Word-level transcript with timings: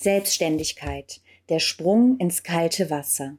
Selbstständigkeit, 0.00 1.20
der 1.50 1.58
Sprung 1.58 2.16
ins 2.16 2.42
kalte 2.42 2.88
Wasser. 2.88 3.36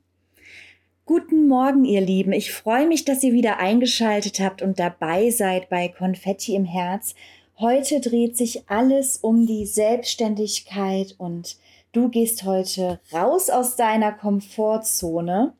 Guten 1.07 1.47
Morgen, 1.47 1.85
ihr 1.85 2.01
Lieben. 2.01 2.33
Ich 2.33 2.51
freue 2.51 2.87
mich, 2.87 3.03
dass 3.03 3.23
ihr 3.23 3.33
wieder 3.33 3.57
eingeschaltet 3.57 4.39
habt 4.39 4.61
und 4.61 4.77
dabei 4.77 5.31
seid 5.31 5.69
bei 5.69 5.87
Konfetti 5.87 6.53
im 6.53 6.65
Herz. 6.65 7.15
Heute 7.57 7.99
dreht 7.99 8.37
sich 8.37 8.69
alles 8.69 9.17
um 9.17 9.47
die 9.47 9.65
Selbstständigkeit 9.65 11.15
und 11.17 11.57
du 11.93 12.09
gehst 12.09 12.43
heute 12.43 12.99
raus 13.11 13.49
aus 13.49 13.75
deiner 13.75 14.11
Komfortzone. 14.11 15.53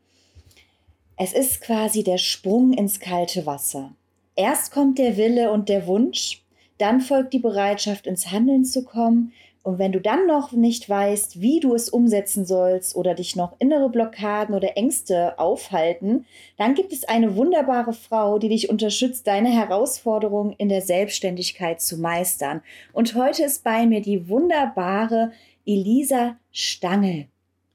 Es 1.18 1.34
ist 1.34 1.62
quasi 1.62 2.04
der 2.04 2.20
Sprung 2.20 2.74
ins 2.74 3.00
kalte 3.00 3.48
Wasser. 3.48 3.96
Erst 4.36 4.72
kommt 4.72 5.00
der 5.00 5.18
Wille 5.18 5.52
und 5.52 5.68
der 5.68 5.88
Wunsch, 5.88 6.44
dann 6.78 7.02
folgt 7.02 7.34
die 7.34 7.40
Bereitschaft, 7.40 8.06
ins 8.06 8.32
Handeln 8.32 8.66
zu 8.66 8.84
kommen, 8.84 9.34
und 9.64 9.78
wenn 9.78 9.92
du 9.92 10.02
dann 10.02 10.26
noch 10.26 10.54
nicht 10.54 10.90
weißt, 10.90 11.40
wie 11.40 11.60
du 11.60 11.76
es 11.76 11.88
umsetzen 11.88 12.46
sollst 12.46 12.96
oder 12.96 13.14
dich 13.14 13.36
noch 13.36 13.54
innere 13.60 13.90
Blockaden 13.90 14.56
oder 14.56 14.76
Ängste 14.76 15.38
aufhalten, 15.38 16.26
dann 16.58 16.74
gibt 16.74 16.92
es 16.92 17.04
eine 17.04 17.36
wunderbare 17.36 17.94
Frau, 17.94 18.40
die 18.40 18.50
dich 18.50 18.70
unterstützt, 18.70 19.28
deine 19.28 19.50
Herausforderungen 19.50 20.54
in 20.58 20.70
der 20.70 20.82
Selbstständigkeit 20.82 21.80
zu 21.80 21.98
meistern. 21.98 22.62
Und 22.92 23.14
heute 23.14 23.44
ist 23.44 23.64
bei 23.64 23.86
mir 23.86 24.02
die 24.02 24.28
wunderbare 24.30 25.32
Elisa 25.64 26.38
Stangel. 26.52 27.28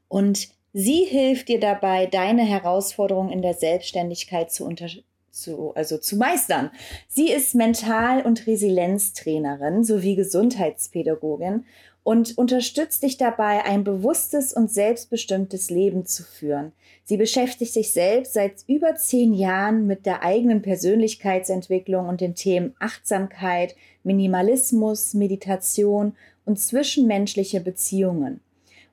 Und 0.09 0.49
sie 0.73 1.05
hilft 1.05 1.49
dir 1.49 1.61
dabei, 1.61 2.07
deine 2.07 2.43
Herausforderungen 2.43 3.31
in 3.31 3.43
der 3.43 3.55
Selbstständigkeit 3.55 4.51
zu 4.51 4.65
unterstützen 4.65 5.16
zu, 5.37 5.73
also 5.75 5.99
zu 5.99 6.17
meistern. 6.17 6.71
Sie 7.09 7.31
ist 7.31 7.55
Mental- 7.55 8.23
und 8.23 8.47
Resilienztrainerin 8.47 9.85
sowie 9.85 10.17
Gesundheitspädagogin 10.17 11.65
und 12.03 12.39
unterstützt 12.39 13.03
dich 13.03 13.17
dabei, 13.17 13.65
ein 13.65 13.83
bewusstes 13.83 14.53
und 14.53 14.71
selbstbestimmtes 14.71 15.71
Leben 15.71 16.07
zu 16.07 16.23
führen. 16.23 16.71
Sie 17.03 17.17
beschäftigt 17.17 17.73
sich 17.73 17.93
selbst 17.93 18.35
seit 18.35 18.63
über 18.69 18.95
zehn 18.95 19.35
Jahren 19.35 19.89
mit 19.89 20.07
der 20.07 20.23
eigenen 20.23 20.63
Persönlichkeitsentwicklung 20.63 22.09
und 22.09 22.21
den 22.21 22.37
Themen 22.37 22.77
Achtsamkeit, 22.79 23.75
Minimalismus, 24.05 25.15
Meditation 25.15 26.15
und 26.45 26.61
zwischenmenschliche 26.61 27.61
Beziehungen. 27.61 28.41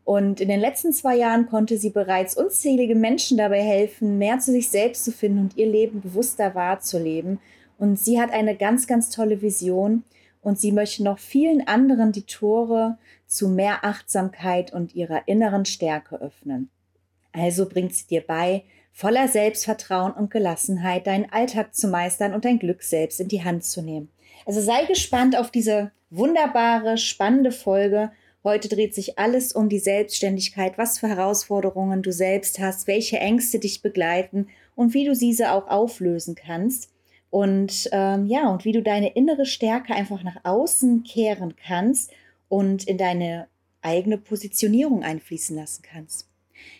Und 0.05 0.41
in 0.41 0.49
den 0.49 0.59
letzten 0.59 0.91
zwei 0.91 1.15
Jahren 1.15 1.47
konnte 1.47 1.77
sie 1.77 1.89
bereits 1.89 2.35
unzählige 2.35 2.95
Menschen 2.95 3.37
dabei 3.37 3.61
helfen, 3.61 4.17
mehr 4.17 4.39
zu 4.39 4.51
sich 4.51 4.69
selbst 4.69 5.05
zu 5.05 5.11
finden 5.11 5.39
und 5.39 5.57
ihr 5.57 5.67
Leben 5.67 6.01
bewusster 6.01 6.55
wahrzuleben. 6.55 7.39
Und 7.77 7.97
sie 7.97 8.19
hat 8.19 8.31
eine 8.31 8.55
ganz, 8.55 8.85
ganz 8.85 9.09
tolle 9.09 9.41
Vision 9.41 10.03
und 10.41 10.59
sie 10.59 10.71
möchte 10.71 11.03
noch 11.03 11.19
vielen 11.19 11.67
anderen 11.67 12.11
die 12.11 12.25
Tore 12.25 12.97
zu 13.27 13.47
mehr 13.47 13.85
Achtsamkeit 13.85 14.73
und 14.73 14.93
ihrer 14.93 15.27
inneren 15.27 15.65
Stärke 15.65 16.21
öffnen. 16.21 16.69
Also 17.31 17.67
bringt 17.67 17.95
sie 17.95 18.05
dir 18.05 18.21
bei, 18.21 18.63
voller 18.91 19.27
Selbstvertrauen 19.27 20.11
und 20.11 20.29
Gelassenheit 20.29 21.07
deinen 21.07 21.31
Alltag 21.31 21.73
zu 21.73 21.87
meistern 21.87 22.33
und 22.33 22.45
dein 22.45 22.59
Glück 22.59 22.83
selbst 22.83 23.19
in 23.19 23.29
die 23.29 23.43
Hand 23.43 23.63
zu 23.63 23.81
nehmen. 23.81 24.09
Also 24.45 24.61
sei 24.61 24.85
gespannt 24.85 25.37
auf 25.37 25.49
diese 25.49 25.91
wunderbare, 26.09 26.97
spannende 26.97 27.51
Folge 27.51 28.11
Heute 28.43 28.67
dreht 28.67 28.93
sich 28.93 29.17
alles 29.17 29.53
um 29.53 29.69
die 29.69 29.79
Selbstständigkeit, 29.79 30.77
was 30.77 30.99
für 30.99 31.07
Herausforderungen 31.07 32.01
du 32.01 32.11
selbst 32.11 32.59
hast, 32.59 32.87
welche 32.87 33.17
Ängste 33.17 33.59
dich 33.59 33.81
begleiten 33.81 34.47
und 34.75 34.93
wie 34.93 35.05
du 35.05 35.15
diese 35.15 35.51
auch 35.51 35.67
auflösen 35.67 36.35
kannst. 36.35 36.89
Und 37.29 37.89
ähm, 37.93 38.27
ja, 38.27 38.49
und 38.49 38.65
wie 38.65 38.73
du 38.73 38.83
deine 38.83 39.13
innere 39.13 39.45
Stärke 39.45 39.95
einfach 39.95 40.23
nach 40.23 40.37
außen 40.43 41.03
kehren 41.03 41.55
kannst 41.55 42.11
und 42.49 42.83
in 42.87 42.97
deine 42.97 43.47
eigene 43.81 44.17
Positionierung 44.17 45.03
einfließen 45.03 45.55
lassen 45.55 45.81
kannst. 45.81 46.27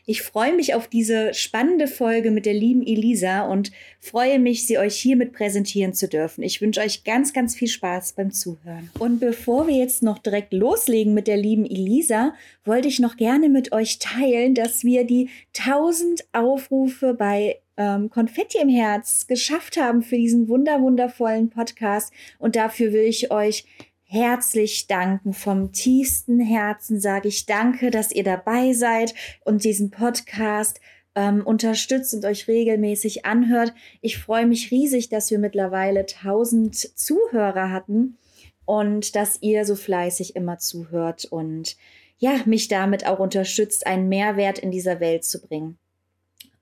Ich 0.05 0.21
freue 0.21 0.53
mich 0.53 0.73
auf 0.73 0.87
diese 0.87 1.33
spannende 1.33 1.87
Folge 1.87 2.31
mit 2.31 2.45
der 2.45 2.53
lieben 2.53 2.85
Elisa 2.85 3.47
und 3.47 3.71
freue 3.99 4.37
mich, 4.37 4.67
sie 4.67 4.77
euch 4.77 4.95
hiermit 4.95 5.31
präsentieren 5.31 5.93
zu 5.93 6.07
dürfen. 6.07 6.43
Ich 6.43 6.61
wünsche 6.61 6.81
euch 6.81 7.03
ganz, 7.03 7.31
ganz 7.33 7.55
viel 7.55 7.69
Spaß 7.69 8.13
beim 8.13 8.31
Zuhören. 8.31 8.89
Und 8.99 9.19
bevor 9.19 9.67
wir 9.67 9.75
jetzt 9.75 10.03
noch 10.03 10.19
direkt 10.19 10.53
loslegen 10.53 11.13
mit 11.13 11.27
der 11.27 11.37
lieben 11.37 11.65
Elisa, 11.65 12.33
wollte 12.65 12.87
ich 12.87 12.99
noch 12.99 13.15
gerne 13.15 13.49
mit 13.49 13.71
euch 13.71 13.99
teilen, 13.99 14.55
dass 14.55 14.83
wir 14.83 15.05
die 15.05 15.29
1000 15.57 16.25
Aufrufe 16.33 17.13
bei 17.13 17.59
ähm, 17.77 18.09
Konfetti 18.09 18.59
im 18.61 18.69
Herz 18.69 19.27
geschafft 19.27 19.77
haben 19.77 20.03
für 20.03 20.17
diesen 20.17 20.47
wunder 20.47 20.81
wundervollen 20.81 21.49
Podcast. 21.49 22.13
Und 22.39 22.55
dafür 22.55 22.93
will 22.93 23.03
ich 23.03 23.31
euch 23.31 23.65
herzlich 24.13 24.85
danken. 24.85 25.33
Vom 25.33 25.71
tiefsten 25.71 26.39
Herzen 26.39 26.99
sage 26.99 27.27
ich 27.29 27.47
danke, 27.47 27.89
dass 27.89 28.11
ihr 28.11 28.23
dabei 28.23 28.73
seid 28.73 29.15
und 29.43 29.63
diesen 29.63 29.89
Podcast 29.89 30.79
ähm, 31.15 31.41
unterstützt 31.43 32.13
und 32.13 32.23
euch 32.23 32.47
regelmäßig 32.47 33.25
anhört. 33.25 33.73
Ich 34.01 34.19
freue 34.19 34.45
mich 34.45 34.69
riesig, 34.69 35.09
dass 35.09 35.31
wir 35.31 35.39
mittlerweile 35.39 36.01
1000 36.01 36.75
Zuhörer 36.75 37.71
hatten 37.71 38.19
und 38.65 39.15
dass 39.15 39.41
ihr 39.41 39.65
so 39.65 39.75
fleißig 39.75 40.35
immer 40.35 40.59
zuhört 40.59 41.25
und 41.25 41.75
ja, 42.19 42.39
mich 42.45 42.67
damit 42.67 43.07
auch 43.07 43.17
unterstützt, 43.17 43.87
einen 43.87 44.09
Mehrwert 44.09 44.59
in 44.59 44.69
dieser 44.69 44.99
Welt 44.99 45.25
zu 45.25 45.41
bringen. 45.41 45.79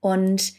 Und 0.00 0.54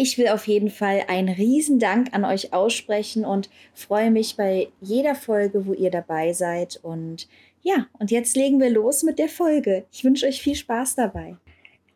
ich 0.00 0.16
will 0.16 0.28
auf 0.28 0.48
jeden 0.48 0.70
Fall 0.70 1.04
einen 1.08 1.28
Riesendank 1.28 2.08
an 2.12 2.24
euch 2.24 2.54
aussprechen 2.54 3.26
und 3.26 3.50
freue 3.74 4.10
mich 4.10 4.34
bei 4.34 4.68
jeder 4.80 5.14
Folge, 5.14 5.66
wo 5.66 5.74
ihr 5.74 5.90
dabei 5.90 6.32
seid. 6.32 6.80
Und 6.82 7.28
ja, 7.62 7.86
und 7.98 8.10
jetzt 8.10 8.34
legen 8.34 8.60
wir 8.60 8.70
los 8.70 9.02
mit 9.02 9.18
der 9.18 9.28
Folge. 9.28 9.84
Ich 9.92 10.02
wünsche 10.02 10.26
euch 10.26 10.40
viel 10.40 10.54
Spaß 10.54 10.94
dabei. 10.94 11.36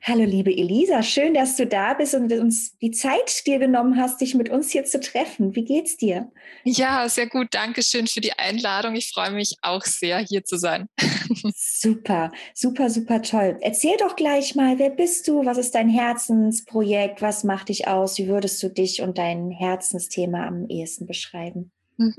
Hallo, 0.07 0.25
liebe 0.25 0.55
Elisa, 0.55 1.03
schön, 1.03 1.33
dass 1.33 1.57
du 1.57 1.67
da 1.67 1.95
bist 1.95 2.15
und 2.15 2.31
uns 2.31 2.77
die 2.77 2.91
Zeit 2.91 3.47
dir 3.47 3.59
genommen 3.59 3.97
hast, 3.97 4.21
dich 4.21 4.35
mit 4.35 4.51
uns 4.51 4.71
hier 4.71 4.85
zu 4.85 5.01
treffen. 5.01 5.57
Wie 5.57 5.65
geht's 5.65 5.97
dir? 5.97 6.31
Ja, 6.63 7.09
sehr 7.09 7.27
gut. 7.27 7.49
Dankeschön 7.53 8.07
für 8.07 8.21
die 8.21 8.35
Einladung. 8.35 8.97
Ich 8.97 9.13
freue 9.15 9.31
mich 9.31 9.57
auch 9.63 9.83
sehr, 9.83 10.19
hier 10.19 10.45
zu 10.45 10.59
sein. 10.59 10.91
super, 11.57 12.33
super, 12.53 12.91
super 12.91 13.23
toll. 13.23 13.57
Erzähl 13.63 13.97
doch 13.99 14.15
gleich 14.15 14.55
mal, 14.55 14.79
wer 14.79 14.91
bist 14.91 15.27
du? 15.27 15.47
Was 15.47 15.57
ist 15.57 15.75
dein 15.75 15.89
Herzensprojekt? 15.89 17.23
Was 17.23 17.43
macht 17.43 17.71
dich 17.71 17.89
aus? 17.89 18.19
Wie 18.19 18.29
würdest 18.29 18.63
du 18.63 18.69
dich 18.69 19.01
und 19.01 19.17
dein 19.17 19.51
Herzensthema 19.51 20.47
am 20.47 20.69
ehesten 20.69 21.07
beschreiben? 21.07 21.73
Mhm. 21.97 22.15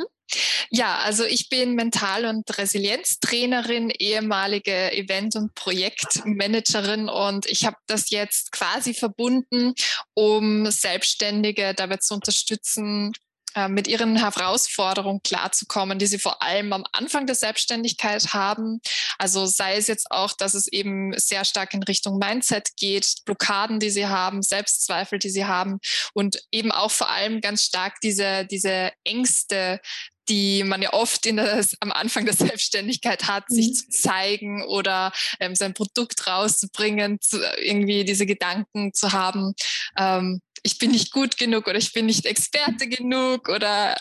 Ja, 0.72 0.98
also 1.00 1.24
ich 1.24 1.50
bin 1.50 1.76
Mental- 1.76 2.26
und 2.26 2.58
Resilienztrainerin, 2.58 3.92
ehemalige 3.92 4.92
Event- 4.92 5.36
und 5.36 5.54
Projektmanagerin 5.54 7.10
und 7.10 7.46
ich 7.46 7.66
habe 7.66 7.78
das 7.86 8.10
jetzt 8.10 8.52
quasi 8.52 8.94
verbunden, 8.94 9.74
um 10.16 10.70
Selbstständige 10.72 11.74
dabei 11.76 11.98
zu 11.98 12.16
unterstützen, 12.16 13.14
äh, 13.56 13.70
mit 13.70 13.88
ihren 13.88 14.18
Herausforderungen 14.18 15.22
klarzukommen, 15.24 15.98
die 15.98 16.08
sie 16.08 16.20
vor 16.20 16.42
allem 16.42 16.74
am 16.74 16.84
Anfang 16.92 17.26
der 17.26 17.36
Selbstständigkeit 17.36 18.34
haben. 18.34 18.82
Also 19.18 19.46
sei 19.46 19.78
es 19.78 19.88
jetzt 19.88 20.12
auch, 20.12 20.34
dass 20.34 20.54
es 20.54 20.68
eben 20.68 21.18
sehr 21.18 21.46
stark 21.46 21.74
in 21.74 21.84
Richtung 21.84 22.18
Mindset 22.18 22.76
geht, 22.78 23.16
Blockaden, 23.26 23.80
die 23.80 23.90
sie 23.90 24.08
haben, 24.08 24.42
Selbstzweifel, 24.42 25.20
die 25.20 25.30
sie 25.30 25.46
haben 25.46 25.80
und 26.14 26.38
eben 26.52 26.72
auch 26.72 26.92
vor 26.92 27.10
allem 27.10 27.42
ganz 27.42 27.64
stark 27.64 28.02
diese, 28.02 28.46
diese 28.46 28.92
Ängste, 29.04 29.80
die 30.30 30.64
man 30.64 30.82
ja 30.82 30.94
oft 30.94 31.26
in 31.26 31.38
das, 31.38 31.76
am 31.80 31.92
Anfang 31.92 32.26
der 32.26 32.34
Selbstständigkeit 32.34 33.28
hat, 33.28 33.50
mhm. 33.50 33.56
sich 33.56 33.74
zu 33.76 33.90
zeigen 33.90 34.64
oder 34.64 35.12
ähm, 35.40 35.56
sein 35.56 35.74
Produkt 35.74 36.28
rauszubringen, 36.28 37.20
zu, 37.22 37.40
irgendwie 37.58 38.04
diese 38.04 38.26
Gedanken 38.26 38.94
zu 38.94 39.14
haben, 39.14 39.54
ähm, 39.98 40.42
ich 40.66 40.80
bin 40.80 40.92
nicht 40.92 41.12
gut 41.12 41.38
genug 41.38 41.68
oder 41.68 41.78
ich 41.78 41.94
bin 41.94 42.08
nicht 42.08 42.26
Experte 42.26 42.90
genug 42.90 43.50
oder 43.50 43.96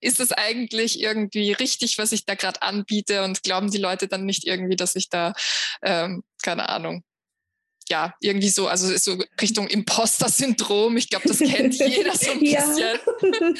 ist 0.00 0.18
es 0.18 0.32
eigentlich 0.32 1.00
irgendwie 1.00 1.52
richtig, 1.52 1.98
was 1.98 2.12
ich 2.12 2.24
da 2.24 2.34
gerade 2.34 2.62
anbiete? 2.62 3.22
Und 3.22 3.42
glauben 3.42 3.70
die 3.70 3.78
Leute 3.78 4.08
dann 4.08 4.24
nicht 4.24 4.46
irgendwie, 4.46 4.76
dass 4.76 4.96
ich 4.96 5.10
da, 5.10 5.34
ähm, 5.82 6.22
keine 6.42 6.70
Ahnung, 6.70 7.02
ja, 7.88 8.14
irgendwie 8.20 8.48
so, 8.48 8.68
also 8.68 8.96
so 8.96 9.22
Richtung 9.40 9.68
Imposter-Syndrom. 9.68 10.96
Ich 10.96 11.08
glaube, 11.08 11.28
das 11.28 11.38
kennt 11.38 11.74
jeder 11.78 12.14
so 12.14 12.30
ein 12.32 12.40
bisschen. 12.40 12.98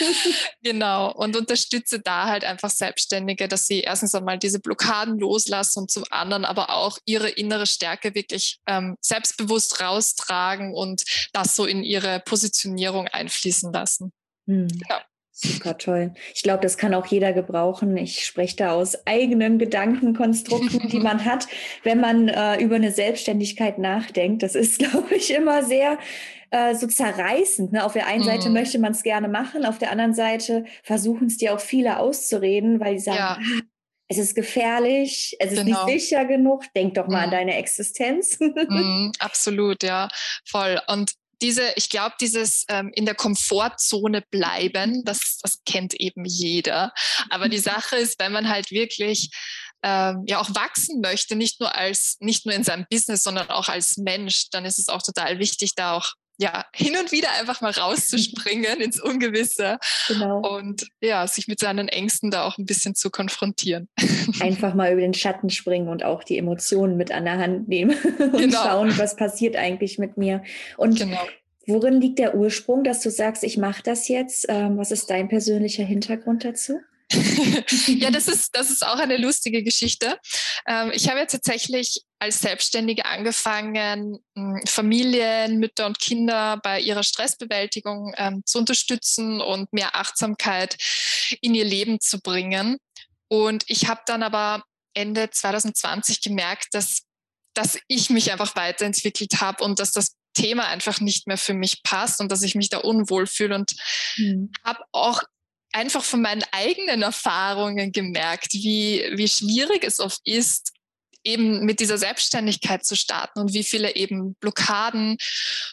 genau. 0.62 1.12
Und 1.12 1.36
unterstütze 1.36 2.00
da 2.00 2.26
halt 2.26 2.44
einfach 2.44 2.70
Selbstständige, 2.70 3.48
dass 3.48 3.66
sie 3.66 3.80
erstens 3.80 4.14
einmal 4.14 4.38
diese 4.38 4.60
Blockaden 4.60 5.18
loslassen 5.18 5.80
und 5.80 5.90
zum 5.90 6.04
anderen 6.10 6.44
aber 6.44 6.70
auch 6.70 6.98
ihre 7.04 7.28
innere 7.28 7.66
Stärke 7.66 8.14
wirklich 8.14 8.58
ähm, 8.66 8.96
selbstbewusst 9.00 9.80
raustragen 9.80 10.74
und 10.74 11.02
das 11.32 11.54
so 11.54 11.64
in 11.64 11.84
ihre 11.84 12.20
Positionierung 12.20 13.08
einfließen 13.08 13.72
lassen. 13.72 14.12
Hm. 14.46 14.68
Genau. 14.68 15.00
Super 15.38 15.76
toll. 15.76 16.14
Ich 16.34 16.42
glaube, 16.42 16.62
das 16.62 16.78
kann 16.78 16.94
auch 16.94 17.04
jeder 17.04 17.34
gebrauchen. 17.34 17.94
Ich 17.98 18.24
spreche 18.24 18.56
da 18.56 18.72
aus 18.72 19.06
eigenen 19.06 19.58
Gedankenkonstrukten, 19.58 20.88
die 20.88 20.98
man 20.98 21.26
hat, 21.26 21.46
wenn 21.82 22.00
man 22.00 22.28
äh, 22.28 22.58
über 22.58 22.76
eine 22.76 22.90
Selbstständigkeit 22.90 23.76
nachdenkt. 23.76 24.42
Das 24.42 24.54
ist, 24.54 24.78
glaube 24.78 25.14
ich, 25.14 25.34
immer 25.34 25.62
sehr 25.62 25.98
äh, 26.50 26.74
so 26.74 26.86
zerreißend. 26.86 27.72
Ne? 27.72 27.84
Auf 27.84 27.92
der 27.92 28.06
einen 28.06 28.22
Seite 28.22 28.48
mhm. 28.48 28.54
möchte 28.54 28.78
man 28.78 28.92
es 28.92 29.02
gerne 29.02 29.28
machen, 29.28 29.66
auf 29.66 29.76
der 29.76 29.90
anderen 29.90 30.14
Seite 30.14 30.64
versuchen 30.82 31.26
es 31.26 31.36
dir 31.36 31.52
auch 31.52 31.60
viele 31.60 31.98
auszureden, 31.98 32.80
weil 32.80 32.94
die 32.94 33.00
sagen, 33.00 33.18
ja. 33.18 33.38
ah, 33.38 33.62
es 34.08 34.16
ist 34.16 34.34
gefährlich, 34.34 35.36
es 35.38 35.52
ist 35.52 35.66
genau. 35.66 35.84
nicht 35.84 36.00
sicher 36.00 36.24
genug, 36.24 36.64
denk 36.74 36.94
doch 36.94 37.08
mal 37.08 37.18
mhm. 37.18 37.24
an 37.24 37.30
deine 37.30 37.56
Existenz. 37.56 38.38
Mhm, 38.68 39.12
absolut, 39.18 39.82
ja, 39.82 40.08
voll. 40.46 40.80
Und 40.86 41.12
diese, 41.42 41.72
ich 41.76 41.90
glaube, 41.90 42.14
dieses 42.20 42.64
ähm, 42.68 42.90
in 42.94 43.04
der 43.04 43.14
Komfortzone 43.14 44.22
bleiben, 44.30 45.04
das, 45.04 45.38
das 45.42 45.62
kennt 45.64 45.94
eben 45.94 46.24
jeder. 46.24 46.92
Aber 47.30 47.48
die 47.48 47.58
Sache 47.58 47.96
ist, 47.96 48.18
wenn 48.18 48.32
man 48.32 48.48
halt 48.48 48.70
wirklich 48.70 49.30
ähm, 49.82 50.24
ja 50.26 50.40
auch 50.40 50.54
wachsen 50.54 51.00
möchte, 51.00 51.36
nicht 51.36 51.60
nur 51.60 51.74
als, 51.74 52.16
nicht 52.20 52.46
nur 52.46 52.54
in 52.54 52.64
seinem 52.64 52.86
Business, 52.90 53.22
sondern 53.22 53.50
auch 53.50 53.68
als 53.68 53.96
Mensch, 53.98 54.48
dann 54.50 54.64
ist 54.64 54.78
es 54.78 54.88
auch 54.88 55.02
total 55.02 55.38
wichtig, 55.38 55.74
da 55.74 55.96
auch 55.96 56.12
ja, 56.38 56.66
hin 56.74 56.94
und 57.00 57.12
wieder 57.12 57.28
einfach 57.38 57.60
mal 57.60 57.72
rauszuspringen 57.72 58.80
ins 58.80 59.00
Ungewisse 59.00 59.78
genau. 60.08 60.40
und 60.40 60.86
ja, 61.00 61.26
sich 61.26 61.48
mit 61.48 61.60
seinen 61.60 61.88
Ängsten 61.88 62.30
da 62.30 62.44
auch 62.44 62.58
ein 62.58 62.66
bisschen 62.66 62.94
zu 62.94 63.10
konfrontieren. 63.10 63.88
Einfach 64.40 64.74
mal 64.74 64.92
über 64.92 65.00
den 65.00 65.14
Schatten 65.14 65.48
springen 65.48 65.88
und 65.88 66.04
auch 66.04 66.22
die 66.22 66.36
Emotionen 66.36 66.96
mit 66.96 67.10
an 67.10 67.24
der 67.24 67.38
Hand 67.38 67.68
nehmen 67.68 67.96
und 68.18 68.32
genau. 68.36 68.64
schauen, 68.64 68.98
was 68.98 69.16
passiert 69.16 69.56
eigentlich 69.56 69.98
mit 69.98 70.18
mir. 70.18 70.42
Und 70.76 70.98
genau. 70.98 71.20
worin 71.66 72.00
liegt 72.00 72.18
der 72.18 72.34
Ursprung, 72.34 72.84
dass 72.84 73.00
du 73.00 73.10
sagst, 73.10 73.42
ich 73.42 73.56
mache 73.56 73.82
das 73.82 74.08
jetzt? 74.08 74.46
Ähm, 74.48 74.76
was 74.76 74.90
ist 74.90 75.08
dein 75.08 75.28
persönlicher 75.28 75.84
Hintergrund 75.84 76.44
dazu? 76.44 76.80
Ja, 77.86 78.10
das 78.10 78.26
ist, 78.26 78.56
das 78.56 78.70
ist 78.70 78.84
auch 78.84 78.98
eine 78.98 79.16
lustige 79.16 79.62
Geschichte. 79.62 80.18
Ähm, 80.66 80.90
ich 80.92 81.08
habe 81.08 81.20
ja 81.20 81.26
tatsächlich 81.26 82.00
als 82.18 82.40
Selbstständige 82.40 83.06
angefangen, 83.06 84.18
hm, 84.36 84.60
Familien, 84.66 85.58
Mütter 85.58 85.86
und 85.86 86.00
Kinder 86.00 86.58
bei 86.62 86.80
ihrer 86.80 87.04
Stressbewältigung 87.04 88.12
ähm, 88.16 88.42
zu 88.44 88.58
unterstützen 88.58 89.40
und 89.40 89.72
mehr 89.72 89.94
Achtsamkeit 89.94 90.76
in 91.40 91.54
ihr 91.54 91.64
Leben 91.64 92.00
zu 92.00 92.20
bringen. 92.20 92.78
Und 93.28 93.64
ich 93.68 93.88
habe 93.88 94.02
dann 94.06 94.22
aber 94.22 94.64
Ende 94.94 95.30
2020 95.30 96.22
gemerkt, 96.22 96.68
dass, 96.72 97.02
dass 97.54 97.78
ich 97.86 98.10
mich 98.10 98.32
einfach 98.32 98.56
weiterentwickelt 98.56 99.40
habe 99.40 99.62
und 99.62 99.78
dass 99.78 99.92
das 99.92 100.16
Thema 100.34 100.66
einfach 100.66 101.00
nicht 101.00 101.26
mehr 101.26 101.38
für 101.38 101.54
mich 101.54 101.82
passt 101.82 102.20
und 102.20 102.30
dass 102.30 102.42
ich 102.42 102.54
mich 102.54 102.68
da 102.68 102.78
unwohl 102.78 103.26
fühle 103.26 103.54
und 103.54 103.72
mhm. 104.16 104.50
habe 104.64 104.80
auch 104.92 105.22
einfach 105.76 106.02
von 106.02 106.22
meinen 106.22 106.42
eigenen 106.52 107.02
Erfahrungen 107.02 107.92
gemerkt, 107.92 108.54
wie, 108.54 109.04
wie 109.14 109.28
schwierig 109.28 109.84
es 109.84 110.00
oft 110.00 110.20
ist, 110.24 110.72
eben 111.22 111.64
mit 111.66 111.80
dieser 111.80 111.98
Selbstständigkeit 111.98 112.84
zu 112.86 112.96
starten 112.96 113.40
und 113.40 113.52
wie 113.52 113.64
viele 113.64 113.94
eben 113.94 114.36
Blockaden 114.36 115.18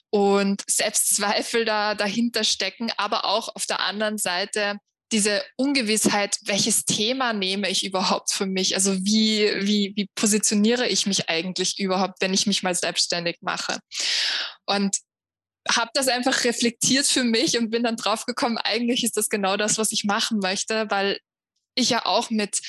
und 0.09 0.61
Selbstzweifel 0.69 1.63
da 1.63 1.95
dahinter 1.95 2.43
stecken, 2.43 2.91
aber 2.97 3.25
auch 3.25 3.55
auf 3.55 3.65
der 3.65 3.79
anderen 3.79 4.17
Seite 4.17 4.77
diese 5.13 5.43
Ungewissheit, 5.57 6.37
welches 6.45 6.85
Thema 6.85 7.33
nehme 7.33 7.69
ich 7.69 7.85
überhaupt 7.85 8.33
für 8.33 8.47
mich? 8.47 8.73
Also 8.75 8.97
wie, 9.05 9.47
wie, 9.59 9.93
wie 9.95 10.09
positioniere 10.15 10.87
ich 10.87 11.05
mich 11.05 11.29
eigentlich 11.29 11.79
überhaupt, 11.79 12.19
wenn 12.19 12.33
ich 12.33 12.47
mich 12.47 12.63
mal 12.63 12.73
selbstständig 12.73 13.37
mache? 13.41 13.77
Und 14.65 14.97
habe 15.69 15.91
das 15.93 16.07
einfach 16.07 16.43
reflektiert 16.43 17.05
für 17.05 17.23
mich 17.23 17.57
und 17.57 17.69
bin 17.69 17.83
dann 17.83 17.95
drauf 17.95 18.25
gekommen, 18.25 18.57
eigentlich 18.57 19.03
ist 19.03 19.17
das 19.17 19.29
genau 19.29 19.57
das, 19.57 19.77
was 19.77 19.91
ich 19.91 20.03
machen 20.03 20.39
möchte, 20.39 20.89
weil 20.89 21.19
ich 21.75 21.89
ja 21.89 22.05
auch 22.05 22.29
mit 22.29 22.59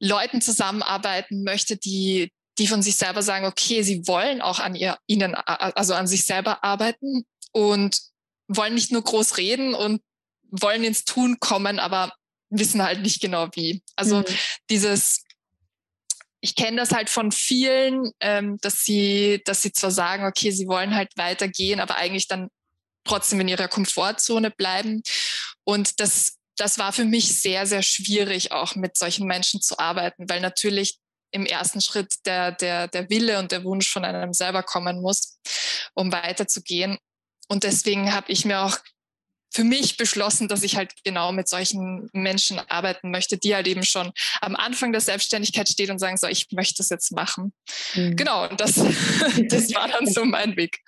Leuten 0.00 0.40
zusammenarbeiten 0.40 1.42
möchte, 1.42 1.76
die, 1.76 2.32
die 2.58 2.66
von 2.66 2.82
sich 2.82 2.96
selber 2.96 3.22
sagen, 3.22 3.46
okay, 3.46 3.82
sie 3.82 4.06
wollen 4.06 4.40
auch 4.40 4.58
an 4.58 4.74
ihr, 4.74 4.96
ihnen, 5.06 5.34
also 5.34 5.94
an 5.94 6.06
sich 6.06 6.24
selber 6.24 6.64
arbeiten 6.64 7.24
und 7.52 8.00
wollen 8.48 8.74
nicht 8.74 8.90
nur 8.90 9.02
groß 9.02 9.36
reden 9.36 9.74
und 9.74 10.00
wollen 10.50 10.84
ins 10.84 11.04
Tun 11.04 11.38
kommen, 11.40 11.78
aber 11.78 12.12
wissen 12.50 12.82
halt 12.82 13.02
nicht 13.02 13.20
genau 13.20 13.48
wie. 13.52 13.82
Also 13.96 14.20
mhm. 14.20 14.24
dieses 14.70 15.22
ich 16.40 16.54
kenne 16.54 16.76
das 16.76 16.92
halt 16.92 17.10
von 17.10 17.32
vielen, 17.32 18.12
ähm, 18.20 18.58
dass 18.60 18.84
sie, 18.84 19.42
dass 19.44 19.62
sie 19.62 19.72
zwar 19.72 19.90
sagen, 19.90 20.24
okay, 20.24 20.50
sie 20.50 20.68
wollen 20.68 20.94
halt 20.94 21.10
weitergehen, 21.16 21.80
aber 21.80 21.96
eigentlich 21.96 22.28
dann 22.28 22.48
trotzdem 23.04 23.40
in 23.40 23.48
ihrer 23.48 23.68
Komfortzone 23.68 24.50
bleiben. 24.50 25.02
Und 25.64 26.00
das, 26.00 26.36
das 26.56 26.78
war 26.78 26.92
für 26.92 27.04
mich 27.04 27.40
sehr, 27.40 27.66
sehr 27.66 27.82
schwierig, 27.82 28.52
auch 28.52 28.76
mit 28.76 28.96
solchen 28.96 29.26
Menschen 29.26 29.60
zu 29.60 29.78
arbeiten, 29.78 30.28
weil 30.28 30.40
natürlich 30.40 30.98
im 31.30 31.44
ersten 31.44 31.80
Schritt 31.80 32.14
der, 32.24 32.52
der, 32.52 32.88
der 32.88 33.10
Wille 33.10 33.38
und 33.38 33.52
der 33.52 33.64
Wunsch 33.64 33.90
von 33.90 34.04
einem 34.04 34.32
selber 34.32 34.62
kommen 34.62 35.02
muss, 35.02 35.38
um 35.94 36.12
weiterzugehen. 36.12 36.98
Und 37.48 37.64
deswegen 37.64 38.12
habe 38.14 38.30
ich 38.30 38.44
mir 38.44 38.60
auch 38.60 38.78
für 39.50 39.64
mich 39.64 39.96
beschlossen, 39.96 40.48
dass 40.48 40.62
ich 40.62 40.76
halt 40.76 40.92
genau 41.04 41.32
mit 41.32 41.48
solchen 41.48 42.08
Menschen 42.12 42.60
arbeiten 42.68 43.10
möchte, 43.10 43.38
die 43.38 43.54
halt 43.54 43.66
eben 43.66 43.82
schon 43.82 44.12
am 44.40 44.56
Anfang 44.56 44.92
der 44.92 45.00
Selbstständigkeit 45.00 45.68
stehen 45.68 45.90
und 45.90 45.98
sagen, 45.98 46.16
so, 46.16 46.26
ich 46.26 46.48
möchte 46.52 46.76
das 46.78 46.90
jetzt 46.90 47.12
machen. 47.12 47.52
Mhm. 47.94 48.16
Genau, 48.16 48.48
und 48.48 48.60
das, 48.60 48.74
das 49.48 49.74
war 49.74 49.88
dann 49.88 50.06
so 50.06 50.24
mein 50.24 50.56
Weg. 50.56 50.78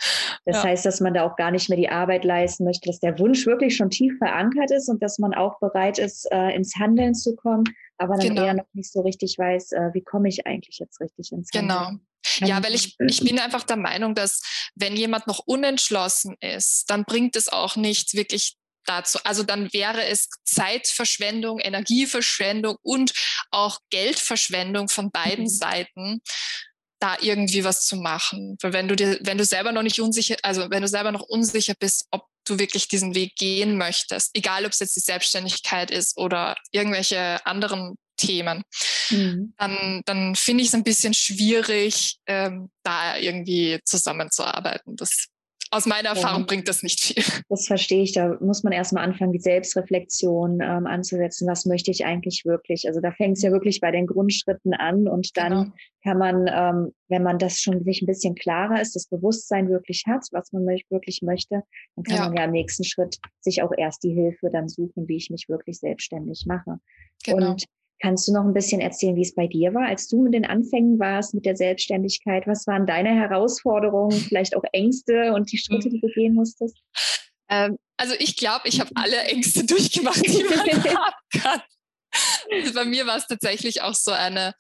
Das 0.45 0.57
ja. 0.57 0.64
heißt, 0.64 0.85
dass 0.85 1.00
man 1.00 1.14
da 1.14 1.25
auch 1.25 1.37
gar 1.37 1.50
nicht 1.50 1.69
mehr 1.69 1.79
die 1.79 1.88
Arbeit 1.88 2.25
leisten 2.25 2.64
möchte, 2.64 2.88
dass 2.88 3.00
der 3.00 3.19
Wunsch 3.19 3.47
wirklich 3.47 3.76
schon 3.76 3.90
tief 3.90 4.17
verankert 4.19 4.71
ist 4.71 4.88
und 4.88 5.02
dass 5.02 5.19
man 5.19 5.35
auch 5.35 5.59
bereit 5.61 5.99
ist, 5.99 6.31
äh, 6.31 6.55
ins 6.55 6.76
Handeln 6.76 7.14
zu 7.14 7.37
kommen, 7.37 7.64
aber 7.99 8.17
dann 8.17 8.29
genau. 8.29 8.45
eher 8.45 8.55
noch 8.55 8.67
nicht 8.73 8.93
so 8.93 9.00
richtig 9.02 9.37
weiß, 9.38 9.73
äh, 9.73 9.90
wie 9.93 10.02
komme 10.02 10.29
ich 10.29 10.47
eigentlich 10.47 10.79
jetzt 10.79 11.00
richtig 11.00 11.33
ins 11.33 11.50
Handeln. 11.55 11.69
Genau. 11.69 12.10
Ja, 12.39 12.62
weil 12.62 12.75
ich, 12.75 12.97
ich 13.09 13.21
bin 13.21 13.39
einfach 13.39 13.65
der 13.65 13.77
Meinung, 13.77 14.15
dass 14.15 14.43
wenn 14.75 14.97
jemand 14.97 15.27
noch 15.27 15.41
unentschlossen 15.41 16.37
ist, 16.41 16.85
dann 16.89 17.05
bringt 17.05 17.37
es 17.37 17.49
auch 17.49 17.77
nicht 17.77 18.15
wirklich 18.15 18.57
dazu. 18.85 19.19
Also 19.25 19.43
dann 19.43 19.73
wäre 19.73 20.05
es 20.05 20.29
Zeitverschwendung, 20.45 21.61
Energieverschwendung 21.61 22.77
und 22.83 23.12
auch 23.50 23.79
Geldverschwendung 23.91 24.89
von 24.89 25.11
beiden 25.11 25.45
mhm. 25.45 25.49
Seiten, 25.49 26.21
da 26.99 27.17
irgendwie 27.21 27.65
was 27.65 27.87
zu 27.87 27.97
machen. 27.97 28.57
Weil 28.61 28.73
wenn 28.73 28.89
du 28.89 28.97
dir, 28.97 29.19
wenn 29.23 29.39
du 29.39 29.45
selber 29.45 29.73
noch 29.73 29.83
nicht 29.83 30.00
unsicher, 30.00 30.37
also 30.43 30.71
wenn 30.71 30.83
du 30.83 30.89
selber 30.89 31.12
noch 31.12 31.23
unsicher 31.23 31.75
bist, 31.79 32.07
ob 32.11 32.27
du 32.45 32.59
wirklich 32.59 32.89
diesen 32.89 33.15
Weg 33.15 33.37
gehen 33.37 33.79
möchtest, 33.79 34.31
egal 34.35 34.67
ob 34.67 34.73
es 34.73 34.81
jetzt 34.81 34.97
die 34.97 35.00
Selbstständigkeit 35.00 35.91
ist 35.91 36.17
oder 36.19 36.57
irgendwelche 36.73 37.45
anderen 37.47 37.97
Themen, 38.21 38.62
mhm. 39.11 39.55
dann, 39.57 40.03
dann 40.05 40.35
finde 40.35 40.62
ich 40.62 40.69
es 40.69 40.75
ein 40.75 40.85
bisschen 40.85 41.15
schwierig, 41.15 42.19
ähm, 42.27 42.71
da 42.83 43.17
irgendwie 43.17 43.81
zusammenzuarbeiten. 43.85 44.97
Das 44.97 45.29
aus 45.73 45.87
meiner 45.87 46.09
Erfahrung 46.11 46.41
ja. 46.43 46.47
bringt 46.47 46.69
das 46.69 46.83
nicht 46.83 47.00
viel. 47.00 47.23
Das 47.49 47.67
verstehe 47.67 48.03
ich. 48.03 48.12
Da 48.12 48.37
muss 48.41 48.65
man 48.65 48.73
erstmal 48.73 49.05
anfangen, 49.05 49.33
die 49.33 49.39
Selbstreflexion 49.39 50.61
ähm, 50.61 50.87
anzusetzen. 50.87 51.47
Was 51.49 51.65
möchte 51.65 51.91
ich 51.91 52.05
eigentlich 52.05 52.45
wirklich? 52.45 52.89
Also 52.89 53.00
da 53.00 53.12
fängt 53.12 53.37
es 53.37 53.43
ja 53.43 53.53
wirklich 53.53 53.81
bei 53.81 53.91
den 53.93 54.07
Grundschritten 54.07 54.75
an 54.75 55.07
und 55.07 55.37
dann 55.37 55.53
genau. 55.53 55.73
kann 56.03 56.19
man, 56.19 56.47
ähm, 56.53 56.93
wenn 57.09 57.23
man 57.23 57.39
das 57.39 57.61
schon 57.61 57.85
sich 57.85 58.03
ein 58.03 58.07
bisschen 58.07 58.35
klarer 58.35 58.81
ist, 58.81 58.97
das 58.97 59.07
Bewusstsein 59.07 59.69
wirklich 59.69 60.05
hat, 60.07 60.27
was 60.33 60.53
man 60.53 60.67
wirklich 60.67 61.23
möchte, 61.23 61.62
dann 61.95 62.05
kann 62.05 62.17
ja. 62.17 62.29
man 62.29 62.37
ja 62.37 62.45
im 62.45 62.53
nächsten 62.53 62.85
Schritt 62.85 63.19
sich 63.41 63.62
auch 63.62 63.73
erst 63.77 64.03
die 64.03 64.12
Hilfe 64.12 64.50
dann 64.53 64.69
suchen, 64.69 65.07
wie 65.07 65.17
ich 65.17 65.31
mich 65.31 65.49
wirklich 65.49 65.79
selbstständig 65.79 66.47
mache. 66.47 66.79
Genau. 67.25 67.53
Und 67.53 67.65
Kannst 68.00 68.26
du 68.26 68.33
noch 68.33 68.45
ein 68.45 68.54
bisschen 68.54 68.80
erzählen, 68.80 69.14
wie 69.14 69.23
es 69.23 69.35
bei 69.35 69.47
dir 69.47 69.75
war, 69.75 69.87
als 69.87 70.09
du 70.09 70.23
mit 70.23 70.33
den 70.33 70.47
Anfängen 70.47 70.99
warst 70.99 71.35
mit 71.35 71.45
der 71.45 71.54
Selbstständigkeit? 71.54 72.47
Was 72.47 72.66
waren 72.66 72.87
deine 72.87 73.11
Herausforderungen, 73.11 74.19
vielleicht 74.19 74.57
auch 74.57 74.64
Ängste 74.73 75.35
und 75.35 75.52
die 75.52 75.59
Schritte, 75.59 75.90
die 75.90 76.00
du 76.00 76.09
gehen 76.09 76.35
musstest? 76.35 76.78
Ähm, 77.50 77.76
also 77.99 78.14
ich 78.19 78.37
glaube, 78.37 78.69
ich 78.69 78.80
habe 78.80 78.90
alle 78.95 79.19
Ängste 79.25 79.64
durchgemacht, 79.66 80.26
die 80.26 80.45
man 80.45 80.59
haben 80.97 81.40
kann. 81.40 81.61
Also 82.50 82.75
bei 82.75 82.85
mir 82.87 83.07
war 83.07 83.19
es 83.19 83.26
tatsächlich 83.26 83.83
auch 83.83 83.95
so 83.95 84.12
eine, 84.12 84.54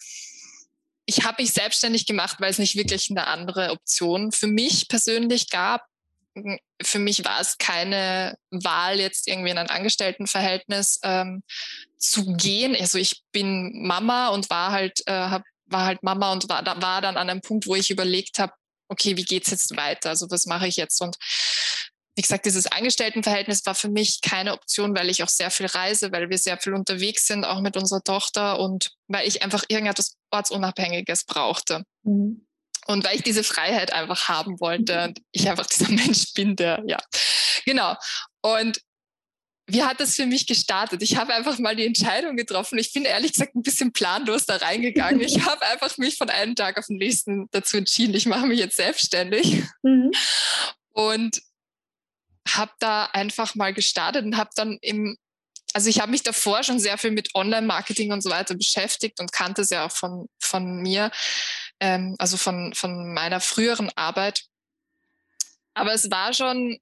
ich 1.06 1.24
habe 1.24 1.42
mich 1.42 1.52
selbstständig 1.52 2.06
gemacht, 2.06 2.36
weil 2.40 2.50
es 2.50 2.58
nicht 2.58 2.76
wirklich 2.76 3.10
eine 3.10 3.26
andere 3.26 3.70
Option 3.70 4.32
für 4.32 4.46
mich 4.46 4.86
persönlich 4.88 5.48
gab 5.48 5.82
für 6.82 6.98
mich 6.98 7.24
war 7.24 7.40
es 7.40 7.58
keine 7.58 8.36
Wahl, 8.50 9.00
jetzt 9.00 9.28
irgendwie 9.28 9.50
in 9.50 9.58
ein 9.58 9.70
Angestelltenverhältnis 9.70 11.00
ähm, 11.02 11.42
zu 11.98 12.34
gehen. 12.34 12.76
Also 12.78 12.98
ich 12.98 13.22
bin 13.32 13.86
Mama 13.86 14.28
und 14.28 14.48
war 14.50 14.72
halt, 14.72 15.00
äh, 15.06 15.12
hab, 15.12 15.42
war 15.66 15.86
halt 15.86 16.02
Mama 16.02 16.32
und 16.32 16.48
war, 16.48 16.62
da, 16.62 16.80
war 16.80 17.00
dann 17.00 17.16
an 17.16 17.28
einem 17.28 17.40
Punkt, 17.40 17.66
wo 17.66 17.74
ich 17.74 17.90
überlegt 17.90 18.38
habe, 18.38 18.52
okay, 18.88 19.16
wie 19.16 19.24
geht's 19.24 19.50
jetzt 19.50 19.76
weiter? 19.76 20.10
Also 20.10 20.30
was 20.30 20.46
mache 20.46 20.66
ich 20.66 20.76
jetzt? 20.76 21.00
Und 21.00 21.16
wie 22.16 22.22
gesagt, 22.22 22.44
dieses 22.44 22.66
Angestelltenverhältnis 22.66 23.64
war 23.66 23.74
für 23.74 23.88
mich 23.88 24.20
keine 24.20 24.52
Option, 24.52 24.96
weil 24.96 25.08
ich 25.10 25.22
auch 25.22 25.28
sehr 25.28 25.50
viel 25.50 25.66
reise, 25.66 26.12
weil 26.12 26.28
wir 26.28 26.38
sehr 26.38 26.58
viel 26.58 26.74
unterwegs 26.74 27.26
sind, 27.26 27.44
auch 27.44 27.60
mit 27.60 27.76
unserer 27.76 28.02
Tochter 28.02 28.58
und 28.58 28.90
weil 29.08 29.26
ich 29.26 29.42
einfach 29.42 29.64
irgendetwas 29.68 30.16
Ortsunabhängiges 30.30 31.24
brauchte. 31.24 31.84
Mhm. 32.02 32.46
Und 32.90 33.04
weil 33.04 33.16
ich 33.16 33.22
diese 33.22 33.44
Freiheit 33.44 33.92
einfach 33.92 34.28
haben 34.28 34.60
wollte 34.60 35.04
und 35.04 35.20
ich 35.30 35.48
einfach 35.48 35.66
dieser 35.66 35.88
Mensch 35.90 36.32
bin, 36.34 36.56
der, 36.56 36.82
ja, 36.86 36.98
genau. 37.64 37.94
Und 38.42 38.80
wie 39.66 39.84
hat 39.84 40.00
das 40.00 40.16
für 40.16 40.26
mich 40.26 40.48
gestartet? 40.48 41.00
Ich 41.02 41.16
habe 41.16 41.32
einfach 41.32 41.58
mal 41.60 41.76
die 41.76 41.86
Entscheidung 41.86 42.36
getroffen. 42.36 42.78
Ich 42.78 42.92
bin 42.92 43.04
ehrlich 43.04 43.32
gesagt 43.32 43.54
ein 43.54 43.62
bisschen 43.62 43.92
planlos 43.92 44.44
da 44.46 44.56
reingegangen. 44.56 45.20
Ich 45.20 45.40
habe 45.46 45.64
einfach 45.66 45.96
mich 45.98 46.16
von 46.16 46.28
einem 46.28 46.56
Tag 46.56 46.78
auf 46.78 46.86
den 46.86 46.96
nächsten 46.96 47.46
dazu 47.52 47.76
entschieden, 47.76 48.14
ich 48.14 48.26
mache 48.26 48.46
mich 48.46 48.58
jetzt 48.58 48.76
selbstständig. 48.76 49.62
Mhm. 49.82 50.10
Und 50.92 51.40
habe 52.48 52.72
da 52.80 53.04
einfach 53.04 53.54
mal 53.54 53.72
gestartet 53.72 54.24
und 54.24 54.36
habe 54.36 54.50
dann 54.56 54.78
im, 54.80 55.16
also 55.72 55.88
ich 55.88 56.00
habe 56.00 56.10
mich 56.10 56.24
davor 56.24 56.64
schon 56.64 56.80
sehr 56.80 56.98
viel 56.98 57.12
mit 57.12 57.32
Online-Marketing 57.36 58.10
und 58.10 58.22
so 58.22 58.30
weiter 58.30 58.56
beschäftigt 58.56 59.20
und 59.20 59.30
kannte 59.30 59.62
es 59.62 59.70
ja 59.70 59.86
auch 59.86 59.92
von, 59.92 60.28
von 60.40 60.82
mir 60.82 61.12
ähm, 61.80 62.14
also 62.18 62.36
von, 62.36 62.74
von 62.74 63.12
meiner 63.12 63.40
früheren 63.40 63.90
Arbeit. 63.96 64.44
Aber 65.74 65.92
es 65.92 66.10
war 66.10 66.32
schon, 66.34 66.78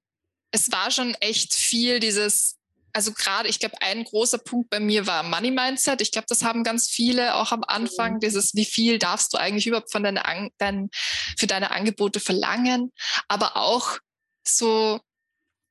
es 0.51 0.71
war 0.71 0.91
schon 0.91 1.13
echt 1.15 1.53
viel 1.53 1.99
dieses, 1.99 2.57
also 2.93 3.13
gerade, 3.13 3.47
ich 3.47 3.59
glaube, 3.59 3.81
ein 3.81 4.03
großer 4.03 4.39
Punkt 4.39 4.69
bei 4.69 4.79
mir 4.79 5.07
war 5.07 5.23
Money 5.23 5.51
Mindset. 5.51 6.01
Ich 6.01 6.11
glaube, 6.11 6.25
das 6.27 6.43
haben 6.43 6.63
ganz 6.63 6.87
viele 6.87 7.35
auch 7.35 7.51
am 7.51 7.63
Anfang, 7.63 8.15
mhm. 8.15 8.19
dieses, 8.19 8.55
wie 8.55 8.65
viel 8.65 8.99
darfst 8.99 9.33
du 9.33 9.37
eigentlich 9.37 9.67
überhaupt 9.67 9.91
von 9.91 10.03
deine, 10.03 10.23
dein, 10.57 10.89
für 11.37 11.47
deine 11.47 11.71
Angebote 11.71 12.19
verlangen? 12.19 12.91
Aber 13.27 13.57
auch 13.57 13.97
so, 14.45 14.99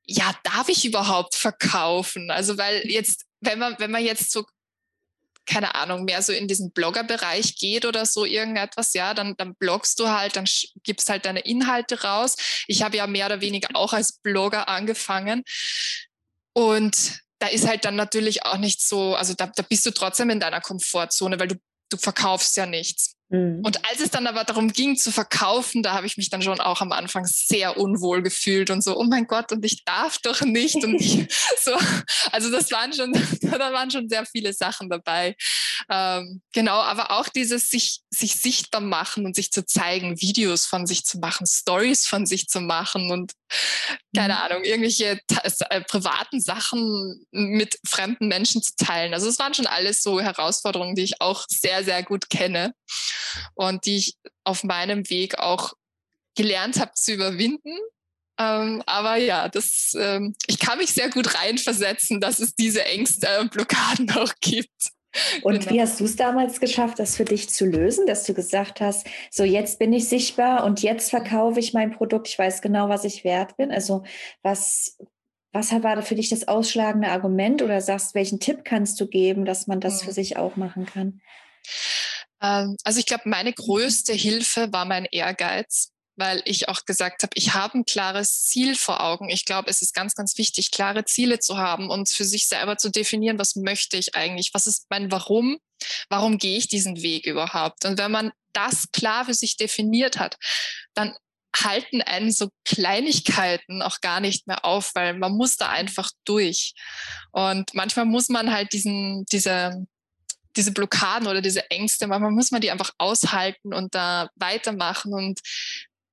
ja, 0.05 0.33
darf 0.43 0.69
ich 0.69 0.85
überhaupt 0.85 1.35
verkaufen? 1.35 2.31
Also, 2.31 2.57
weil 2.57 2.81
jetzt, 2.87 3.25
wenn 3.41 3.59
man, 3.59 3.75
wenn 3.79 3.91
man 3.91 4.03
jetzt 4.03 4.31
so 4.31 4.45
keine 5.49 5.73
Ahnung, 5.75 6.05
mehr 6.05 6.21
so 6.21 6.31
in 6.31 6.47
diesen 6.47 6.71
Blogger-Bereich 6.71 7.55
geht 7.55 7.85
oder 7.85 8.05
so 8.05 8.23
irgendetwas, 8.23 8.93
ja, 8.93 9.13
dann, 9.13 9.35
dann 9.37 9.55
bloggst 9.55 9.99
du 9.99 10.07
halt, 10.07 10.35
dann 10.35 10.45
gibst 10.83 11.09
halt 11.09 11.25
deine 11.25 11.39
Inhalte 11.39 12.03
raus. 12.03 12.35
Ich 12.67 12.83
habe 12.83 12.97
ja 12.97 13.07
mehr 13.07 13.25
oder 13.25 13.41
weniger 13.41 13.69
auch 13.73 13.93
als 13.93 14.19
Blogger 14.19 14.69
angefangen. 14.69 15.43
Und 16.53 17.19
da 17.39 17.47
ist 17.47 17.67
halt 17.67 17.85
dann 17.85 17.95
natürlich 17.95 18.45
auch 18.45 18.57
nicht 18.57 18.81
so, 18.81 19.15
also 19.15 19.33
da, 19.33 19.47
da 19.47 19.63
bist 19.63 19.85
du 19.85 19.91
trotzdem 19.91 20.29
in 20.29 20.39
deiner 20.39 20.61
Komfortzone, 20.61 21.39
weil 21.39 21.47
du, 21.47 21.55
du 21.89 21.97
verkaufst 21.97 22.55
ja 22.55 22.65
nichts. 22.65 23.15
Mhm. 23.29 23.61
Und 23.63 23.85
als 23.89 24.01
es 24.01 24.09
dann 24.09 24.25
aber 24.25 24.43
darum 24.43 24.71
ging 24.71 24.97
zu 24.97 25.11
verkaufen, 25.11 25.83
da 25.83 25.93
habe 25.93 26.07
ich 26.07 26.17
mich 26.17 26.29
dann 26.29 26.41
schon 26.41 26.59
auch 26.59 26.81
am 26.81 26.91
Anfang 26.91 27.25
sehr 27.25 27.77
unwohl 27.77 28.23
gefühlt 28.23 28.71
und 28.71 28.83
so, 28.83 28.97
oh 28.97 29.03
mein 29.03 29.27
Gott, 29.27 29.51
und 29.51 29.63
ich 29.63 29.85
darf 29.85 30.17
doch 30.17 30.41
nicht. 30.41 30.83
Und 30.83 30.99
ich, 30.99 31.27
so, 31.63 31.75
also 32.31 32.49
das 32.51 32.71
waren 32.71 32.91
schon, 32.93 33.13
da 33.41 33.71
waren 33.71 33.91
schon 33.91 34.09
sehr 34.09 34.25
viele 34.25 34.53
Sachen 34.53 34.89
dabei. 34.89 35.35
Ähm, 35.91 36.41
genau, 36.53 36.79
aber 36.79 37.11
auch 37.11 37.29
dieses 37.29 37.69
sich, 37.69 38.01
sich 38.09 38.35
sichtbar 38.35 38.81
machen 38.81 39.25
und 39.25 39.35
sich 39.35 39.51
zu 39.51 39.65
zeigen, 39.65 40.19
Videos 40.19 40.65
von 40.65 40.87
sich 40.87 41.05
zu 41.05 41.19
machen, 41.19 41.45
Stories 41.45 42.07
von 42.07 42.25
sich 42.25 42.47
zu 42.47 42.61
machen 42.61 43.11
und 43.11 43.33
keine 44.15 44.33
mhm. 44.33 44.39
Ahnung, 44.39 44.63
irgendwelche 44.63 45.19
äh, 45.69 45.81
privaten 45.81 46.41
Sachen 46.41 47.25
mit 47.31 47.79
fremden 47.87 48.27
Menschen 48.27 48.61
zu 48.61 48.73
teilen. 48.75 49.13
Also 49.13 49.29
es 49.29 49.39
waren 49.39 49.53
schon 49.53 49.67
alles 49.67 50.01
so 50.01 50.19
Herausforderungen, 50.19 50.95
die 50.95 51.03
ich 51.03 51.21
auch 51.21 51.45
sehr, 51.47 51.83
sehr 51.83 52.03
gut 52.03 52.29
kenne 52.29 52.73
und 53.55 53.85
die 53.85 53.97
ich 53.97 54.17
auf 54.43 54.63
meinem 54.63 55.09
Weg 55.09 55.39
auch 55.39 55.73
gelernt 56.35 56.79
habe 56.79 56.91
zu 56.95 57.13
überwinden. 57.13 57.77
Ähm, 58.39 58.81
aber 58.85 59.17
ja, 59.17 59.49
das, 59.49 59.93
ähm, 59.99 60.33
ich 60.47 60.59
kann 60.59 60.77
mich 60.77 60.93
sehr 60.93 61.09
gut 61.09 61.35
reinversetzen, 61.35 62.21
dass 62.21 62.39
es 62.39 62.55
diese 62.55 62.85
Ängste 62.85 63.27
und 63.41 63.51
Blockaden 63.51 64.09
auch 64.15 64.33
gibt. 64.39 64.91
Und 65.41 65.59
genau. 65.59 65.71
wie 65.71 65.81
hast 65.81 65.99
du 65.99 66.05
es 66.05 66.15
damals 66.15 66.59
geschafft, 66.59 66.99
das 66.99 67.17
für 67.17 67.25
dich 67.25 67.49
zu 67.49 67.65
lösen, 67.65 68.05
dass 68.05 68.23
du 68.23 68.33
gesagt 68.33 68.79
hast, 68.79 69.07
so 69.31 69.43
jetzt 69.43 69.79
bin 69.79 69.91
ich 69.91 70.07
sichtbar 70.07 70.63
und 70.63 70.81
jetzt 70.83 71.09
verkaufe 71.09 71.59
ich 71.59 71.73
mein 71.73 71.91
Produkt, 71.91 72.27
ich 72.27 72.37
weiß 72.37 72.61
genau, 72.61 72.89
was 72.89 73.03
ich 73.03 73.23
wert 73.23 73.57
bin. 73.57 73.71
Also 73.71 74.03
was, 74.43 74.97
was 75.51 75.71
war 75.71 76.01
für 76.03 76.15
dich 76.15 76.29
das 76.29 76.47
ausschlagende 76.47 77.09
Argument 77.09 77.61
oder 77.63 77.81
sagst, 77.81 78.13
welchen 78.13 78.39
Tipp 78.39 78.63
kannst 78.63 79.01
du 79.01 79.07
geben, 79.07 79.45
dass 79.45 79.67
man 79.67 79.79
das 79.79 80.01
für 80.01 80.07
hm. 80.07 80.13
sich 80.13 80.37
auch 80.37 80.55
machen 80.55 80.85
kann? 80.85 81.21
Ähm, 82.41 82.75
also 82.83 82.99
ich 82.99 83.05
glaube, 83.05 83.23
meine 83.25 83.53
größte 83.53 84.13
Hilfe 84.13 84.71
war 84.71 84.85
mein 84.85 85.05
Ehrgeiz, 85.05 85.91
weil 86.15 86.41
ich 86.45 86.67
auch 86.67 86.85
gesagt 86.85 87.23
habe, 87.23 87.31
ich 87.35 87.53
habe 87.53 87.79
ein 87.79 87.85
klares 87.85 88.45
Ziel 88.45 88.75
vor 88.75 89.01
Augen. 89.01 89.29
Ich 89.29 89.45
glaube, 89.45 89.69
es 89.69 89.81
ist 89.81 89.93
ganz, 89.93 90.15
ganz 90.15 90.37
wichtig, 90.37 90.71
klare 90.71 91.05
Ziele 91.05 91.39
zu 91.39 91.57
haben 91.57 91.89
und 91.89 92.09
für 92.09 92.25
sich 92.25 92.47
selber 92.47 92.77
zu 92.77 92.89
definieren, 92.89 93.39
was 93.39 93.55
möchte 93.55 93.97
ich 93.97 94.15
eigentlich, 94.15 94.53
was 94.53 94.67
ist 94.67 94.87
mein 94.89 95.11
Warum, 95.11 95.59
warum 96.09 96.37
gehe 96.37 96.57
ich 96.57 96.67
diesen 96.67 97.01
Weg 97.01 97.25
überhaupt. 97.25 97.85
Und 97.85 97.97
wenn 97.97 98.11
man 98.11 98.31
das 98.53 98.91
klar 98.91 99.25
für 99.25 99.33
sich 99.33 99.55
definiert 99.57 100.19
hat, 100.19 100.37
dann 100.93 101.15
halten 101.55 102.01
einen 102.01 102.31
so 102.31 102.49
Kleinigkeiten 102.65 103.81
auch 103.81 104.01
gar 104.01 104.19
nicht 104.19 104.47
mehr 104.47 104.65
auf, 104.65 104.91
weil 104.93 105.17
man 105.17 105.35
muss 105.35 105.55
da 105.55 105.69
einfach 105.69 106.11
durch. 106.25 106.73
Und 107.31 107.73
manchmal 107.73 108.05
muss 108.05 108.29
man 108.29 108.51
halt 108.51 108.73
diesen, 108.73 109.25
diese, 109.31 109.85
diese 110.59 110.73
Blockaden 110.73 111.27
oder 111.27 111.41
diese 111.41 111.71
Ängste, 111.71 112.05
manchmal 112.07 112.31
muss 112.31 112.51
man 112.51 112.59
die 112.59 112.69
einfach 112.69 112.91
aushalten 112.97 113.73
und 113.73 113.95
da 113.95 114.29
weitermachen. 114.35 115.13
Und 115.13 115.39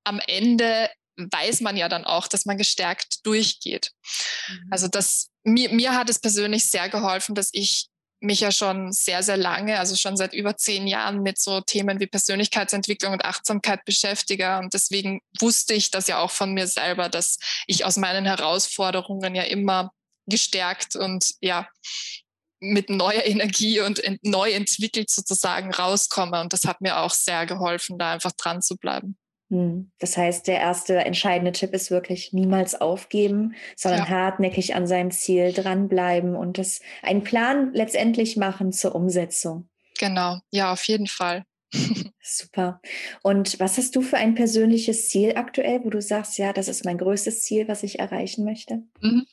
am 0.04 0.20
Ende 0.26 0.88
weiß 1.16 1.62
man 1.62 1.76
ja 1.76 1.88
dann 1.88 2.04
auch, 2.04 2.28
dass 2.28 2.46
man 2.46 2.56
gestärkt 2.56 3.26
durchgeht. 3.26 3.90
Mhm. 4.48 4.68
Also 4.70 4.86
das, 4.86 5.30
mir, 5.42 5.70
mir 5.70 5.94
hat 5.94 6.08
es 6.08 6.20
persönlich 6.20 6.70
sehr 6.70 6.88
geholfen, 6.88 7.34
dass 7.34 7.48
ich 7.52 7.88
mich 8.20 8.40
ja 8.40 8.52
schon 8.52 8.92
sehr, 8.92 9.22
sehr 9.22 9.36
lange, 9.36 9.78
also 9.78 9.96
schon 9.96 10.16
seit 10.16 10.32
über 10.32 10.56
zehn 10.56 10.86
Jahren 10.86 11.22
mit 11.22 11.38
so 11.38 11.60
Themen 11.60 11.98
wie 11.98 12.06
Persönlichkeitsentwicklung 12.06 13.12
und 13.12 13.24
Achtsamkeit 13.24 13.84
beschäftige. 13.84 14.58
Und 14.58 14.74
deswegen 14.74 15.20
wusste 15.40 15.74
ich 15.74 15.90
das 15.90 16.06
ja 16.06 16.18
auch 16.18 16.30
von 16.30 16.54
mir 16.54 16.68
selber, 16.68 17.08
dass 17.08 17.38
ich 17.66 17.84
aus 17.84 17.96
meinen 17.96 18.24
Herausforderungen 18.24 19.34
ja 19.34 19.42
immer 19.42 19.90
gestärkt 20.26 20.96
und 20.96 21.34
ja, 21.40 21.68
mit 22.60 22.90
neuer 22.90 23.24
Energie 23.24 23.80
und 23.80 24.02
neu 24.22 24.50
entwickelt 24.52 25.10
sozusagen 25.10 25.72
rauskomme. 25.72 26.40
Und 26.40 26.52
das 26.52 26.64
hat 26.64 26.80
mir 26.80 26.98
auch 26.98 27.12
sehr 27.12 27.46
geholfen, 27.46 27.98
da 27.98 28.12
einfach 28.12 28.32
dran 28.32 28.62
zu 28.62 28.76
bleiben. 28.76 29.16
Hm. 29.50 29.92
Das 29.98 30.16
heißt, 30.16 30.48
der 30.48 30.58
erste 30.58 30.96
entscheidende 30.96 31.52
Tipp 31.52 31.72
ist 31.72 31.90
wirklich 31.90 32.32
niemals 32.32 32.80
aufgeben, 32.80 33.54
sondern 33.76 34.00
ja. 34.00 34.08
hartnäckig 34.08 34.74
an 34.74 34.86
seinem 34.86 35.12
Ziel 35.12 35.52
dranbleiben 35.52 36.34
und 36.34 36.58
das 36.58 36.80
einen 37.02 37.22
Plan 37.22 37.72
letztendlich 37.72 38.36
machen 38.36 38.72
zur 38.72 38.94
Umsetzung. 38.94 39.68
Genau, 39.98 40.40
ja, 40.50 40.72
auf 40.72 40.84
jeden 40.84 41.06
Fall. 41.06 41.44
Super. 42.22 42.80
Und 43.22 43.60
was 43.60 43.78
hast 43.78 43.94
du 43.94 44.02
für 44.02 44.16
ein 44.16 44.34
persönliches 44.34 45.08
Ziel 45.08 45.34
aktuell, 45.36 45.84
wo 45.84 45.90
du 45.90 46.02
sagst, 46.02 46.38
ja, 46.38 46.52
das 46.52 46.68
ist 46.68 46.84
mein 46.84 46.98
größtes 46.98 47.42
Ziel, 47.42 47.68
was 47.68 47.82
ich 47.82 47.98
erreichen 47.98 48.44
möchte? 48.44 48.82
Mhm. 49.00 49.26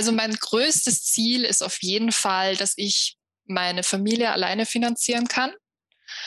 Also 0.00 0.12
mein 0.12 0.32
größtes 0.32 1.04
Ziel 1.04 1.44
ist 1.44 1.62
auf 1.62 1.82
jeden 1.82 2.10
Fall, 2.10 2.56
dass 2.56 2.72
ich 2.76 3.18
meine 3.44 3.82
Familie 3.82 4.32
alleine 4.32 4.64
finanzieren 4.64 5.28
kann. 5.28 5.52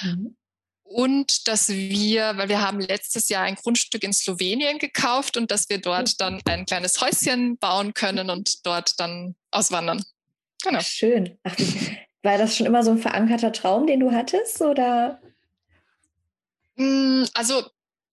Mhm. 0.04 0.38
und 0.84 1.48
dass 1.48 1.70
wir, 1.70 2.38
weil 2.38 2.50
wir 2.50 2.62
haben 2.62 2.80
letztes 2.80 3.30
Jahr 3.30 3.46
ein 3.46 3.56
Grundstück 3.56 4.04
in 4.04 4.14
Slowenien 4.14 4.78
gekauft 4.78 5.38
und 5.38 5.50
dass 5.50 5.68
wir 5.70 5.80
dort 5.82 6.10
mhm. 6.10 6.14
dann 6.20 6.42
ein 6.46 6.66
kleines 6.68 7.02
Häuschen 7.02 7.58
bauen 7.58 7.96
können 7.96 8.30
und 8.30 8.64
dort 8.64 9.00
dann 9.00 9.34
auswandern. 9.50 10.06
Genau. 10.64 10.82
Schön. 10.82 11.40
Ach, 11.42 11.56
war 12.22 12.38
das 12.38 12.56
schon 12.56 12.68
immer 12.68 12.84
so 12.84 12.92
ein 12.92 13.00
verankerter 13.00 13.52
Traum, 13.52 13.88
den 13.88 14.02
du 14.02 14.12
hattest, 14.12 14.62
oder? 14.62 15.20
Mm, 16.76 17.24
also 17.34 17.64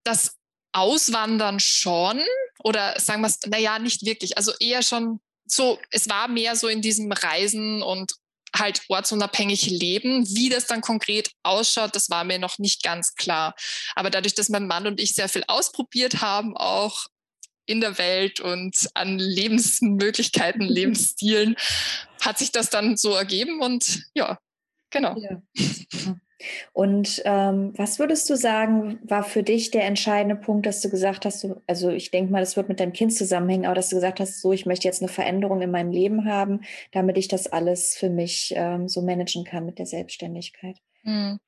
das 0.05 0.39
Auswandern 0.73 1.61
schon 1.61 2.19
oder 2.61 2.99
sagen 2.99 3.21
wir 3.21 3.29
es, 3.29 3.41
naja, 3.47 3.79
nicht 3.79 4.07
wirklich. 4.07 4.39
Also 4.39 4.53
eher 4.59 4.83
schon 4.83 5.21
so, 5.53 5.79
es 5.91 6.09
war 6.09 6.29
mehr 6.29 6.57
so 6.57 6.69
in 6.69 6.83
diesem 6.83 7.13
Reisen 7.13 7.83
und 7.83 8.13
halt 8.57 8.83
ortsunabhängig 8.89 9.67
leben. 9.67 10.27
Wie 10.29 10.49
das 10.49 10.67
dann 10.67 10.81
konkret 10.81 11.31
ausschaut, 11.43 11.95
das 11.95 12.11
war 12.11 12.25
mir 12.25 12.39
noch 12.39 12.59
nicht 12.59 12.83
ganz 12.83 13.15
klar. 13.15 13.55
Aber 13.95 14.11
dadurch, 14.11 14.35
dass 14.35 14.49
mein 14.49 14.67
Mann 14.67 14.87
und 14.87 15.01
ich 15.01 15.15
sehr 15.15 15.29
viel 15.29 15.45
ausprobiert 15.47 16.21
haben, 16.21 16.57
auch 16.57 17.07
in 17.67 17.81
der 17.81 17.99
Welt 17.99 18.41
und 18.41 18.91
an 18.95 19.19
Lebensmöglichkeiten, 19.19 20.63
Lebensstilen, 20.69 21.57
hat 22.21 22.39
sich 22.39 22.53
das 22.53 22.71
dann 22.71 22.97
so 22.97 23.13
ergeben 23.15 23.61
und 23.61 24.05
ja, 24.15 24.39
genau. 24.91 25.17
Ja. 25.19 25.41
Und 26.73 27.23
ähm, 27.25 27.73
was 27.77 27.99
würdest 27.99 28.29
du 28.31 28.37
sagen, 28.37 28.99
war 29.03 29.23
für 29.23 29.43
dich 29.43 29.71
der 29.71 29.85
entscheidende 29.85 30.37
Punkt, 30.37 30.67
dass 30.67 30.81
du 30.81 30.91
gesagt 30.91 31.25
hast, 31.25 31.45
du, 31.45 31.61
also 31.67 31.91
ich 31.91 32.11
denke 32.11 32.33
mal, 32.33 32.41
das 32.41 32.57
wird 32.57 32.69
mit 32.69 32.81
deinem 32.81 32.93
Kind 32.93 33.15
zusammenhängen, 33.15 33.67
aber 33.67 33.75
dass 33.75 33.89
du 33.89 33.97
gesagt 33.97 34.21
hast, 34.21 34.41
so, 34.41 34.53
ich 34.53 34.67
möchte 34.67 34.89
jetzt 34.89 35.03
eine 35.03 35.11
Veränderung 35.11 35.61
in 35.63 35.71
meinem 35.71 35.93
Leben 35.93 36.25
haben, 36.25 36.61
damit 36.93 37.19
ich 37.19 37.29
das 37.29 37.47
alles 37.47 37.97
für 37.97 38.11
mich 38.11 38.53
ähm, 38.57 38.89
so 38.89 39.03
managen 39.03 39.45
kann 39.45 39.67
mit 39.67 39.79
der 39.79 39.87
Selbstständigkeit? 39.87 40.77
Hm. 41.03 41.39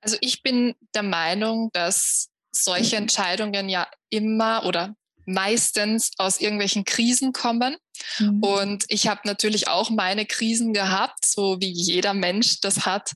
Also 0.00 0.16
ich 0.20 0.42
bin 0.42 0.74
der 0.94 1.02
Meinung, 1.02 1.70
dass 1.72 2.28
solche 2.52 2.96
Entscheidungen 2.96 3.68
ja 3.68 3.88
immer 4.10 4.66
oder 4.66 4.94
meistens 5.26 6.10
aus 6.18 6.40
irgendwelchen 6.40 6.84
Krisen 6.84 7.32
kommen. 7.32 7.76
Mhm. 8.18 8.42
Und 8.42 8.84
ich 8.88 9.06
habe 9.08 9.20
natürlich 9.24 9.68
auch 9.68 9.90
meine 9.90 10.26
Krisen 10.26 10.72
gehabt, 10.72 11.24
so 11.24 11.60
wie 11.60 11.70
jeder 11.70 12.14
Mensch 12.14 12.60
das 12.60 12.86
hat. 12.86 13.12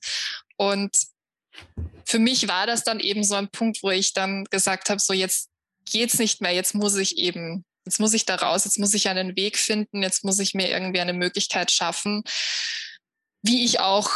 Und 0.56 0.96
für 2.04 2.18
mich 2.18 2.48
war 2.48 2.66
das 2.66 2.84
dann 2.84 3.00
eben 3.00 3.24
so 3.24 3.34
ein 3.34 3.50
Punkt, 3.50 3.82
wo 3.82 3.90
ich 3.90 4.12
dann 4.14 4.44
gesagt 4.44 4.90
habe, 4.90 5.00
so 5.00 5.12
jetzt 5.12 5.48
geht's 5.90 6.18
nicht 6.18 6.40
mehr, 6.40 6.52
jetzt 6.52 6.74
muss 6.74 6.96
ich 6.96 7.18
eben, 7.18 7.64
jetzt 7.84 8.00
muss 8.00 8.14
ich 8.14 8.26
da 8.26 8.36
raus, 8.36 8.64
jetzt 8.64 8.78
muss 8.78 8.94
ich 8.94 9.08
einen 9.08 9.36
Weg 9.36 9.58
finden, 9.58 10.02
jetzt 10.02 10.24
muss 10.24 10.38
ich 10.38 10.54
mir 10.54 10.70
irgendwie 10.70 11.00
eine 11.00 11.12
Möglichkeit 11.12 11.70
schaffen, 11.70 12.22
wie 13.42 13.64
ich 13.64 13.80
auch 13.80 14.10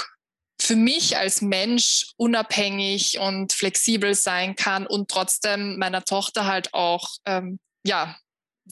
für 0.61 0.76
mich 0.76 1.16
als 1.16 1.42
Mensch 1.42 2.07
unabhängig 2.16 3.19
und 3.19 3.52
flexibel 3.52 4.14
sein 4.14 4.54
kann 4.54 4.87
und 4.87 5.11
trotzdem 5.11 5.78
meiner 5.78 6.04
Tochter 6.04 6.47
halt 6.47 6.73
auch 6.73 7.09
ähm, 7.26 7.59
ja, 7.85 8.16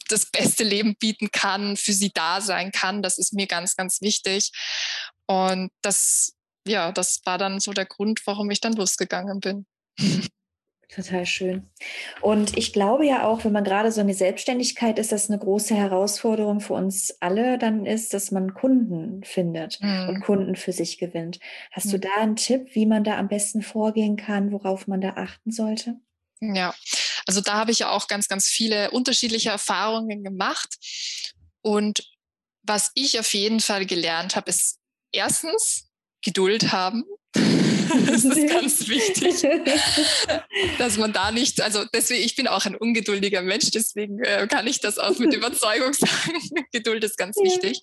das 0.08 0.26
beste 0.26 0.64
Leben 0.64 0.96
bieten 0.96 1.30
kann, 1.30 1.76
für 1.76 1.92
sie 1.92 2.10
da 2.12 2.40
sein 2.40 2.72
kann. 2.72 3.02
Das 3.02 3.18
ist 3.18 3.32
mir 3.32 3.46
ganz, 3.46 3.76
ganz 3.76 4.00
wichtig. 4.00 4.52
Und 5.26 5.70
das, 5.82 6.34
ja, 6.66 6.92
das 6.92 7.20
war 7.24 7.38
dann 7.38 7.60
so 7.60 7.72
der 7.72 7.86
Grund, 7.86 8.26
warum 8.26 8.50
ich 8.50 8.60
dann 8.60 8.74
losgegangen 8.74 9.40
bin. 9.40 9.66
Total 10.92 11.24
schön. 11.24 11.70
Und 12.20 12.58
ich 12.58 12.72
glaube 12.72 13.06
ja 13.06 13.24
auch, 13.24 13.44
wenn 13.44 13.52
man 13.52 13.62
gerade 13.62 13.92
so 13.92 14.00
eine 14.00 14.12
Selbstständigkeit 14.14 14.98
ist, 14.98 15.12
dass 15.12 15.30
eine 15.30 15.38
große 15.38 15.72
Herausforderung 15.72 16.58
für 16.58 16.74
uns 16.74 17.16
alle 17.20 17.58
dann 17.58 17.86
ist, 17.86 18.12
dass 18.12 18.32
man 18.32 18.54
Kunden 18.54 19.22
findet 19.22 19.80
mhm. 19.80 20.08
und 20.08 20.20
Kunden 20.22 20.56
für 20.56 20.72
sich 20.72 20.98
gewinnt. 20.98 21.38
Hast 21.70 21.86
mhm. 21.86 21.90
du 21.92 21.98
da 22.00 22.08
einen 22.18 22.34
Tipp, 22.34 22.70
wie 22.72 22.86
man 22.86 23.04
da 23.04 23.18
am 23.18 23.28
besten 23.28 23.62
vorgehen 23.62 24.16
kann, 24.16 24.50
worauf 24.50 24.88
man 24.88 25.00
da 25.00 25.10
achten 25.10 25.52
sollte? 25.52 25.94
Ja, 26.40 26.74
also 27.26 27.40
da 27.40 27.54
habe 27.54 27.70
ich 27.70 27.80
ja 27.80 27.90
auch 27.90 28.08
ganz, 28.08 28.28
ganz 28.28 28.46
viele 28.46 28.90
unterschiedliche 28.90 29.50
Erfahrungen 29.50 30.22
gemacht. 30.22 30.76
Und 31.62 32.02
was 32.62 32.90
ich 32.94 33.18
auf 33.18 33.32
jeden 33.34 33.60
Fall 33.60 33.86
gelernt 33.86 34.36
habe, 34.36 34.50
ist 34.50 34.78
erstens 35.12 35.88
Geduld 36.22 36.72
haben. 36.72 37.04
das 38.06 38.24
ist 38.24 38.48
ganz 38.48 38.88
wichtig, 38.88 39.34
dass 40.78 40.96
man 40.96 41.12
da 41.12 41.30
nicht, 41.30 41.60
also 41.60 41.84
deswegen, 41.92 42.24
ich 42.24 42.36
bin 42.36 42.48
auch 42.48 42.66
ein 42.66 42.76
ungeduldiger 42.76 43.42
Mensch, 43.42 43.70
deswegen 43.70 44.22
äh, 44.22 44.46
kann 44.48 44.66
ich 44.66 44.80
das 44.80 44.98
auch 44.98 45.18
mit 45.18 45.34
Überzeugung 45.34 45.92
sagen. 45.92 46.40
Geduld 46.72 47.04
ist 47.04 47.16
ganz 47.16 47.36
wichtig. 47.36 47.80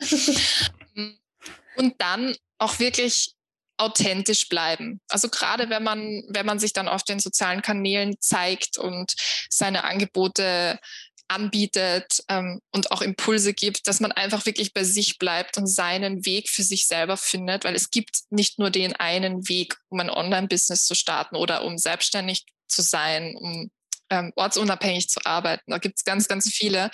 Und 1.76 1.96
dann 2.00 2.36
auch 2.58 2.80
wirklich 2.80 3.34
authentisch 3.78 4.50
bleiben. 4.50 5.00
Also 5.08 5.30
gerade 5.30 5.70
wenn 5.70 5.84
man, 5.84 6.24
wenn 6.30 6.46
man 6.46 6.60
sich 6.60 6.74
dann 6.74 6.88
auf 6.88 7.04
den 7.04 7.20
sozialen 7.20 7.62
Kanälen 7.62 8.16
zeigt 8.20 8.78
und 8.78 9.16
seine 9.50 9.84
Angebote 9.84 10.80
anbietet 11.28 12.24
ähm, 12.30 12.62
und 12.72 12.92
auch 12.92 13.02
Impulse 13.02 13.54
gibt, 13.54 13.88
dass 13.88 14.00
man 14.00 14.12
einfach 14.12 14.46
wirklich 14.46 14.74
bei 14.74 14.84
sich 14.84 15.18
bleibt 15.20 15.58
und 15.58 15.68
seinen 15.68 16.26
Weg 16.26 16.50
für 16.50 16.64
sich 16.64 16.88
selber 16.88 17.18
findet, 17.18 17.66
weil 17.66 17.76
es 17.76 17.92
gibt 17.92 18.22
nicht 18.30 18.60
nur 18.60 18.70
den 18.70 18.96
einen 18.96 19.48
Weg, 19.50 19.78
um 19.90 20.00
ein 20.00 20.10
Online-Business 20.10 20.86
zu 20.86 20.96
starten 20.96 21.36
oder 21.36 21.64
um 21.64 21.78
selbstständig 21.78 22.46
zu 22.68 22.82
sein, 22.82 23.36
um 23.36 23.72
ähm, 24.10 24.32
ortsunabhängig 24.36 25.10
zu 25.10 25.20
arbeiten. 25.26 25.70
Da 25.70 25.80
gibt 25.80 25.98
es 25.98 26.06
ganz, 26.06 26.28
ganz 26.28 26.50
viele. 26.50 26.90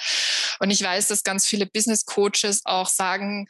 Und 0.59 0.71
ich 0.71 0.81
weiß, 0.81 1.07
dass 1.07 1.23
ganz 1.23 1.45
viele 1.45 1.67
Business 1.67 2.05
Coaches 2.05 2.61
auch 2.65 2.87
sagen, 2.87 3.47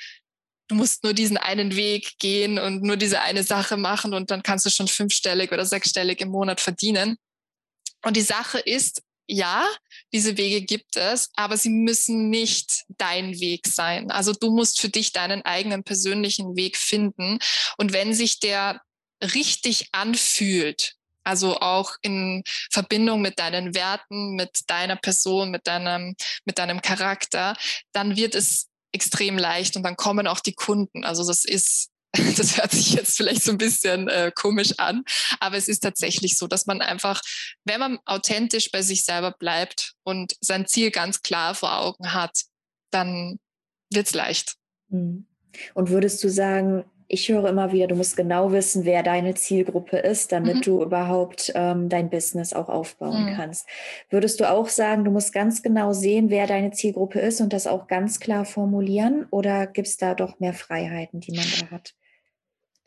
du 0.67 0.75
musst 0.75 1.03
nur 1.03 1.13
diesen 1.13 1.37
einen 1.37 1.75
Weg 1.75 2.17
gehen 2.19 2.59
und 2.59 2.83
nur 2.83 2.97
diese 2.97 3.21
eine 3.21 3.43
Sache 3.43 3.77
machen 3.77 4.13
und 4.13 4.31
dann 4.31 4.43
kannst 4.43 4.65
du 4.65 4.69
schon 4.69 4.87
fünfstellig 4.87 5.51
oder 5.51 5.65
sechsstellig 5.65 6.21
im 6.21 6.29
Monat 6.29 6.61
verdienen. 6.61 7.17
Und 8.03 8.17
die 8.17 8.21
Sache 8.21 8.59
ist, 8.59 9.01
ja, 9.27 9.65
diese 10.11 10.37
Wege 10.37 10.61
gibt 10.61 10.97
es, 10.97 11.29
aber 11.35 11.55
sie 11.57 11.69
müssen 11.69 12.29
nicht 12.29 12.83
dein 12.89 13.39
Weg 13.39 13.67
sein. 13.67 14.11
Also 14.11 14.33
du 14.33 14.51
musst 14.51 14.81
für 14.81 14.89
dich 14.89 15.13
deinen 15.13 15.43
eigenen 15.43 15.83
persönlichen 15.83 16.55
Weg 16.55 16.77
finden. 16.77 17.39
Und 17.77 17.93
wenn 17.93 18.13
sich 18.13 18.39
der 18.39 18.81
richtig 19.21 19.87
anfühlt, 19.93 20.95
also 21.23 21.57
auch 21.59 21.95
in 22.01 22.43
Verbindung 22.69 23.21
mit 23.21 23.39
deinen 23.39 23.73
Werten, 23.75 24.35
mit 24.35 24.59
deiner 24.67 24.97
Person, 24.97 25.51
mit 25.51 25.67
deinem, 25.67 26.15
mit 26.43 26.57
deinem 26.57 26.81
Charakter, 26.81 27.55
dann 27.93 28.17
wird 28.17 28.35
es 28.35 28.67
extrem 28.93 29.37
leicht 29.37 29.75
und 29.75 29.83
dann 29.83 29.97
kommen 29.97 30.27
auch 30.27 30.39
die 30.39 30.53
Kunden. 30.53 31.03
Also 31.03 31.25
das 31.25 31.45
ist, 31.45 31.89
das 32.37 32.57
hört 32.57 32.71
sich 32.71 32.93
jetzt 32.93 33.17
vielleicht 33.17 33.43
so 33.43 33.51
ein 33.51 33.57
bisschen 33.57 34.07
äh, 34.07 34.31
komisch 34.33 34.73
an, 34.77 35.03
aber 35.39 35.57
es 35.57 35.67
ist 35.67 35.81
tatsächlich 35.81 36.37
so, 36.37 36.47
dass 36.47 36.65
man 36.65 36.81
einfach, 36.81 37.21
wenn 37.65 37.79
man 37.79 37.99
authentisch 38.05 38.71
bei 38.71 38.81
sich 38.81 39.03
selber 39.03 39.31
bleibt 39.31 39.93
und 40.03 40.35
sein 40.39 40.67
Ziel 40.67 40.91
ganz 40.91 41.21
klar 41.21 41.55
vor 41.55 41.77
Augen 41.79 42.13
hat, 42.13 42.43
dann 42.91 43.39
wird 43.91 44.07
es 44.07 44.13
leicht. 44.13 44.55
Mhm. 44.89 45.27
Und 45.73 45.89
würdest 45.89 46.23
du 46.23 46.29
sagen, 46.29 46.83
ich 47.07 47.29
höre 47.29 47.49
immer 47.49 47.71
wieder, 47.71 47.87
du 47.87 47.95
musst 47.95 48.17
genau 48.17 48.51
wissen, 48.51 48.85
wer 48.85 49.03
deine 49.03 49.33
Zielgruppe 49.35 49.97
ist, 49.97 50.31
damit 50.31 50.57
mhm. 50.57 50.61
du 50.61 50.83
überhaupt 50.83 51.51
ähm, 51.55 51.89
dein 51.89 52.09
Business 52.09 52.53
auch 52.53 52.69
aufbauen 52.69 53.31
mhm. 53.31 53.35
kannst. 53.35 53.67
Würdest 54.09 54.39
du 54.39 54.49
auch 54.49 54.67
sagen, 54.67 55.05
du 55.05 55.11
musst 55.11 55.33
ganz 55.33 55.61
genau 55.61 55.93
sehen, 55.93 56.29
wer 56.29 56.47
deine 56.47 56.71
Zielgruppe 56.71 57.19
ist 57.19 57.41
und 57.41 57.53
das 57.53 57.67
auch 57.67 57.87
ganz 57.87 58.19
klar 58.19 58.45
formulieren? 58.45 59.25
Oder 59.29 59.67
gibt 59.67 59.87
es 59.87 59.97
da 59.97 60.15
doch 60.15 60.39
mehr 60.39 60.53
Freiheiten, 60.53 61.19
die 61.19 61.35
man 61.35 61.45
da 61.59 61.75
hat? 61.75 61.93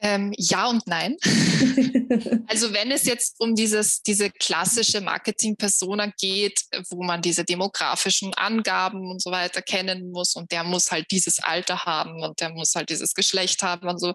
Ähm, 0.07 0.33
ja 0.37 0.69
und 0.69 0.87
nein. 0.87 1.17
also 2.47 2.73
wenn 2.73 2.93
es 2.93 3.07
jetzt 3.07 3.41
um 3.41 3.57
dieses, 3.57 4.03
diese 4.03 4.31
klassische 4.31 5.01
Marketing-Persona 5.01 6.13
geht, 6.17 6.61
wo 6.91 7.03
man 7.03 7.23
diese 7.23 7.45
demografischen 7.45 8.33
Angaben 8.35 9.11
und 9.11 9.21
so 9.21 9.33
weiter 9.33 9.63
kennen 9.63 10.13
muss 10.13 10.37
und 10.37 10.53
der 10.53 10.63
muss 10.63 10.93
halt 10.93 11.11
dieses 11.11 11.41
Alter 11.41 11.87
haben 11.87 12.23
und 12.23 12.41
der 12.41 12.51
muss 12.51 12.77
halt 12.77 12.91
dieses 12.91 13.15
Geschlecht 13.15 13.65
haben 13.65 13.89
und 13.89 13.99
so, 13.99 14.15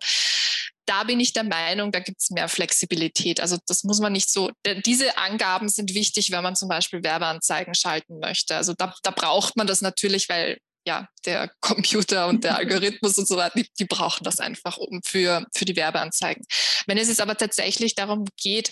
da 0.85 1.03
bin 1.03 1.19
ich 1.19 1.33
der 1.33 1.43
Meinung, 1.43 1.91
da 1.91 1.99
gibt 1.99 2.21
es 2.21 2.29
mehr 2.29 2.47
Flexibilität. 2.47 3.41
Also 3.41 3.57
das 3.67 3.83
muss 3.83 3.99
man 3.99 4.13
nicht 4.13 4.29
so, 4.29 4.49
diese 4.85 5.17
Angaben 5.17 5.67
sind 5.67 5.93
wichtig, 5.93 6.31
wenn 6.31 6.43
man 6.43 6.55
zum 6.55 6.69
Beispiel 6.69 7.03
Werbeanzeigen 7.03 7.75
schalten 7.75 8.19
möchte. 8.19 8.55
Also 8.55 8.73
da, 8.77 8.93
da 9.03 9.11
braucht 9.11 9.57
man 9.57 9.67
das 9.67 9.81
natürlich, 9.81 10.29
weil 10.29 10.57
ja, 10.85 11.07
der 11.25 11.51
Computer 11.59 12.27
und 12.27 12.43
der 12.43 12.57
Algorithmus 12.57 13.17
und 13.17 13.27
so 13.27 13.37
weiter, 13.37 13.53
die, 13.59 13.69
die, 13.77 13.85
brauchen 13.85 14.23
das 14.23 14.39
einfach 14.39 14.77
um 14.77 15.01
für, 15.03 15.45
für 15.55 15.65
die 15.65 15.75
Werbeanzeigen. 15.75 16.43
Wenn 16.87 16.97
es 16.97 17.07
jetzt 17.07 17.21
aber 17.21 17.37
tatsächlich 17.37 17.95
darum 17.95 18.25
geht, 18.37 18.71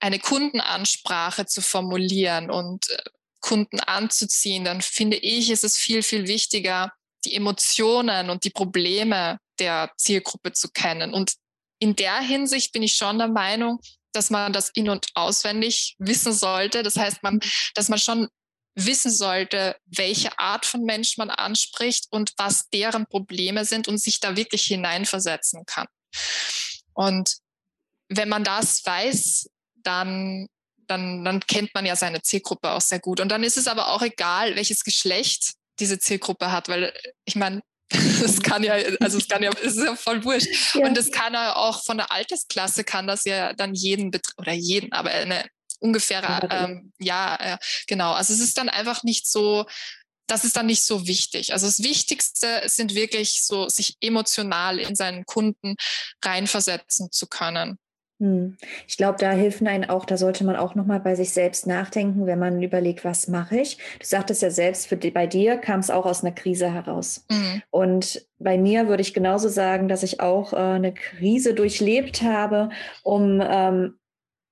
eine 0.00 0.18
Kundenansprache 0.18 1.46
zu 1.46 1.62
formulieren 1.62 2.50
und 2.50 2.90
äh, 2.90 2.98
Kunden 3.40 3.80
anzuziehen, 3.80 4.64
dann 4.64 4.82
finde 4.82 5.16
ich, 5.16 5.50
ist 5.50 5.64
es 5.64 5.76
viel, 5.76 6.02
viel 6.02 6.26
wichtiger, 6.26 6.92
die 7.24 7.34
Emotionen 7.34 8.30
und 8.30 8.44
die 8.44 8.50
Probleme 8.50 9.38
der 9.58 9.90
Zielgruppe 9.96 10.52
zu 10.52 10.68
kennen. 10.70 11.14
Und 11.14 11.34
in 11.78 11.96
der 11.96 12.20
Hinsicht 12.20 12.72
bin 12.72 12.82
ich 12.82 12.94
schon 12.94 13.18
der 13.18 13.28
Meinung, 13.28 13.80
dass 14.12 14.30
man 14.30 14.52
das 14.52 14.70
in- 14.70 14.90
und 14.90 15.08
auswendig 15.14 15.94
wissen 15.98 16.32
sollte. 16.32 16.82
Das 16.82 16.96
heißt, 16.96 17.22
man, 17.22 17.40
dass 17.74 17.88
man 17.88 17.98
schon 17.98 18.28
wissen 18.86 19.10
sollte, 19.10 19.76
welche 19.86 20.38
Art 20.38 20.66
von 20.66 20.82
Mensch 20.82 21.16
man 21.16 21.30
anspricht 21.30 22.06
und 22.10 22.32
was 22.36 22.68
deren 22.70 23.06
Probleme 23.06 23.64
sind 23.64 23.88
und 23.88 23.98
sich 23.98 24.20
da 24.20 24.36
wirklich 24.36 24.64
hineinversetzen 24.64 25.64
kann. 25.66 25.86
Und 26.94 27.36
wenn 28.08 28.28
man 28.28 28.44
das 28.44 28.84
weiß, 28.84 29.48
dann, 29.82 30.46
dann, 30.86 31.24
dann 31.24 31.40
kennt 31.40 31.74
man 31.74 31.86
ja 31.86 31.96
seine 31.96 32.22
Zielgruppe 32.22 32.70
auch 32.70 32.80
sehr 32.80 33.00
gut. 33.00 33.20
Und 33.20 33.28
dann 33.30 33.44
ist 33.44 33.56
es 33.56 33.68
aber 33.68 33.88
auch 33.88 34.02
egal, 34.02 34.56
welches 34.56 34.84
Geschlecht 34.84 35.54
diese 35.78 35.98
Zielgruppe 35.98 36.52
hat, 36.52 36.68
weil 36.68 36.92
ich 37.24 37.36
meine, 37.36 37.62
es 37.90 38.40
kann 38.42 38.62
ja, 38.62 38.74
also 39.00 39.18
es 39.18 39.28
kann 39.28 39.42
ja, 39.42 39.50
es 39.62 39.76
ist 39.76 39.84
ja 39.84 39.96
voll 39.96 40.24
wurscht. 40.24 40.74
Ja. 40.74 40.86
Und 40.86 40.96
es 40.96 41.10
kann 41.10 41.32
ja 41.32 41.56
auch 41.56 41.82
von 41.84 41.96
der 41.96 42.12
Altersklasse 42.12 42.84
kann 42.84 43.06
das 43.06 43.24
ja 43.24 43.52
dann 43.52 43.74
jeden 43.74 44.12
oder 44.36 44.52
jeden, 44.52 44.92
aber 44.92 45.10
eine 45.10 45.44
ungefähre, 45.80 46.48
ähm, 46.50 46.92
ja, 46.98 47.36
äh, 47.40 47.58
genau. 47.86 48.12
Also 48.12 48.32
es 48.32 48.40
ist 48.40 48.56
dann 48.58 48.68
einfach 48.68 49.02
nicht 49.02 49.26
so, 49.26 49.66
das 50.26 50.44
ist 50.44 50.56
dann 50.56 50.66
nicht 50.66 50.84
so 50.84 51.06
wichtig. 51.06 51.52
Also 51.52 51.66
das 51.66 51.82
Wichtigste 51.82 52.62
sind 52.66 52.94
wirklich 52.94 53.42
so, 53.42 53.68
sich 53.68 53.96
emotional 54.00 54.78
in 54.78 54.94
seinen 54.94 55.26
Kunden 55.26 55.74
reinversetzen 56.24 57.10
zu 57.10 57.26
können. 57.26 57.78
Hm. 58.20 58.58
Ich 58.86 58.98
glaube, 58.98 59.16
da 59.18 59.30
hilft 59.30 59.66
einen 59.66 59.88
auch, 59.88 60.04
da 60.04 60.18
sollte 60.18 60.44
man 60.44 60.54
auch 60.54 60.74
nochmal 60.74 61.00
bei 61.00 61.14
sich 61.14 61.30
selbst 61.30 61.66
nachdenken, 61.66 62.26
wenn 62.26 62.38
man 62.38 62.62
überlegt, 62.62 63.02
was 63.02 63.28
mache 63.28 63.58
ich. 63.58 63.78
Du 63.98 64.06
sagtest 64.06 64.42
ja 64.42 64.50
selbst, 64.50 64.86
für 64.86 64.98
die, 64.98 65.10
bei 65.10 65.26
dir 65.26 65.56
kam 65.56 65.80
es 65.80 65.90
auch 65.90 66.04
aus 66.04 66.22
einer 66.22 66.34
Krise 66.34 66.70
heraus. 66.70 67.24
Mhm. 67.30 67.62
Und 67.70 68.26
bei 68.38 68.58
mir 68.58 68.88
würde 68.88 69.00
ich 69.00 69.14
genauso 69.14 69.48
sagen, 69.48 69.88
dass 69.88 70.02
ich 70.02 70.20
auch 70.20 70.52
äh, 70.52 70.56
eine 70.56 70.92
Krise 70.92 71.54
durchlebt 71.54 72.20
habe, 72.20 72.68
um 73.02 73.42
ähm, 73.42 73.94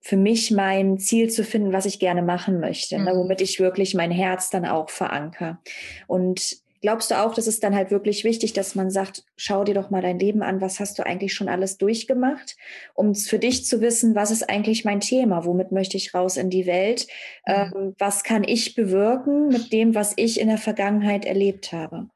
für 0.00 0.16
mich 0.16 0.50
mein 0.50 0.98
Ziel 0.98 1.30
zu 1.30 1.44
finden, 1.44 1.72
was 1.72 1.86
ich 1.86 1.98
gerne 1.98 2.22
machen 2.22 2.60
möchte, 2.60 2.96
ne, 2.96 3.00
mhm. 3.00 3.06
ne, 3.06 3.16
womit 3.16 3.40
ich 3.40 3.60
wirklich 3.60 3.94
mein 3.94 4.10
Herz 4.10 4.50
dann 4.50 4.66
auch 4.66 4.90
verankere. 4.90 5.58
Und 6.06 6.62
Glaubst 6.80 7.10
du 7.10 7.20
auch, 7.20 7.34
dass 7.34 7.48
es 7.48 7.58
dann 7.58 7.74
halt 7.74 7.90
wirklich 7.90 8.22
wichtig, 8.22 8.52
dass 8.52 8.76
man 8.76 8.90
sagt, 8.90 9.24
schau 9.36 9.64
dir 9.64 9.74
doch 9.74 9.90
mal 9.90 10.00
dein 10.00 10.20
Leben 10.20 10.42
an, 10.42 10.60
was 10.60 10.78
hast 10.78 10.98
du 10.98 11.04
eigentlich 11.04 11.34
schon 11.34 11.48
alles 11.48 11.76
durchgemacht, 11.76 12.56
um 12.94 13.16
für 13.16 13.40
dich 13.40 13.64
zu 13.64 13.80
wissen, 13.80 14.14
was 14.14 14.30
ist 14.30 14.48
eigentlich 14.48 14.84
mein 14.84 15.00
Thema, 15.00 15.44
womit 15.44 15.72
möchte 15.72 15.96
ich 15.96 16.14
raus 16.14 16.36
in 16.36 16.50
die 16.50 16.66
Welt, 16.66 17.08
mhm. 17.46 17.52
ähm, 17.52 17.94
was 17.98 18.22
kann 18.22 18.44
ich 18.44 18.76
bewirken 18.76 19.48
mit 19.48 19.72
dem, 19.72 19.96
was 19.96 20.12
ich 20.16 20.38
in 20.38 20.48
der 20.48 20.58
Vergangenheit 20.58 21.24
erlebt 21.24 21.72
habe? 21.72 22.08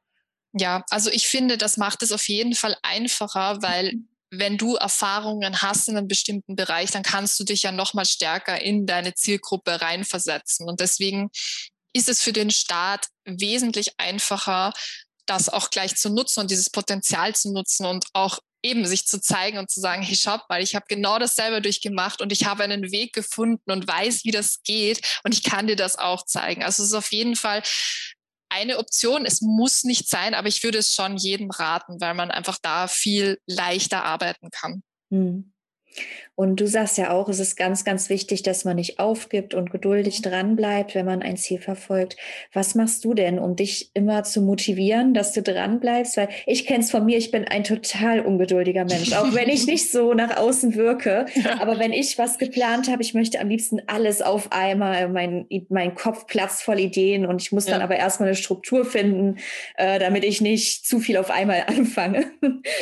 Ja, 0.53 0.85
also 0.91 1.11
ich 1.11 1.27
finde, 1.27 1.59
das 1.59 1.77
macht 1.77 2.03
es 2.03 2.13
auf 2.13 2.29
jeden 2.29 2.55
Fall 2.55 2.77
einfacher, 2.83 3.59
weil. 3.63 3.95
Wenn 4.35 4.57
du 4.57 4.77
Erfahrungen 4.77 5.61
hast 5.61 5.89
in 5.89 5.97
einem 5.97 6.09
bestimmten 6.09 6.57
Bereich, 6.57 6.91
dann 6.91 7.03
kannst 7.03 7.39
du 7.39 7.45
dich 7.45 7.65
ja 7.65 7.71
noch 7.71 7.93
mal 7.93 8.07
stärker 8.07 8.61
in 8.61 8.87
deine 8.87 9.15
Zielgruppe 9.15 9.83
reinversetzen. 9.83 10.67
Und 10.67 10.81
deswegen 10.81 11.29
ist 11.93 12.09
es 12.09 12.23
für 12.23 12.33
den 12.33 12.51
Staat 12.51 13.09
wesentlich 13.27 13.93
einfacher, 13.99 14.73
das 15.27 15.51
auch 15.51 15.69
gleich 15.69 15.97
zu 15.97 16.09
nutzen 16.09 16.41
und 16.41 16.51
dieses 16.51 16.71
Potenzial 16.71 17.35
zu 17.35 17.53
nutzen 17.53 17.85
und 17.85 18.07
auch 18.15 18.39
eben 18.65 18.87
sich 18.87 19.07
zu 19.07 19.21
zeigen 19.21 19.59
und 19.59 19.71
zu 19.71 19.81
sagen, 19.81 20.03
hey, 20.03 20.17
schaut 20.17 20.49
mal, 20.49 20.63
ich 20.63 20.75
habe 20.75 20.87
genau 20.89 21.19
dasselbe 21.19 21.61
durchgemacht 21.61 22.23
und 22.23 22.33
ich 22.33 22.47
habe 22.47 22.63
einen 22.65 22.91
Weg 22.91 23.13
gefunden 23.13 23.71
und 23.71 23.87
weiß, 23.87 24.25
wie 24.25 24.31
das 24.31 24.63
geht 24.63 25.21
und 25.25 25.35
ich 25.35 25.43
kann 25.43 25.67
dir 25.67 25.77
das 25.77 25.99
auch 25.99 26.25
zeigen. 26.25 26.63
Also 26.63 26.83
es 26.83 26.91
ist 26.91 26.95
auf 26.95 27.13
jeden 27.13 27.37
Fall 27.37 27.63
eine 28.53 28.79
Option. 28.79 29.25
Es 29.25 29.41
muss 29.41 29.85
nicht 29.85 30.09
sein, 30.09 30.35
aber 30.35 30.49
ich 30.49 30.63
würde 30.63 30.79
es 30.79 30.95
schon 30.95 31.17
jedem 31.17 31.51
raten, 31.51 32.01
weil 32.01 32.15
man 32.15 32.31
einfach 32.31 32.59
da 32.61 32.87
viel 32.89 33.39
leichter 33.47 34.05
arbeiten 34.05 34.51
kann. 34.51 34.83
Hm. 35.11 35.53
Und 36.35 36.61
du 36.61 36.67
sagst 36.67 36.97
ja 36.97 37.11
auch, 37.11 37.29
es 37.29 37.39
ist 37.41 37.57
ganz, 37.57 37.85
ganz 37.85 38.09
wichtig, 38.09 38.43
dass 38.43 38.65
man 38.65 38.77
nicht 38.77 38.99
aufgibt 38.99 39.53
und 39.53 39.71
geduldig 39.71 40.21
mhm. 40.21 40.31
dranbleibt, 40.31 40.95
wenn 40.95 41.05
man 41.05 41.23
ein 41.23 41.37
Ziel 41.37 41.61
verfolgt. 41.61 42.17
Was 42.53 42.75
machst 42.75 43.05
du 43.05 43.13
denn, 43.13 43.39
um 43.39 43.55
dich 43.55 43.91
immer 43.95 44.25
zu 44.25 44.41
motivieren, 44.41 45.13
dass 45.13 45.33
du 45.33 45.43
dranbleibst? 45.43 46.17
Weil 46.17 46.31
ich 46.47 46.67
kenne 46.67 46.81
es 46.81 46.91
von 46.91 47.05
mir, 47.05 47.19
ich 47.19 47.31
bin 47.31 47.47
ein 47.47 47.65
total 47.65 48.21
ungeduldiger 48.21 48.87
Mensch, 48.87 49.13
auch 49.13 49.35
wenn 49.35 49.51
ich 49.51 49.67
nicht 49.67 49.91
so 49.91 50.15
nach 50.15 50.39
außen 50.39 50.75
wirke. 50.75 51.27
Aber 51.61 51.79
wenn 51.79 51.93
ich 51.93 52.17
was 52.17 52.39
geplant 52.39 52.91
habe, 52.91 53.03
ich 53.03 53.13
möchte 53.13 53.39
am 53.39 53.49
liebsten 53.49 53.83
alles 53.87 54.23
auf 54.23 54.53
einmal, 54.53 55.09
mein, 55.09 55.47
mein 55.69 55.95
Kopf 55.95 56.27
platzt 56.27 56.63
voll 56.63 56.81
Ideen 56.81 57.27
und 57.27 57.43
ich 57.43 57.53
muss 57.53 57.67
ja. 57.67 57.73
dann 57.73 57.83
aber 57.83 57.97
erstmal 57.97 58.29
eine 58.29 58.37
Struktur 58.37 58.85
finden, 58.85 59.39
äh, 59.77 59.99
damit 59.99 60.25
ich 60.25 60.41
nicht 60.41 60.87
zu 60.87 60.99
viel 60.99 61.19
auf 61.19 61.31
einmal 61.31 61.65
anfange. 61.67 62.33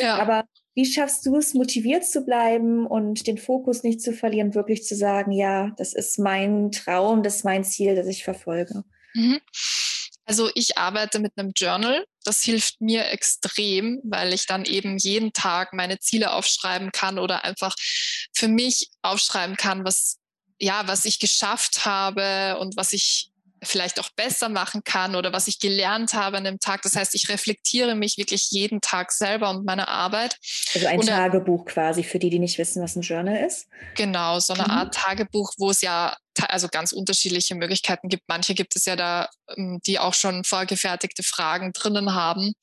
Ja. 0.01 0.15
Aber 0.15 0.45
wie 0.73 0.85
schaffst 0.85 1.25
du 1.25 1.37
es, 1.37 1.53
motiviert 1.53 2.05
zu 2.05 2.21
bleiben 2.21 2.85
und 2.85 3.27
den 3.27 3.37
Fokus 3.37 3.83
nicht 3.83 4.01
zu 4.01 4.13
verlieren, 4.13 4.55
wirklich 4.55 4.83
zu 4.83 4.95
sagen, 4.95 5.31
ja, 5.31 5.71
das 5.77 5.93
ist 5.93 6.19
mein 6.19 6.71
Traum, 6.71 7.23
das 7.23 7.37
ist 7.37 7.45
mein 7.45 7.63
Ziel, 7.63 7.95
das 7.95 8.07
ich 8.07 8.23
verfolge? 8.23 8.83
Mhm. 9.13 9.39
Also 10.25 10.49
ich 10.55 10.77
arbeite 10.77 11.19
mit 11.19 11.33
einem 11.35 11.51
Journal. 11.55 12.05
Das 12.23 12.41
hilft 12.41 12.79
mir 12.79 13.09
extrem, 13.09 13.99
weil 14.03 14.33
ich 14.33 14.45
dann 14.45 14.63
eben 14.63 14.97
jeden 14.97 15.33
Tag 15.33 15.73
meine 15.73 15.99
Ziele 15.99 16.31
aufschreiben 16.31 16.91
kann 16.91 17.19
oder 17.19 17.43
einfach 17.43 17.75
für 18.33 18.47
mich 18.47 18.91
aufschreiben 19.01 19.57
kann, 19.57 19.83
was 19.83 20.19
ja, 20.61 20.87
was 20.87 21.05
ich 21.05 21.19
geschafft 21.19 21.85
habe 21.85 22.57
und 22.59 22.77
was 22.77 22.93
ich 22.93 23.30
vielleicht 23.63 23.99
auch 23.99 24.09
besser 24.15 24.49
machen 24.49 24.83
kann 24.83 25.15
oder 25.15 25.33
was 25.33 25.47
ich 25.47 25.59
gelernt 25.59 26.13
habe 26.13 26.37
an 26.37 26.43
dem 26.43 26.59
Tag. 26.59 26.81
Das 26.81 26.95
heißt, 26.95 27.13
ich 27.13 27.29
reflektiere 27.29 27.95
mich 27.95 28.17
wirklich 28.17 28.49
jeden 28.49 28.81
Tag 28.81 29.11
selber 29.11 29.49
und 29.51 29.65
meine 29.65 29.87
Arbeit. 29.87 30.37
Also 30.73 30.87
ein 30.87 30.99
und, 30.99 31.05
Tagebuch 31.07 31.65
quasi 31.65 32.03
für 32.03 32.17
die, 32.17 32.29
die 32.29 32.39
nicht 32.39 32.57
wissen, 32.57 32.81
was 32.81 32.95
ein 32.95 33.01
Journal 33.01 33.45
ist. 33.45 33.67
Genau, 33.95 34.39
so 34.39 34.53
eine 34.53 34.63
mhm. 34.63 34.71
Art 34.71 34.93
Tagebuch, 34.93 35.53
wo 35.57 35.69
es 35.69 35.81
ja 35.81 36.15
also 36.47 36.69
ganz 36.69 36.91
unterschiedliche 36.91 37.55
Möglichkeiten 37.55 38.09
gibt. 38.09 38.23
Manche 38.27 38.55
gibt 38.55 38.75
es 38.75 38.85
ja 38.85 38.95
da, 38.95 39.29
ähm, 39.55 39.79
die 39.85 39.99
auch 39.99 40.13
schon 40.13 40.43
vorgefertigte 40.43 41.23
Fragen 41.23 41.71
drinnen 41.73 42.15
haben. 42.15 42.53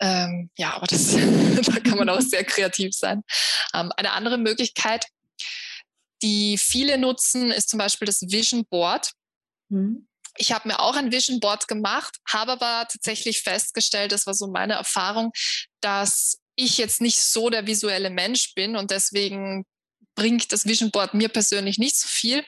Ähm, 0.00 0.50
ja, 0.56 0.74
aber 0.74 0.86
das, 0.86 1.14
da 1.14 1.80
kann 1.80 1.98
man 1.98 2.08
auch 2.08 2.20
sehr 2.20 2.42
kreativ 2.44 2.94
sein. 2.94 3.22
Ähm, 3.74 3.92
eine 3.96 4.12
andere 4.12 4.38
Möglichkeit, 4.38 5.06
die 6.22 6.58
viele 6.58 6.98
nutzen, 6.98 7.50
ist 7.50 7.68
zum 7.68 7.78
Beispiel 7.78 8.06
das 8.06 8.22
Vision 8.22 8.64
Board. 8.68 9.12
Mhm. 9.70 10.06
Ich 10.36 10.52
habe 10.52 10.68
mir 10.68 10.80
auch 10.80 10.96
ein 10.96 11.12
Vision 11.12 11.40
Board 11.40 11.68
gemacht, 11.68 12.16
habe 12.28 12.52
aber 12.52 12.86
tatsächlich 12.88 13.42
festgestellt, 13.42 14.12
das 14.12 14.26
war 14.26 14.34
so 14.34 14.46
meine 14.46 14.74
Erfahrung, 14.74 15.32
dass 15.80 16.38
ich 16.54 16.78
jetzt 16.78 17.00
nicht 17.00 17.20
so 17.20 17.50
der 17.50 17.66
visuelle 17.66 18.10
Mensch 18.10 18.54
bin 18.54 18.76
und 18.76 18.90
deswegen 18.90 19.64
bringt 20.14 20.52
das 20.52 20.66
Vision 20.66 20.90
Board 20.90 21.14
mir 21.14 21.28
persönlich 21.28 21.78
nicht 21.78 21.96
so 21.96 22.06
viel. 22.08 22.44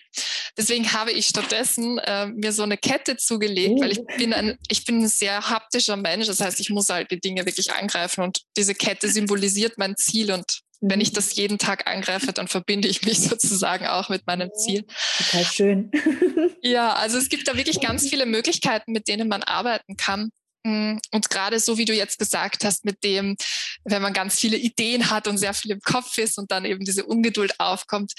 Deswegen 0.58 0.92
habe 0.92 1.12
ich 1.12 1.26
stattdessen 1.26 1.98
äh, 1.98 2.26
mir 2.26 2.52
so 2.52 2.62
eine 2.62 2.76
Kette 2.76 3.16
zugelegt, 3.16 3.80
weil 3.80 3.92
ich 3.92 4.00
oh. 4.00 4.06
bin 4.18 4.34
ein, 4.34 4.58
ich 4.68 4.84
bin 4.84 5.02
ein 5.02 5.08
sehr 5.08 5.48
haptischer 5.48 5.96
Mensch. 5.96 6.26
Das 6.26 6.40
heißt, 6.40 6.60
ich 6.60 6.70
muss 6.70 6.88
halt 6.88 7.10
die 7.10 7.20
Dinge 7.20 7.46
wirklich 7.46 7.72
angreifen 7.72 8.24
und 8.24 8.42
diese 8.56 8.74
Kette 8.74 9.08
symbolisiert 9.08 9.78
mein 9.78 9.96
Ziel 9.96 10.32
und 10.32 10.60
wenn 10.82 11.00
ich 11.00 11.10
mhm. 11.10 11.14
das 11.14 11.34
jeden 11.36 11.58
Tag 11.58 11.86
angreife, 11.86 12.32
dann 12.32 12.48
verbinde 12.48 12.88
ich 12.88 13.02
mich 13.02 13.20
sozusagen 13.22 13.86
auch 13.86 14.08
mit 14.08 14.26
meinem 14.26 14.50
Ziel. 14.54 14.84
Total 15.16 15.44
schön. 15.44 15.90
ja, 16.62 16.92
also 16.92 17.16
es 17.16 17.28
gibt 17.28 17.48
da 17.48 17.56
wirklich 17.56 17.80
ganz 17.80 18.08
viele 18.08 18.26
Möglichkeiten, 18.26 18.92
mit 18.92 19.08
denen 19.08 19.28
man 19.28 19.42
arbeiten 19.42 19.96
kann. 19.96 20.30
Mm, 20.64 20.98
und 21.10 21.30
gerade 21.30 21.58
so 21.58 21.78
wie 21.78 21.84
du 21.84 21.94
jetzt 21.94 22.18
gesagt 22.18 22.64
hast, 22.64 22.84
mit 22.84 23.02
dem, 23.04 23.36
wenn 23.84 24.02
man 24.02 24.12
ganz 24.12 24.38
viele 24.38 24.56
Ideen 24.56 25.10
hat 25.10 25.26
und 25.28 25.38
sehr 25.38 25.54
viel 25.54 25.70
im 25.70 25.80
Kopf 25.80 26.18
ist 26.18 26.36
und 26.38 26.50
dann 26.50 26.64
eben 26.64 26.84
diese 26.84 27.04
Ungeduld 27.04 27.58
aufkommt, 27.58 28.12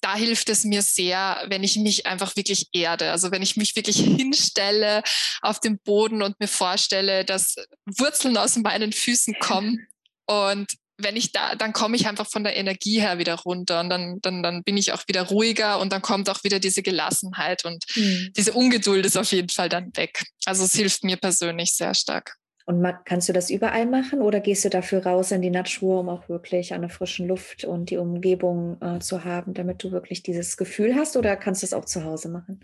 da 0.00 0.16
hilft 0.16 0.48
es 0.48 0.64
mir 0.64 0.82
sehr, 0.82 1.44
wenn 1.48 1.62
ich 1.62 1.76
mich 1.76 2.06
einfach 2.06 2.34
wirklich 2.34 2.68
erde. 2.72 3.10
Also 3.10 3.30
wenn 3.30 3.42
ich 3.42 3.56
mich 3.56 3.76
wirklich 3.76 3.98
hinstelle 3.98 5.02
auf 5.42 5.60
dem 5.60 5.78
Boden 5.78 6.22
und 6.22 6.40
mir 6.40 6.48
vorstelle, 6.48 7.24
dass 7.24 7.56
Wurzeln 7.84 8.36
aus 8.36 8.56
meinen 8.56 8.92
Füßen 8.92 9.34
kommen 9.40 9.86
und 10.26 10.72
wenn 11.02 11.16
ich 11.16 11.32
da, 11.32 11.54
dann 11.54 11.72
komme 11.72 11.96
ich 11.96 12.06
einfach 12.06 12.28
von 12.28 12.44
der 12.44 12.56
Energie 12.56 13.00
her 13.00 13.18
wieder 13.18 13.34
runter 13.34 13.80
und 13.80 13.90
dann, 13.90 14.18
dann, 14.20 14.42
dann 14.42 14.62
bin 14.62 14.76
ich 14.76 14.92
auch 14.92 15.06
wieder 15.08 15.22
ruhiger 15.22 15.78
und 15.80 15.92
dann 15.92 16.02
kommt 16.02 16.28
auch 16.30 16.44
wieder 16.44 16.58
diese 16.58 16.82
Gelassenheit 16.82 17.64
und 17.64 17.84
mhm. 17.94 18.32
diese 18.36 18.52
Ungeduld 18.52 19.06
ist 19.06 19.16
auf 19.16 19.30
jeden 19.32 19.48
Fall 19.48 19.68
dann 19.68 19.90
weg. 19.96 20.24
Also 20.44 20.64
es 20.64 20.72
hilft 20.72 21.04
mir 21.04 21.16
persönlich 21.16 21.72
sehr 21.72 21.94
stark. 21.94 22.36
Und 22.66 22.86
kannst 23.04 23.28
du 23.28 23.32
das 23.32 23.50
überall 23.50 23.86
machen 23.86 24.22
oder 24.22 24.38
gehst 24.38 24.64
du 24.64 24.70
dafür 24.70 25.04
raus 25.04 25.32
in 25.32 25.42
die 25.42 25.50
Natur, 25.50 26.00
um 26.00 26.08
auch 26.08 26.28
wirklich 26.28 26.72
an 26.72 26.82
der 26.82 26.90
frischen 26.90 27.26
Luft 27.26 27.64
und 27.64 27.90
die 27.90 27.96
Umgebung 27.96 28.80
äh, 28.80 29.00
zu 29.00 29.24
haben, 29.24 29.54
damit 29.54 29.82
du 29.82 29.90
wirklich 29.90 30.22
dieses 30.22 30.56
Gefühl 30.56 30.94
hast 30.94 31.16
oder 31.16 31.36
kannst 31.36 31.62
du 31.62 31.66
es 31.66 31.72
auch 31.72 31.84
zu 31.84 32.04
Hause 32.04 32.28
machen? 32.28 32.60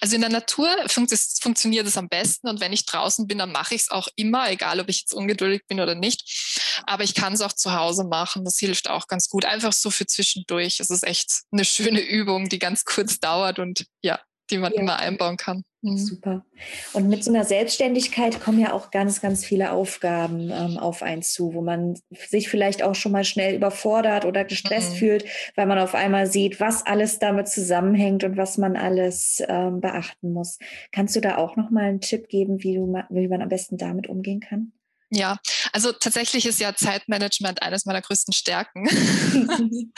Also 0.00 0.14
in 0.14 0.20
der 0.20 0.30
Natur 0.30 0.68
funkt 0.86 1.10
es, 1.12 1.38
funktioniert 1.40 1.86
es 1.86 1.96
am 1.96 2.08
besten 2.08 2.48
und 2.48 2.60
wenn 2.60 2.72
ich 2.72 2.86
draußen 2.86 3.26
bin, 3.26 3.38
dann 3.38 3.50
mache 3.50 3.74
ich 3.74 3.82
es 3.82 3.90
auch 3.90 4.08
immer, 4.14 4.50
egal 4.50 4.78
ob 4.78 4.88
ich 4.88 5.00
jetzt 5.00 5.14
ungeduldig 5.14 5.62
bin 5.66 5.80
oder 5.80 5.94
nicht. 5.94 6.53
Aber 6.86 7.04
ich 7.04 7.14
kann 7.14 7.32
es 7.32 7.40
auch 7.40 7.52
zu 7.52 7.74
Hause 7.74 8.04
machen, 8.04 8.44
das 8.44 8.58
hilft 8.58 8.90
auch 8.90 9.06
ganz 9.06 9.28
gut. 9.28 9.44
Einfach 9.44 9.72
so 9.72 9.90
für 9.90 10.06
zwischendurch. 10.06 10.80
Es 10.80 10.90
ist 10.90 11.04
echt 11.04 11.42
eine 11.52 11.64
schöne 11.64 12.00
Übung, 12.00 12.48
die 12.48 12.58
ganz 12.58 12.84
kurz 12.84 13.20
dauert 13.20 13.58
und 13.58 13.86
ja, 14.02 14.20
die 14.50 14.58
man 14.58 14.72
ja. 14.72 14.80
immer 14.80 14.98
einbauen 14.98 15.36
kann. 15.36 15.64
Mhm. 15.82 15.98
Super. 15.98 16.44
Und 16.92 17.08
mit 17.08 17.24
so 17.24 17.30
einer 17.30 17.44
Selbstständigkeit 17.44 18.40
kommen 18.40 18.58
ja 18.58 18.72
auch 18.72 18.90
ganz, 18.90 19.20
ganz 19.20 19.44
viele 19.44 19.72
Aufgaben 19.72 20.50
ähm, 20.50 20.78
auf 20.78 21.02
einen 21.02 21.22
zu, 21.22 21.54
wo 21.54 21.60
man 21.60 21.98
sich 22.10 22.48
vielleicht 22.48 22.82
auch 22.82 22.94
schon 22.94 23.12
mal 23.12 23.24
schnell 23.24 23.54
überfordert 23.54 24.24
oder 24.24 24.44
gestresst 24.44 24.92
mhm. 24.92 24.96
fühlt, 24.96 25.24
weil 25.56 25.66
man 25.66 25.78
auf 25.78 25.94
einmal 25.94 26.26
sieht, 26.26 26.60
was 26.60 26.84
alles 26.86 27.18
damit 27.18 27.48
zusammenhängt 27.48 28.24
und 28.24 28.36
was 28.36 28.58
man 28.58 28.76
alles 28.76 29.42
ähm, 29.46 29.80
beachten 29.80 30.32
muss. 30.32 30.58
Kannst 30.92 31.16
du 31.16 31.20
da 31.20 31.36
auch 31.36 31.56
noch 31.56 31.70
mal 31.70 31.84
einen 31.84 32.00
Tipp 32.00 32.28
geben, 32.28 32.62
wie, 32.62 32.74
du, 32.74 32.92
wie 33.10 33.28
man 33.28 33.42
am 33.42 33.48
besten 33.48 33.76
damit 33.76 34.08
umgehen 34.08 34.40
kann? 34.40 34.72
Ja, 35.16 35.38
also 35.72 35.92
tatsächlich 35.92 36.44
ist 36.44 36.58
ja 36.58 36.74
Zeitmanagement 36.74 37.62
eines 37.62 37.84
meiner 37.84 38.02
größten 38.02 38.34
Stärken. 38.34 38.88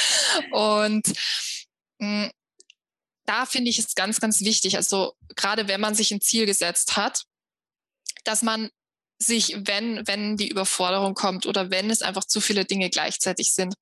und 0.52 1.06
mh, 1.98 2.26
mm, 2.26 2.30
da 3.24 3.46
finde 3.46 3.70
ich 3.70 3.78
es 3.78 3.94
ganz, 3.94 4.20
ganz 4.20 4.42
wichtig. 4.42 4.76
Also 4.76 5.14
gerade 5.34 5.68
wenn 5.68 5.80
man 5.80 5.94
sich 5.94 6.12
ein 6.12 6.20
Ziel 6.20 6.44
gesetzt 6.44 6.98
hat, 6.98 7.24
dass 8.24 8.42
man 8.42 8.68
sich, 9.18 9.56
wenn, 9.60 10.06
wenn 10.06 10.36
die 10.36 10.48
Überforderung 10.48 11.14
kommt 11.14 11.46
oder 11.46 11.70
wenn 11.70 11.88
es 11.88 12.02
einfach 12.02 12.24
zu 12.24 12.42
viele 12.42 12.66
Dinge 12.66 12.90
gleichzeitig 12.90 13.54
sind, 13.54 13.74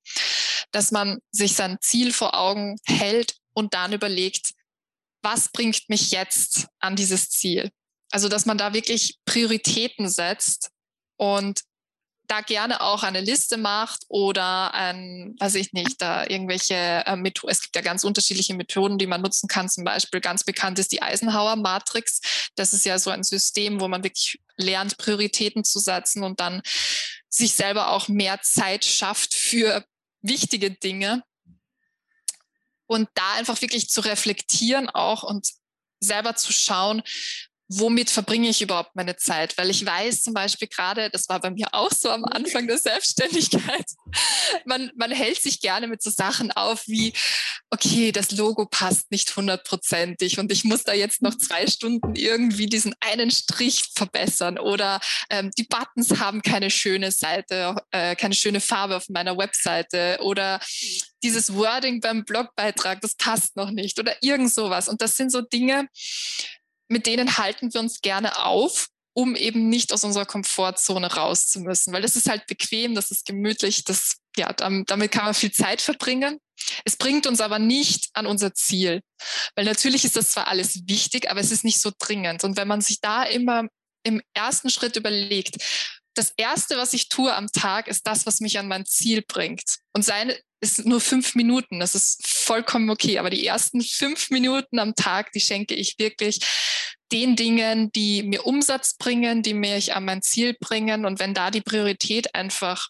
dass 0.71 0.91
man 0.91 1.19
sich 1.31 1.53
sein 1.55 1.77
Ziel 1.81 2.13
vor 2.13 2.39
Augen 2.39 2.77
hält 2.85 3.35
und 3.53 3.73
dann 3.73 3.91
überlegt, 3.91 4.53
was 5.21 5.49
bringt 5.49 5.89
mich 5.89 6.11
jetzt 6.11 6.67
an 6.79 6.95
dieses 6.95 7.29
Ziel? 7.29 7.71
Also, 8.09 8.29
dass 8.29 8.45
man 8.45 8.57
da 8.57 8.73
wirklich 8.73 9.17
Prioritäten 9.25 10.07
setzt 10.07 10.69
und 11.17 11.61
da 12.27 12.41
gerne 12.41 12.81
auch 12.81 13.03
eine 13.03 13.21
Liste 13.21 13.57
macht 13.57 14.03
oder 14.07 14.73
ein, 14.73 15.35
weiß 15.39 15.55
ich 15.55 15.73
nicht, 15.73 16.01
da 16.01 16.25
irgendwelche 16.25 16.75
äh, 17.05 17.15
Methoden. 17.15 17.51
Es 17.51 17.61
gibt 17.61 17.75
ja 17.75 17.81
ganz 17.81 18.03
unterschiedliche 18.03 18.53
Methoden, 18.53 18.97
die 18.97 19.07
man 19.07 19.21
nutzen 19.21 19.47
kann. 19.47 19.69
Zum 19.69 19.83
Beispiel 19.83 20.21
ganz 20.21 20.43
bekannt 20.43 20.79
ist 20.79 20.91
die 20.91 21.01
Eisenhower 21.01 21.55
Matrix. 21.55 22.21
Das 22.55 22.73
ist 22.73 22.85
ja 22.85 22.97
so 22.99 23.11
ein 23.11 23.23
System, 23.23 23.79
wo 23.79 23.87
man 23.87 24.03
wirklich 24.03 24.39
lernt, 24.57 24.97
Prioritäten 24.97 25.63
zu 25.63 25.79
setzen 25.79 26.23
und 26.23 26.39
dann 26.39 26.61
sich 27.29 27.53
selber 27.53 27.91
auch 27.91 28.07
mehr 28.07 28.41
Zeit 28.41 28.85
schafft 28.85 29.33
für 29.33 29.85
wichtige 30.21 30.71
Dinge. 30.71 31.23
Und 32.87 33.09
da 33.15 33.33
einfach 33.33 33.61
wirklich 33.61 33.89
zu 33.89 34.01
reflektieren 34.01 34.89
auch 34.89 35.23
und 35.23 35.49
selber 35.99 36.35
zu 36.35 36.53
schauen, 36.53 37.01
womit 37.67 38.09
verbringe 38.09 38.49
ich 38.49 38.61
überhaupt 38.61 38.95
meine 38.95 39.15
Zeit? 39.15 39.57
Weil 39.57 39.69
ich 39.69 39.85
weiß 39.85 40.23
zum 40.23 40.33
Beispiel 40.33 40.67
gerade, 40.67 41.09
das 41.09 41.27
war 41.29 41.39
bei 41.39 41.51
mir 41.51 41.67
auch 41.71 41.91
so 41.91 42.09
am 42.09 42.23
Anfang 42.25 42.67
der 42.67 42.77
Selbstständigkeit, 42.77 43.85
man, 44.65 44.91
man 44.95 45.11
hält 45.11 45.41
sich 45.41 45.59
gerne 45.59 45.87
mit 45.87 46.01
so 46.01 46.09
Sachen 46.09 46.51
auf 46.51 46.83
wie, 46.87 47.13
okay, 47.71 48.11
das 48.11 48.31
Logo 48.31 48.65
passt 48.65 49.11
nicht 49.11 49.35
hundertprozentig 49.35 50.39
und 50.39 50.51
ich 50.51 50.63
muss 50.63 50.83
da 50.83 50.93
jetzt 50.93 51.21
noch 51.21 51.35
zwei 51.35 51.67
Stunden 51.67 52.15
irgendwie 52.15 52.67
diesen 52.67 52.93
einen 52.99 53.31
Strich 53.31 53.89
verbessern 53.95 54.59
oder 54.59 54.99
ähm, 55.29 55.51
die 55.57 55.63
Buttons 55.63 56.19
haben 56.19 56.41
keine 56.41 56.69
schöne 56.69 57.11
Seite, 57.11 57.75
äh, 57.91 58.15
keine 58.15 58.35
schöne 58.35 58.61
Farbe 58.61 58.97
auf 58.97 59.09
meiner 59.09 59.37
Webseite 59.37 60.19
oder 60.21 60.59
dieses 61.23 61.53
Wording 61.55 62.01
beim 62.01 62.23
Blogbeitrag, 62.23 63.01
das 63.01 63.15
passt 63.15 63.55
noch 63.55 63.71
nicht 63.71 63.99
oder 63.99 64.15
irgend 64.21 64.53
sowas. 64.53 64.87
Und 64.87 65.01
das 65.01 65.17
sind 65.17 65.31
so 65.31 65.41
Dinge, 65.41 65.87
mit 66.87 67.05
denen 67.05 67.37
halten 67.37 67.73
wir 67.73 67.81
uns 67.81 68.01
gerne 68.01 68.43
auf, 68.43 68.87
um 69.13 69.35
eben 69.35 69.69
nicht 69.69 69.93
aus 69.93 70.03
unserer 70.03 70.25
Komfortzone 70.25 71.13
raus 71.13 71.47
zu 71.47 71.61
müssen, 71.61 71.93
weil 71.93 72.01
das 72.01 72.15
ist 72.15 72.29
halt 72.29 72.47
bequem, 72.47 72.95
das 72.95 73.11
ist 73.11 73.25
gemütlich, 73.25 73.85
das, 73.85 74.17
ja, 74.35 74.51
damit 74.51 75.11
kann 75.11 75.25
man 75.25 75.33
viel 75.33 75.51
Zeit 75.51 75.81
verbringen. 75.81 76.37
Es 76.83 76.97
bringt 76.97 77.25
uns 77.25 77.39
aber 77.39 77.57
nicht 77.57 78.09
an 78.13 78.25
unser 78.25 78.53
Ziel, 78.53 79.01
weil 79.55 79.65
natürlich 79.65 80.03
ist 80.03 80.17
das 80.17 80.31
zwar 80.31 80.47
alles 80.47 80.81
wichtig, 80.87 81.31
aber 81.31 81.39
es 81.39 81.51
ist 81.51 81.63
nicht 81.63 81.79
so 81.79 81.91
dringend. 81.97 82.43
Und 82.43 82.57
wenn 82.57 82.67
man 82.67 82.81
sich 82.81 82.99
da 82.99 83.23
immer 83.23 83.67
im 84.03 84.21
ersten 84.33 84.69
Schritt 84.69 84.97
überlegt, 84.97 85.63
das 86.13 86.33
erste, 86.37 86.77
was 86.77 86.93
ich 86.93 87.09
tue 87.09 87.33
am 87.33 87.47
Tag, 87.51 87.87
ist 87.87 88.07
das, 88.07 88.25
was 88.25 88.39
mich 88.39 88.57
an 88.57 88.67
mein 88.67 88.85
Ziel 88.85 89.23
bringt. 89.25 89.77
Und 89.93 90.03
seine 90.03 90.37
ist 90.61 90.85
nur 90.85 91.01
fünf 91.01 91.35
Minuten. 91.35 91.79
Das 91.79 91.95
ist 91.95 92.25
vollkommen 92.45 92.89
okay. 92.89 93.19
Aber 93.19 93.29
die 93.29 93.45
ersten 93.45 93.81
fünf 93.81 94.29
Minuten 94.29 94.79
am 94.79 94.95
Tag, 94.95 95.31
die 95.31 95.39
schenke 95.39 95.73
ich 95.73 95.97
wirklich 95.97 96.39
den 97.11 97.35
Dingen, 97.35 97.91
die 97.91 98.23
mir 98.23 98.45
Umsatz 98.45 98.95
bringen, 98.97 99.43
die 99.43 99.53
mich 99.53 99.93
an 99.93 100.05
mein 100.05 100.21
Ziel 100.21 100.55
bringen. 100.59 101.05
Und 101.05 101.19
wenn 101.19 101.33
da 101.33 101.51
die 101.51 101.61
Priorität 101.61 102.33
einfach 102.33 102.89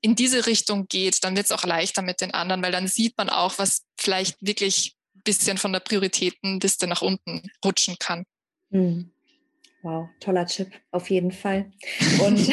in 0.00 0.14
diese 0.14 0.46
Richtung 0.46 0.86
geht, 0.88 1.24
dann 1.24 1.36
wird 1.36 1.46
es 1.46 1.52
auch 1.52 1.64
leichter 1.64 2.02
mit 2.02 2.20
den 2.20 2.32
anderen, 2.32 2.62
weil 2.62 2.72
dann 2.72 2.88
sieht 2.88 3.16
man 3.16 3.28
auch, 3.28 3.58
was 3.58 3.82
vielleicht 3.96 4.36
wirklich 4.40 4.94
ein 5.16 5.22
bisschen 5.22 5.58
von 5.58 5.72
der 5.72 5.80
Prioritätenliste 5.80 6.86
nach 6.86 7.02
unten 7.02 7.42
rutschen 7.64 7.96
kann. 7.98 8.24
Mhm. 8.70 9.10
Wow, 9.88 10.10
toller 10.20 10.44
Tipp, 10.44 10.70
auf 10.90 11.08
jeden 11.08 11.32
Fall. 11.32 11.72
Und 12.22 12.36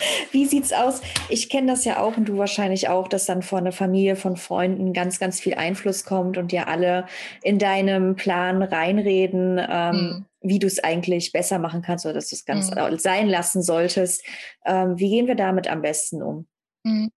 wie 0.32 0.46
sieht's 0.46 0.72
aus? 0.72 1.02
Ich 1.28 1.50
kenne 1.50 1.70
das 1.70 1.84
ja 1.84 2.00
auch 2.00 2.16
und 2.16 2.24
du 2.24 2.38
wahrscheinlich 2.38 2.88
auch, 2.88 3.06
dass 3.06 3.26
dann 3.26 3.42
von 3.42 3.58
einer 3.58 3.72
Familie, 3.72 4.16
von 4.16 4.38
Freunden 4.38 4.94
ganz, 4.94 5.18
ganz 5.18 5.40
viel 5.40 5.54
Einfluss 5.54 6.04
kommt 6.04 6.38
und 6.38 6.52
dir 6.52 6.68
alle 6.68 7.06
in 7.42 7.58
deinem 7.58 8.16
Plan 8.16 8.62
reinreden, 8.62 9.58
ähm, 9.58 9.94
mhm. 9.94 10.26
wie 10.40 10.58
du 10.58 10.66
es 10.66 10.82
eigentlich 10.82 11.32
besser 11.32 11.58
machen 11.58 11.82
kannst 11.82 12.06
oder 12.06 12.14
dass 12.14 12.28
du 12.28 12.36
es 12.36 12.46
ganz 12.46 12.70
mhm. 12.70 12.98
sein 12.98 13.28
lassen 13.28 13.62
solltest. 13.62 14.24
Ähm, 14.64 14.98
wie 14.98 15.10
gehen 15.10 15.26
wir 15.26 15.34
damit 15.34 15.68
am 15.68 15.82
besten 15.82 16.22
um? 16.22 16.48
Mhm. 16.82 17.10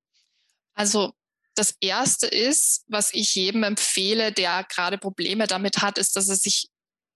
Also 0.75 1.13
das 1.55 1.77
erste 1.79 2.27
ist, 2.27 2.83
was 2.89 3.13
ich 3.13 3.33
jedem 3.35 3.63
empfehle, 3.63 4.33
der 4.33 4.65
gerade 4.67 4.97
Probleme 4.97 5.47
damit 5.47 5.77
hat, 5.77 5.97
ist, 5.97 6.17
dass 6.17 6.27
er 6.27 6.35
sich 6.35 6.67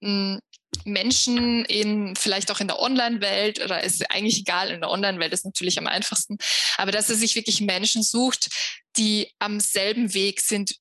hm, 0.02 0.40
Menschen 0.88 1.66
in 1.66 2.16
vielleicht 2.16 2.52
auch 2.52 2.60
in 2.60 2.68
der 2.68 2.80
Online-Welt 2.80 3.64
oder 3.64 3.84
ist 3.84 4.10
eigentlich 4.10 4.40
egal, 4.40 4.72
in 4.72 4.82
der 4.82 4.90
Online-Welt 4.90 5.34
ist 5.34 5.46
natürlich 5.46 5.78
am 5.78 5.88
einfachsten, 5.88 6.38
aber 6.78 6.92
dass 6.92 7.10
er 7.10 7.16
sich 7.16 7.36
wirklich 7.36 7.62
Menschen 7.62 8.04
sucht, 8.04 8.50
die 8.98 9.32
am 9.40 9.60
selben 9.60 10.14
Weg 10.14 10.42
sind 10.42 10.76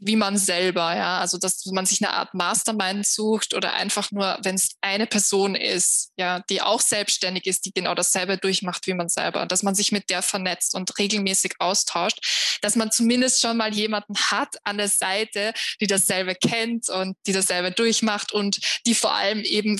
wie 0.00 0.16
man 0.16 0.38
selber, 0.38 0.94
ja. 0.96 1.18
Also 1.18 1.38
dass 1.38 1.64
man 1.66 1.86
sich 1.86 2.02
eine 2.02 2.14
Art 2.14 2.34
Mastermind 2.34 3.06
sucht 3.06 3.54
oder 3.54 3.74
einfach 3.74 4.10
nur, 4.10 4.38
wenn 4.42 4.54
es 4.54 4.70
eine 4.80 5.06
Person 5.06 5.54
ist, 5.54 6.12
ja, 6.16 6.40
die 6.50 6.62
auch 6.62 6.80
selbstständig 6.80 7.46
ist, 7.46 7.66
die 7.66 7.72
genau 7.72 7.94
dasselbe 7.94 8.38
durchmacht 8.38 8.86
wie 8.86 8.94
man 8.94 9.08
selber, 9.08 9.46
dass 9.46 9.62
man 9.62 9.74
sich 9.74 9.92
mit 9.92 10.10
der 10.10 10.22
vernetzt 10.22 10.74
und 10.74 10.98
regelmäßig 10.98 11.54
austauscht, 11.58 12.58
dass 12.62 12.76
man 12.76 12.90
zumindest 12.90 13.40
schon 13.40 13.56
mal 13.56 13.74
jemanden 13.74 14.16
hat 14.16 14.56
an 14.64 14.78
der 14.78 14.88
Seite, 14.88 15.52
die 15.80 15.86
dasselbe 15.86 16.34
kennt 16.34 16.88
und 16.88 17.16
die 17.26 17.32
dasselbe 17.32 17.70
durchmacht 17.70 18.32
und 18.32 18.58
die 18.86 18.94
vor 18.94 19.14
allem 19.14 19.40
eben 19.40 19.78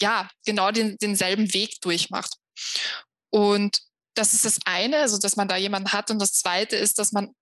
ja 0.00 0.28
genau 0.44 0.70
den, 0.72 0.96
denselben 0.98 1.52
Weg 1.54 1.80
durchmacht. 1.80 2.34
Und 3.30 3.80
das 4.14 4.34
ist 4.34 4.44
das 4.44 4.58
eine, 4.64 4.98
also 4.98 5.18
dass 5.18 5.36
man 5.36 5.48
da 5.48 5.56
jemanden 5.56 5.92
hat. 5.92 6.10
Und 6.10 6.18
das 6.18 6.32
zweite 6.32 6.76
ist, 6.76 6.98
dass 6.98 7.12
man 7.12 7.32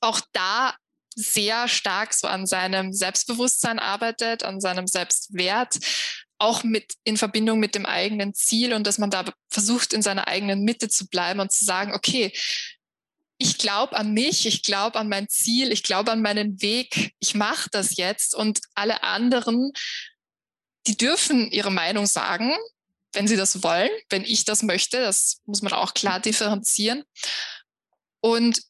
auch 0.00 0.20
da 0.32 0.74
sehr 1.14 1.68
stark 1.68 2.14
so 2.14 2.26
an 2.26 2.46
seinem 2.46 2.92
Selbstbewusstsein 2.92 3.78
arbeitet, 3.78 4.42
an 4.42 4.60
seinem 4.60 4.86
Selbstwert, 4.86 5.78
auch 6.38 6.64
mit 6.64 6.94
in 7.04 7.16
Verbindung 7.16 7.60
mit 7.60 7.74
dem 7.74 7.84
eigenen 7.84 8.32
Ziel 8.32 8.72
und 8.72 8.86
dass 8.86 8.98
man 8.98 9.10
da 9.10 9.24
versucht, 9.50 9.92
in 9.92 10.02
seiner 10.02 10.26
eigenen 10.28 10.62
Mitte 10.62 10.88
zu 10.88 11.06
bleiben 11.08 11.40
und 11.40 11.52
zu 11.52 11.64
sagen, 11.64 11.94
okay, 11.94 12.32
ich 13.36 13.58
glaube 13.58 13.96
an 13.96 14.12
mich, 14.12 14.46
ich 14.46 14.62
glaube 14.62 14.98
an 14.98 15.08
mein 15.08 15.28
Ziel, 15.28 15.72
ich 15.72 15.82
glaube 15.82 16.12
an 16.12 16.22
meinen 16.22 16.60
Weg, 16.62 17.12
ich 17.20 17.34
mache 17.34 17.68
das 17.70 17.96
jetzt 17.96 18.34
und 18.34 18.60
alle 18.74 19.02
anderen, 19.02 19.72
die 20.86 20.96
dürfen 20.96 21.50
ihre 21.50 21.70
Meinung 21.70 22.06
sagen, 22.06 22.54
wenn 23.12 23.28
sie 23.28 23.36
das 23.36 23.62
wollen, 23.62 23.90
wenn 24.08 24.24
ich 24.24 24.44
das 24.44 24.62
möchte, 24.62 25.00
das 25.00 25.40
muss 25.44 25.62
man 25.62 25.72
auch 25.72 25.94
klar 25.94 26.20
differenzieren. 26.20 27.04
Und 28.20 28.62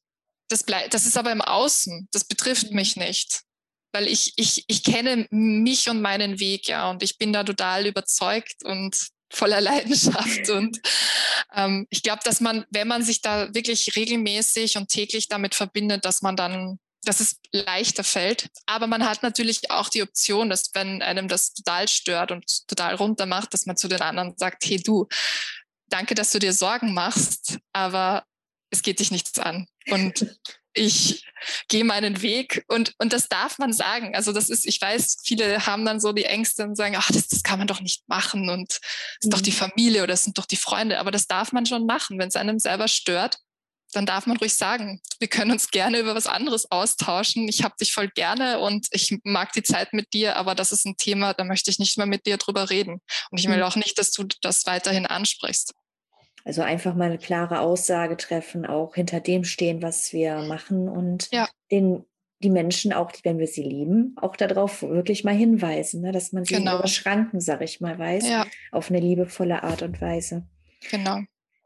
das, 0.50 0.64
bleibt, 0.64 0.92
das 0.94 1.06
ist 1.06 1.16
aber 1.16 1.32
im 1.32 1.40
Außen, 1.40 2.08
das 2.12 2.24
betrifft 2.24 2.70
mhm. 2.70 2.76
mich 2.76 2.96
nicht. 2.96 3.42
Weil 3.92 4.06
ich, 4.06 4.34
ich, 4.36 4.64
ich 4.68 4.84
kenne 4.84 5.26
mich 5.30 5.88
und 5.88 6.00
meinen 6.00 6.38
Weg, 6.38 6.68
ja, 6.68 6.90
und 6.90 7.02
ich 7.02 7.18
bin 7.18 7.32
da 7.32 7.42
total 7.42 7.86
überzeugt 7.86 8.64
und 8.64 8.96
voller 9.32 9.60
Leidenschaft. 9.60 10.48
Und 10.50 10.80
ähm, 11.54 11.86
ich 11.90 12.02
glaube, 12.02 12.20
dass 12.24 12.40
man, 12.40 12.64
wenn 12.70 12.88
man 12.88 13.02
sich 13.02 13.20
da 13.20 13.52
wirklich 13.54 13.96
regelmäßig 13.96 14.76
und 14.76 14.88
täglich 14.88 15.28
damit 15.28 15.54
verbindet, 15.54 16.04
dass 16.04 16.22
man 16.22 16.36
dann, 16.36 16.78
dass 17.04 17.20
es 17.20 17.40
leichter 17.52 18.04
fällt. 18.04 18.48
Aber 18.66 18.86
man 18.86 19.08
hat 19.08 19.22
natürlich 19.22 19.70
auch 19.70 19.88
die 19.88 20.02
Option, 20.02 20.50
dass 20.50 20.70
wenn 20.74 21.02
einem 21.02 21.28
das 21.28 21.52
total 21.54 21.88
stört 21.88 22.30
und 22.30 22.68
total 22.68 22.94
runter 22.94 23.26
macht, 23.26 23.54
dass 23.54 23.66
man 23.66 23.76
zu 23.76 23.88
den 23.88 24.02
anderen 24.02 24.36
sagt, 24.36 24.64
hey 24.66 24.80
du, 24.80 25.08
danke, 25.88 26.14
dass 26.14 26.30
du 26.30 26.38
dir 26.38 26.52
Sorgen 26.52 26.94
machst, 26.94 27.58
aber 27.72 28.24
es 28.70 28.83
geht 28.83 29.00
dich 29.00 29.11
nichts 29.11 29.38
an. 29.38 29.66
Und 29.90 30.26
ich 30.72 31.24
gehe 31.68 31.85
meinen 31.85 32.22
Weg 32.22 32.64
und, 32.68 32.94
und 32.98 33.12
das 33.12 33.28
darf 33.28 33.59
man 33.59 33.72
sagen. 33.72 34.14
Also 34.14 34.33
das 34.33 34.48
ist, 34.48 34.66
ich 34.66 34.80
weiß, 34.80 35.22
viele 35.24 35.66
haben 35.66 35.85
dann 35.85 36.00
so 36.00 36.12
die 36.12 36.24
Ängste 36.24 36.64
und 36.64 36.76
sagen, 36.76 36.94
ach, 36.96 37.11
das, 37.11 37.28
das 37.28 37.42
kann 37.42 37.59
man 37.59 37.66
doch 37.66 37.80
nicht 37.80 38.09
machen 38.09 38.48
und 38.48 38.70
das 38.70 38.80
ist 39.20 39.26
mhm. 39.26 39.30
doch 39.30 39.40
die 39.40 39.50
mhm. 39.50 39.56
Familie 39.56 40.02
oder 40.02 40.12
das 40.12 40.24
sind 40.24 40.38
doch 40.38 40.46
die 40.46 40.56
Freunde. 40.56 41.00
Aber 41.00 41.11
das 41.11 41.26
darf 41.26 41.52
man 41.52 41.66
schon 41.66 41.87
machen. 41.87 42.18
Wenn 42.18 42.28
es 42.28 42.37
einem 42.37 42.59
selber 42.59 42.88
stört, 42.88 43.38
dann 43.92 44.06
darf 44.06 44.26
man 44.26 44.37
ruhig 44.37 44.54
sagen, 44.54 45.00
wir 45.18 45.26
können 45.26 45.50
uns 45.50 45.70
gerne 45.70 45.98
über 45.98 46.14
was 46.14 46.28
anderes 46.28 46.70
austauschen. 46.70 47.48
Ich 47.48 47.64
habe 47.64 47.74
dich 47.80 47.92
voll 47.92 48.09
gerne 48.09 48.61
und 48.61 48.87
ich 48.92 49.18
mag 49.24 49.52
die 49.52 49.64
Zeit 49.64 49.92
mit 49.92 50.12
dir, 50.12 50.37
aber 50.37 50.54
das 50.54 50.70
ist 50.70 50.87
ein 50.87 50.96
Thema, 50.96 51.35
da 51.35 51.42
möchte 51.42 51.72
ich 51.72 51.80
nicht 51.80 51.96
mehr 51.96 52.06
mit 52.06 52.26
dir 52.26 52.37
drüber 52.37 52.70
reden. 52.70 53.00
Und 53.30 53.38
ich 53.38 53.48
will 53.48 53.56
mhm. 53.56 53.62
auch 53.64 53.76
nicht, 53.76 53.98
dass 53.98 54.12
du 54.12 54.24
das 54.40 54.66
weiterhin 54.66 55.06
ansprichst. 55.06 55.74
Also 56.44 56.62
einfach 56.62 56.94
mal 56.94 57.07
eine 57.07 57.18
klare 57.18 57.61
Aussage 57.61 58.16
treffen, 58.16 58.66
auch 58.66 58.94
hinter 58.94 59.20
dem 59.20 59.44
stehen, 59.44 59.83
was 59.83 60.12
wir 60.12 60.42
machen 60.42 60.88
und 60.88 61.29
ja. 61.33 61.48
den, 61.70 62.05
die 62.42 62.50
Menschen 62.50 62.92
auch, 62.92 63.12
wenn 63.22 63.38
wir 63.38 63.46
sie 63.46 63.62
lieben, 63.62 64.14
auch 64.20 64.37
darauf 64.37 64.83
wirklich 64.83 65.24
mal 65.24 65.35
hinweisen, 65.35 66.03
ne? 66.03 66.12
dass 66.12 66.33
man 66.33 66.44
sie 66.44 66.55
genau. 66.55 66.79
überschranken, 66.79 67.40
sag 67.40 67.61
ich 67.62 67.81
mal, 67.81 67.98
weiß, 67.98 68.29
ja. 68.29 68.46
auf 68.72 68.90
eine 68.90 69.00
liebevolle 69.00 69.62
Art 69.62 69.83
und 69.83 70.00
Weise. 70.00 70.44
Genau. 70.90 71.20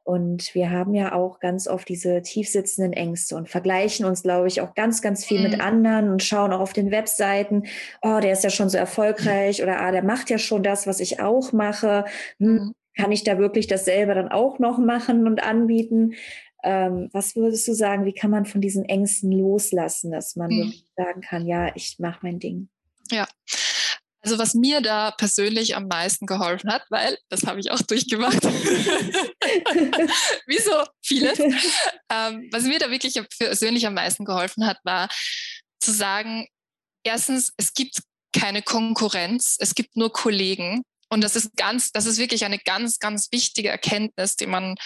Und 0.04 0.54
wir 0.54 0.70
haben 0.70 0.92
ja 0.94 1.14
auch 1.14 1.40
ganz 1.40 1.66
oft 1.66 1.88
diese 1.88 2.20
tiefsitzenden 2.20 2.92
Ängste 2.92 3.36
und 3.36 3.48
vergleichen 3.48 4.04
uns, 4.04 4.22
glaube 4.22 4.48
ich, 4.48 4.60
auch 4.60 4.74
ganz, 4.74 5.00
ganz 5.00 5.24
viel 5.24 5.38
mhm. 5.38 5.50
mit 5.50 5.60
anderen 5.60 6.10
und 6.10 6.22
schauen 6.22 6.52
auch 6.52 6.60
auf 6.60 6.74
den 6.74 6.90
Webseiten, 6.90 7.64
oh, 8.02 8.20
der 8.20 8.32
ist 8.32 8.44
ja 8.44 8.50
schon 8.50 8.68
so 8.68 8.76
erfolgreich 8.76 9.62
oder 9.62 9.80
ah, 9.80 9.90
der 9.92 10.04
macht 10.04 10.28
ja 10.28 10.36
schon 10.36 10.62
das, 10.62 10.86
was 10.86 11.00
ich 11.00 11.20
auch 11.20 11.52
mache. 11.52 12.04
Hm, 12.38 12.52
mhm. 12.52 12.74
Kann 12.96 13.12
ich 13.12 13.24
da 13.24 13.38
wirklich 13.38 13.66
dasselbe 13.66 14.14
dann 14.14 14.28
auch 14.28 14.58
noch 14.58 14.78
machen 14.78 15.26
und 15.26 15.42
anbieten? 15.42 16.14
Ähm, 16.62 17.10
was 17.12 17.36
würdest 17.36 17.68
du 17.68 17.74
sagen, 17.74 18.04
wie 18.06 18.14
kann 18.14 18.30
man 18.30 18.46
von 18.46 18.60
diesen 18.60 18.84
Ängsten 18.84 19.32
loslassen, 19.32 20.10
dass 20.10 20.36
man 20.36 20.50
mhm. 20.50 20.74
sagen 20.96 21.20
kann, 21.20 21.46
ja, 21.46 21.74
ich 21.74 21.96
mache 21.98 22.20
mein 22.22 22.38
Ding? 22.38 22.68
Ja, 23.10 23.26
also 24.24 24.38
was 24.38 24.54
mir 24.54 24.80
da 24.80 25.10
persönlich 25.10 25.76
am 25.76 25.86
meisten 25.86 26.24
geholfen 26.24 26.72
hat, 26.72 26.86
weil 26.88 27.18
das 27.28 27.44
habe 27.44 27.60
ich 27.60 27.70
auch 27.70 27.82
durchgemacht, 27.86 28.42
wie 30.46 30.58
so 30.58 30.82
vieles, 31.02 31.38
ähm, 32.10 32.48
was 32.50 32.62
mir 32.64 32.78
da 32.78 32.90
wirklich 32.90 33.20
persönlich 33.38 33.86
am 33.86 33.92
meisten 33.94 34.24
geholfen 34.24 34.66
hat, 34.66 34.78
war 34.84 35.10
zu 35.78 35.92
sagen, 35.92 36.48
erstens, 37.04 37.52
es 37.58 37.74
gibt 37.74 37.98
keine 38.34 38.62
Konkurrenz, 38.62 39.58
es 39.60 39.74
gibt 39.74 39.94
nur 39.96 40.10
Kollegen. 40.10 40.82
Und 41.08 41.22
das 41.22 41.36
ist 41.36 41.56
ganz, 41.56 41.92
das 41.92 42.06
ist 42.06 42.18
wirklich 42.18 42.44
eine 42.44 42.58
ganz, 42.58 42.98
ganz 42.98 43.28
wichtige 43.32 43.68
Erkenntnis, 43.68 44.36
die 44.36 44.46
man 44.46 44.76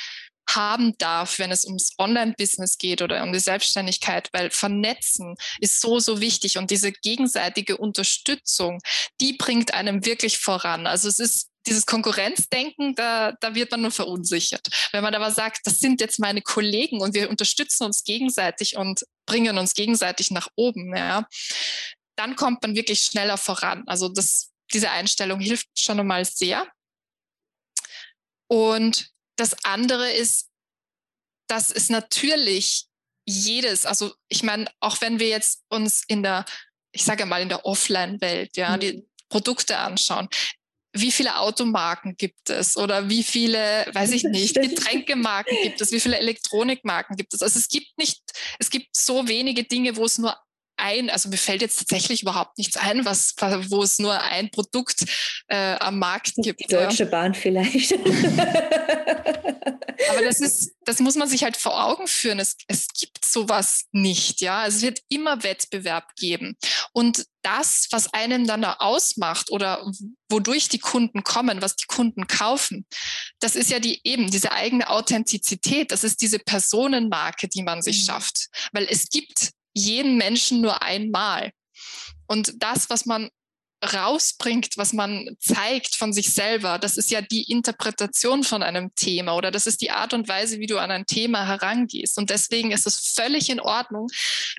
haben 0.48 0.96
darf, 0.98 1.38
wenn 1.38 1.50
es 1.50 1.64
ums 1.64 1.92
Online-Business 1.98 2.78
geht 2.78 3.02
oder 3.02 3.22
um 3.22 3.32
die 3.32 3.38
Selbstständigkeit, 3.38 4.30
weil 4.32 4.50
Vernetzen 4.50 5.34
ist 5.60 5.80
so, 5.80 5.98
so 5.98 6.20
wichtig 6.20 6.56
und 6.56 6.70
diese 6.70 6.90
gegenseitige 6.90 7.76
Unterstützung, 7.76 8.80
die 9.20 9.34
bringt 9.34 9.74
einem 9.74 10.06
wirklich 10.06 10.38
voran. 10.38 10.86
Also 10.86 11.08
es 11.08 11.18
ist 11.18 11.50
dieses 11.66 11.84
Konkurrenzdenken, 11.84 12.94
da, 12.94 13.32
da 13.40 13.54
wird 13.54 13.70
man 13.70 13.82
nur 13.82 13.90
verunsichert. 13.90 14.68
Wenn 14.92 15.02
man 15.02 15.14
aber 15.14 15.30
sagt, 15.30 15.60
das 15.64 15.80
sind 15.80 16.00
jetzt 16.00 16.18
meine 16.18 16.40
Kollegen 16.40 17.02
und 17.02 17.14
wir 17.14 17.28
unterstützen 17.28 17.84
uns 17.84 18.04
gegenseitig 18.04 18.76
und 18.76 19.04
bringen 19.26 19.58
uns 19.58 19.74
gegenseitig 19.74 20.30
nach 20.30 20.48
oben, 20.56 20.96
ja, 20.96 21.26
dann 22.16 22.36
kommt 22.36 22.62
man 22.62 22.74
wirklich 22.74 23.02
schneller 23.02 23.36
voran. 23.36 23.84
Also 23.86 24.08
das, 24.08 24.47
diese 24.72 24.90
Einstellung 24.90 25.40
hilft 25.40 25.68
schon 25.78 26.00
einmal 26.00 26.24
sehr. 26.24 26.66
Und 28.48 29.10
das 29.36 29.56
andere 29.64 30.10
ist, 30.10 30.48
dass 31.48 31.70
es 31.70 31.88
natürlich 31.88 32.86
jedes, 33.26 33.86
also 33.86 34.14
ich 34.28 34.42
meine, 34.42 34.70
auch 34.80 35.00
wenn 35.00 35.18
wir 35.18 35.28
jetzt 35.28 35.64
uns 35.68 36.02
in 36.06 36.22
der, 36.22 36.44
ich 36.92 37.04
sage 37.04 37.26
mal, 37.26 37.42
in 37.42 37.48
der 37.48 37.64
Offline-Welt, 37.64 38.56
ja, 38.56 38.76
mhm. 38.76 38.80
die 38.80 39.08
Produkte 39.28 39.78
anschauen, 39.78 40.28
wie 40.94 41.12
viele 41.12 41.38
Automarken 41.38 42.16
gibt 42.16 42.48
es 42.48 42.76
oder 42.76 43.08
wie 43.08 43.22
viele, 43.22 43.86
weiß 43.92 44.12
ich 44.12 44.24
nicht, 44.24 44.54
Getränkemarken 44.54 45.56
gibt 45.62 45.80
es, 45.80 45.92
wie 45.92 46.00
viele 46.00 46.18
Elektronikmarken 46.18 47.16
gibt 47.16 47.34
es. 47.34 47.42
Also 47.42 47.58
es 47.58 47.68
gibt 47.68 47.96
nicht, 47.98 48.22
es 48.58 48.70
gibt 48.70 48.96
so 48.96 49.28
wenige 49.28 49.64
Dinge, 49.64 49.96
wo 49.96 50.06
es 50.06 50.18
nur 50.18 50.36
ein, 50.78 51.10
also 51.10 51.28
mir 51.28 51.36
fällt 51.36 51.60
jetzt 51.62 51.78
tatsächlich 51.78 52.22
überhaupt 52.22 52.58
nichts 52.58 52.76
ein, 52.76 53.04
was, 53.04 53.34
wo 53.68 53.82
es 53.82 53.98
nur 53.98 54.20
ein 54.20 54.50
Produkt 54.50 55.04
äh, 55.48 55.74
am 55.76 55.98
Markt 55.98 56.34
gibt. 56.36 56.60
Die 56.60 56.66
Deutsche 56.74 57.04
ja. 57.04 57.10
Bahn 57.10 57.34
vielleicht. 57.34 57.92
Aber 60.10 60.22
das 60.22 60.40
ist, 60.40 60.72
das 60.84 61.00
muss 61.00 61.16
man 61.16 61.28
sich 61.28 61.42
halt 61.42 61.56
vor 61.56 61.84
Augen 61.84 62.06
führen. 62.06 62.38
Es, 62.38 62.56
es 62.68 62.86
gibt 62.88 63.24
sowas 63.24 63.86
nicht, 63.92 64.40
ja. 64.40 64.66
Es 64.66 64.80
wird 64.82 65.00
immer 65.08 65.42
Wettbewerb 65.42 66.14
geben. 66.16 66.56
Und 66.92 67.26
das, 67.42 67.88
was 67.90 68.12
einen 68.12 68.46
dann 68.46 68.64
ausmacht 68.64 69.50
oder 69.50 69.90
wodurch 70.28 70.68
die 70.68 70.78
Kunden 70.78 71.24
kommen, 71.24 71.62
was 71.62 71.76
die 71.76 71.86
Kunden 71.86 72.26
kaufen, 72.26 72.86
das 73.40 73.56
ist 73.56 73.70
ja 73.70 73.80
die 73.80 74.00
eben 74.04 74.30
diese 74.30 74.52
eigene 74.52 74.88
Authentizität. 74.88 75.90
Das 75.90 76.04
ist 76.04 76.20
diese 76.20 76.38
Personenmarke, 76.38 77.48
die 77.48 77.62
man 77.62 77.82
sich 77.82 78.02
mhm. 78.02 78.06
schafft. 78.06 78.48
Weil 78.72 78.86
es 78.88 79.08
gibt 79.08 79.50
jeden 79.78 80.16
Menschen 80.16 80.60
nur 80.60 80.82
einmal. 80.82 81.52
Und 82.26 82.52
das, 82.62 82.90
was 82.90 83.06
man 83.06 83.30
rausbringt, 83.84 84.76
was 84.76 84.92
man 84.92 85.36
zeigt 85.38 85.94
von 85.94 86.12
sich 86.12 86.34
selber, 86.34 86.78
das 86.78 86.96
ist 86.96 87.10
ja 87.10 87.20
die 87.20 87.44
Interpretation 87.44 88.42
von 88.42 88.62
einem 88.62 88.92
Thema 88.96 89.36
oder 89.36 89.50
das 89.50 89.66
ist 89.66 89.80
die 89.80 89.92
Art 89.92 90.12
und 90.14 90.26
Weise, 90.26 90.58
wie 90.58 90.66
du 90.66 90.78
an 90.78 90.90
ein 90.90 91.06
Thema 91.06 91.46
herangehst. 91.46 92.18
Und 92.18 92.30
deswegen 92.30 92.72
ist 92.72 92.86
es 92.86 93.12
völlig 93.14 93.50
in 93.50 93.60
Ordnung, 93.60 94.08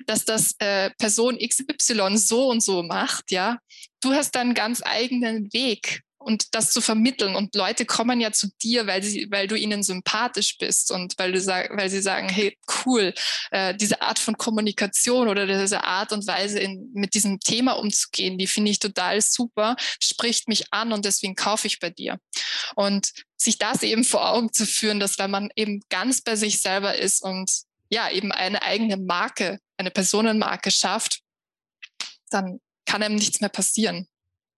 dass 0.06 0.24
das 0.24 0.54
äh, 0.58 0.90
Person 0.98 1.38
XY 1.38 2.16
so 2.16 2.48
und 2.48 2.62
so 2.62 2.82
macht, 2.82 3.30
ja. 3.30 3.58
Du 4.00 4.14
hast 4.14 4.34
deinen 4.34 4.54
ganz 4.54 4.82
eigenen 4.82 5.52
Weg 5.52 6.00
und 6.20 6.54
das 6.54 6.70
zu 6.70 6.80
vermitteln. 6.80 7.34
Und 7.34 7.54
Leute 7.54 7.86
kommen 7.86 8.20
ja 8.20 8.30
zu 8.30 8.48
dir, 8.62 8.86
weil, 8.86 9.02
sie, 9.02 9.26
weil 9.30 9.46
du 9.46 9.56
ihnen 9.56 9.82
sympathisch 9.82 10.58
bist 10.58 10.92
und 10.92 11.18
weil, 11.18 11.32
du 11.32 11.40
sag, 11.40 11.76
weil 11.76 11.88
sie 11.88 12.02
sagen, 12.02 12.28
hey, 12.28 12.56
cool, 12.84 13.14
äh, 13.50 13.74
diese 13.74 14.02
Art 14.02 14.18
von 14.18 14.36
Kommunikation 14.36 15.28
oder 15.28 15.46
diese 15.46 15.82
Art 15.82 16.12
und 16.12 16.26
Weise, 16.26 16.58
in, 16.58 16.90
mit 16.92 17.14
diesem 17.14 17.40
Thema 17.40 17.72
umzugehen, 17.72 18.36
die 18.36 18.46
finde 18.46 18.70
ich 18.70 18.78
total 18.78 19.20
super, 19.22 19.76
spricht 19.98 20.46
mich 20.46 20.72
an 20.72 20.92
und 20.92 21.06
deswegen 21.06 21.34
kaufe 21.34 21.66
ich 21.66 21.80
bei 21.80 21.90
dir. 21.90 22.18
Und 22.76 23.12
sich 23.36 23.56
das 23.56 23.82
eben 23.82 24.04
vor 24.04 24.28
Augen 24.28 24.52
zu 24.52 24.66
führen, 24.66 25.00
dass 25.00 25.18
wenn 25.18 25.30
man 25.30 25.50
eben 25.56 25.80
ganz 25.88 26.20
bei 26.20 26.36
sich 26.36 26.60
selber 26.60 26.96
ist 26.96 27.22
und 27.22 27.50
ja, 27.88 28.10
eben 28.10 28.30
eine 28.30 28.62
eigene 28.62 28.98
Marke, 28.98 29.58
eine 29.78 29.90
Personenmarke 29.90 30.70
schafft, 30.70 31.22
dann 32.28 32.60
kann 32.84 33.02
einem 33.02 33.16
nichts 33.16 33.40
mehr 33.40 33.48
passieren. 33.48 34.06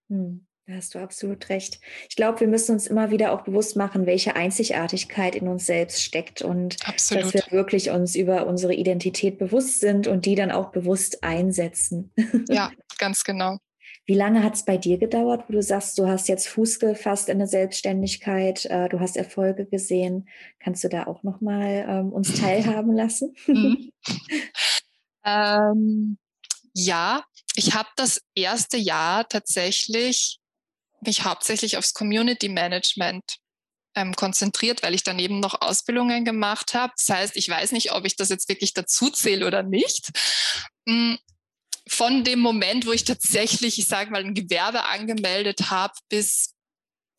Hm. 0.08 0.46
Da 0.72 0.78
hast 0.78 0.94
du 0.94 1.00
absolut 1.00 1.50
recht. 1.50 1.80
Ich 2.08 2.16
glaube, 2.16 2.40
wir 2.40 2.48
müssen 2.48 2.72
uns 2.72 2.86
immer 2.86 3.10
wieder 3.10 3.32
auch 3.32 3.42
bewusst 3.42 3.76
machen, 3.76 4.06
welche 4.06 4.36
Einzigartigkeit 4.36 5.34
in 5.34 5.46
uns 5.46 5.66
selbst 5.66 6.02
steckt 6.02 6.40
und 6.40 6.76
absolut. 6.86 7.24
dass 7.24 7.34
wir 7.34 7.42
wirklich 7.50 7.90
uns 7.90 8.14
über 8.14 8.46
unsere 8.46 8.72
Identität 8.72 9.36
bewusst 9.36 9.80
sind 9.80 10.06
und 10.06 10.24
die 10.24 10.34
dann 10.34 10.50
auch 10.50 10.70
bewusst 10.70 11.22
einsetzen. 11.22 12.10
Ja, 12.48 12.70
ganz 12.98 13.22
genau. 13.22 13.58
Wie 14.06 14.14
lange 14.14 14.42
hat 14.42 14.54
es 14.54 14.64
bei 14.64 14.78
dir 14.78 14.96
gedauert, 14.96 15.44
wo 15.46 15.52
du 15.52 15.62
sagst, 15.62 15.98
du 15.98 16.08
hast 16.08 16.28
jetzt 16.28 16.48
Fuß 16.48 16.78
gefasst 16.78 17.28
in 17.28 17.36
der 17.36 17.48
Selbstständigkeit, 17.48 18.64
äh, 18.64 18.88
du 18.88 18.98
hast 18.98 19.18
Erfolge 19.18 19.66
gesehen? 19.66 20.26
Kannst 20.58 20.82
du 20.84 20.88
da 20.88 21.06
auch 21.06 21.22
nochmal 21.22 21.84
ähm, 21.86 22.12
uns 22.14 22.32
teilhaben 22.40 22.96
lassen? 22.96 23.34
Mhm. 23.46 23.92
ähm, 25.26 26.16
ja, 26.72 27.24
ich 27.56 27.74
habe 27.74 27.90
das 27.96 28.22
erste 28.34 28.78
Jahr 28.78 29.28
tatsächlich 29.28 30.38
mich 31.02 31.24
hauptsächlich 31.24 31.76
aufs 31.76 31.94
Community 31.94 32.48
Management 32.48 33.38
ähm, 33.94 34.14
konzentriert, 34.14 34.82
weil 34.82 34.94
ich 34.94 35.02
daneben 35.02 35.40
noch 35.40 35.60
Ausbildungen 35.60 36.24
gemacht 36.24 36.74
habe. 36.74 36.92
Das 36.96 37.08
heißt, 37.08 37.36
ich 37.36 37.48
weiß 37.48 37.72
nicht, 37.72 37.92
ob 37.92 38.06
ich 38.06 38.16
das 38.16 38.28
jetzt 38.28 38.48
wirklich 38.48 38.72
dazu 38.72 39.10
zähle 39.10 39.46
oder 39.46 39.62
nicht. 39.62 40.10
Mm, 40.86 41.14
von 41.88 42.24
dem 42.24 42.38
Moment, 42.38 42.86
wo 42.86 42.92
ich 42.92 43.04
tatsächlich, 43.04 43.78
ich 43.78 43.86
sage 43.86 44.10
mal, 44.10 44.24
ein 44.24 44.34
Gewerbe 44.34 44.84
angemeldet 44.84 45.70
habe, 45.70 45.94
bis 46.08 46.54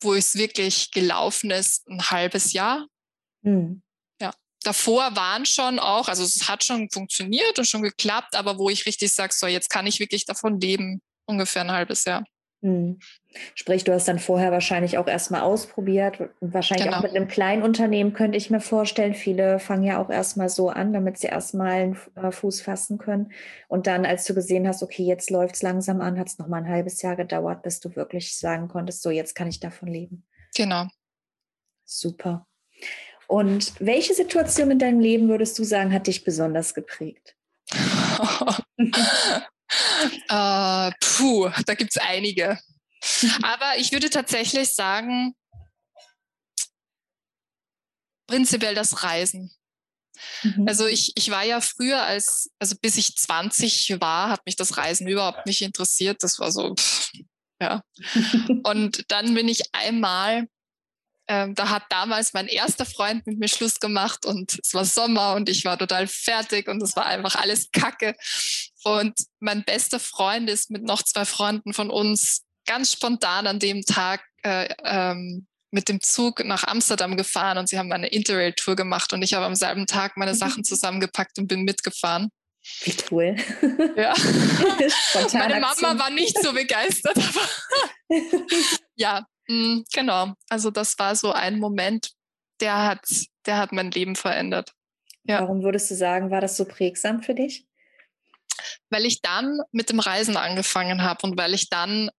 wo 0.02 0.14
es 0.14 0.34
wirklich 0.34 0.90
gelaufen 0.90 1.50
ist, 1.50 1.86
ein 1.88 2.10
halbes 2.10 2.52
Jahr. 2.52 2.86
Mhm. 3.42 3.82
Ja, 4.20 4.32
davor 4.62 5.16
waren 5.16 5.46
schon 5.46 5.78
auch, 5.78 6.08
also 6.08 6.24
es 6.24 6.48
hat 6.48 6.64
schon 6.64 6.90
funktioniert 6.90 7.58
und 7.58 7.66
schon 7.66 7.82
geklappt, 7.82 8.34
aber 8.34 8.58
wo 8.58 8.68
ich 8.68 8.86
richtig 8.86 9.12
sage, 9.12 9.32
so 9.34 9.46
jetzt 9.46 9.70
kann 9.70 9.86
ich 9.86 10.00
wirklich 10.00 10.24
davon 10.26 10.60
leben, 10.60 11.00
ungefähr 11.26 11.62
ein 11.62 11.72
halbes 11.72 12.04
Jahr. 12.04 12.24
Mhm. 12.64 12.98
Sprich, 13.54 13.84
du 13.84 13.92
hast 13.92 14.08
dann 14.08 14.18
vorher 14.18 14.50
wahrscheinlich 14.50 14.96
auch 14.96 15.06
erstmal 15.06 15.42
ausprobiert, 15.42 16.30
wahrscheinlich 16.40 16.86
genau. 16.86 16.96
auch 16.96 17.02
mit 17.02 17.14
einem 17.14 17.28
kleinen 17.28 17.62
Unternehmen 17.62 18.14
könnte 18.14 18.38
ich 18.38 18.48
mir 18.48 18.60
vorstellen. 18.60 19.12
Viele 19.12 19.58
fangen 19.58 19.82
ja 19.82 20.02
auch 20.02 20.08
erstmal 20.08 20.48
so 20.48 20.70
an, 20.70 20.94
damit 20.94 21.18
sie 21.18 21.26
erstmal 21.26 21.72
einen 21.72 21.98
äh, 22.14 22.32
Fuß 22.32 22.62
fassen 22.62 22.96
können. 22.96 23.32
Und 23.68 23.86
dann, 23.86 24.06
als 24.06 24.24
du 24.24 24.32
gesehen 24.32 24.66
hast, 24.66 24.82
okay, 24.82 25.02
jetzt 25.02 25.28
läuft 25.28 25.56
es 25.56 25.62
langsam 25.62 26.00
an, 26.00 26.18
hat 26.18 26.28
es 26.28 26.38
nochmal 26.38 26.62
ein 26.62 26.68
halbes 26.70 27.02
Jahr 27.02 27.16
gedauert, 27.16 27.62
bis 27.62 27.80
du 27.80 27.94
wirklich 27.96 28.34
sagen 28.34 28.68
konntest, 28.68 29.02
so 29.02 29.10
jetzt 29.10 29.34
kann 29.34 29.48
ich 29.48 29.60
davon 29.60 29.88
leben. 29.88 30.24
Genau. 30.56 30.86
Super. 31.84 32.46
Und 33.28 33.74
welche 33.78 34.14
Situation 34.14 34.70
in 34.70 34.78
deinem 34.78 35.00
Leben 35.00 35.28
würdest 35.28 35.58
du 35.58 35.64
sagen, 35.64 35.92
hat 35.92 36.06
dich 36.06 36.24
besonders 36.24 36.72
geprägt? 36.72 37.36
Äh, 40.28 40.90
puh, 41.00 41.50
da 41.66 41.74
gibt 41.74 41.96
es 41.96 42.02
einige. 42.02 42.58
Aber 43.42 43.76
ich 43.76 43.92
würde 43.92 44.10
tatsächlich 44.10 44.74
sagen, 44.74 45.34
prinzipiell 48.26 48.74
das 48.74 49.02
Reisen. 49.02 49.50
Mhm. 50.42 50.66
Also 50.68 50.86
ich, 50.86 51.12
ich 51.16 51.30
war 51.30 51.44
ja 51.44 51.60
früher 51.60 52.02
als, 52.02 52.50
also 52.58 52.76
bis 52.80 52.96
ich 52.96 53.16
20 53.16 54.00
war, 54.00 54.30
hat 54.30 54.46
mich 54.46 54.56
das 54.56 54.76
Reisen 54.76 55.08
überhaupt 55.08 55.46
nicht 55.46 55.62
interessiert. 55.62 56.22
Das 56.22 56.38
war 56.38 56.52
so, 56.52 56.74
pff, 56.74 57.10
ja. 57.60 57.82
Und 58.64 59.10
dann 59.10 59.34
bin 59.34 59.48
ich 59.48 59.62
einmal 59.72 60.46
ähm, 61.28 61.54
da 61.54 61.70
hat 61.70 61.84
damals 61.88 62.34
mein 62.34 62.46
erster 62.46 62.84
Freund 62.84 63.26
mit 63.26 63.38
mir 63.38 63.48
Schluss 63.48 63.80
gemacht 63.80 64.26
und 64.26 64.58
es 64.62 64.74
war 64.74 64.84
Sommer 64.84 65.34
und 65.34 65.48
ich 65.48 65.64
war 65.64 65.78
total 65.78 66.06
fertig 66.06 66.68
und 66.68 66.82
es 66.82 66.96
war 66.96 67.06
einfach 67.06 67.36
alles 67.36 67.70
Kacke. 67.72 68.14
Und 68.84 69.18
mein 69.40 69.64
bester 69.64 69.98
Freund 69.98 70.50
ist 70.50 70.70
mit 70.70 70.82
noch 70.82 71.02
zwei 71.02 71.24
Freunden 71.24 71.72
von 71.72 71.90
uns 71.90 72.42
ganz 72.66 72.92
spontan 72.92 73.46
an 73.46 73.58
dem 73.58 73.82
Tag 73.82 74.22
äh, 74.42 74.68
ähm, 74.84 75.46
mit 75.70 75.88
dem 75.88 76.00
Zug 76.00 76.44
nach 76.44 76.64
Amsterdam 76.64 77.16
gefahren 77.16 77.58
und 77.58 77.68
sie 77.68 77.78
haben 77.78 77.92
eine 77.92 78.08
Interrail-Tour 78.08 78.76
gemacht 78.76 79.12
und 79.12 79.22
ich 79.22 79.34
habe 79.34 79.44
am 79.44 79.56
selben 79.56 79.86
Tag 79.86 80.16
meine 80.16 80.34
Sachen 80.34 80.58
mhm. 80.58 80.64
zusammengepackt 80.64 81.38
und 81.38 81.48
bin 81.48 81.62
mitgefahren. 81.62 82.30
Wie 82.82 82.94
cool. 83.10 83.36
Ja. 83.96 84.14
meine 85.34 85.60
Mama 85.60 85.98
war 85.98 86.10
nicht 86.10 86.38
so 86.42 86.52
begeistert, 86.52 87.16
aber 87.16 87.48
ja, 88.94 89.26
mh, 89.48 89.56
mm, 89.56 89.84
genau. 89.92 90.34
Also 90.48 90.70
das 90.70 90.98
war 90.98 91.14
so 91.16 91.32
ein 91.32 91.58
Moment, 91.58 92.10
der 92.60 92.84
hat, 92.84 93.06
der 93.46 93.58
hat 93.58 93.72
mein 93.72 93.90
Leben 93.90 94.16
verändert. 94.16 94.72
Ja. 95.24 95.40
Warum 95.40 95.62
würdest 95.62 95.90
du 95.90 95.94
sagen, 95.94 96.30
war 96.30 96.40
das 96.40 96.56
so 96.56 96.64
prägsam 96.64 97.22
für 97.22 97.34
dich? 97.34 97.66
Weil 98.90 99.06
ich 99.06 99.22
dann 99.22 99.58
mit 99.72 99.90
dem 99.90 100.00
Reisen 100.00 100.36
angefangen 100.36 101.02
habe 101.02 101.26
und 101.26 101.38
weil 101.38 101.54
ich 101.54 101.68
dann 101.68 102.10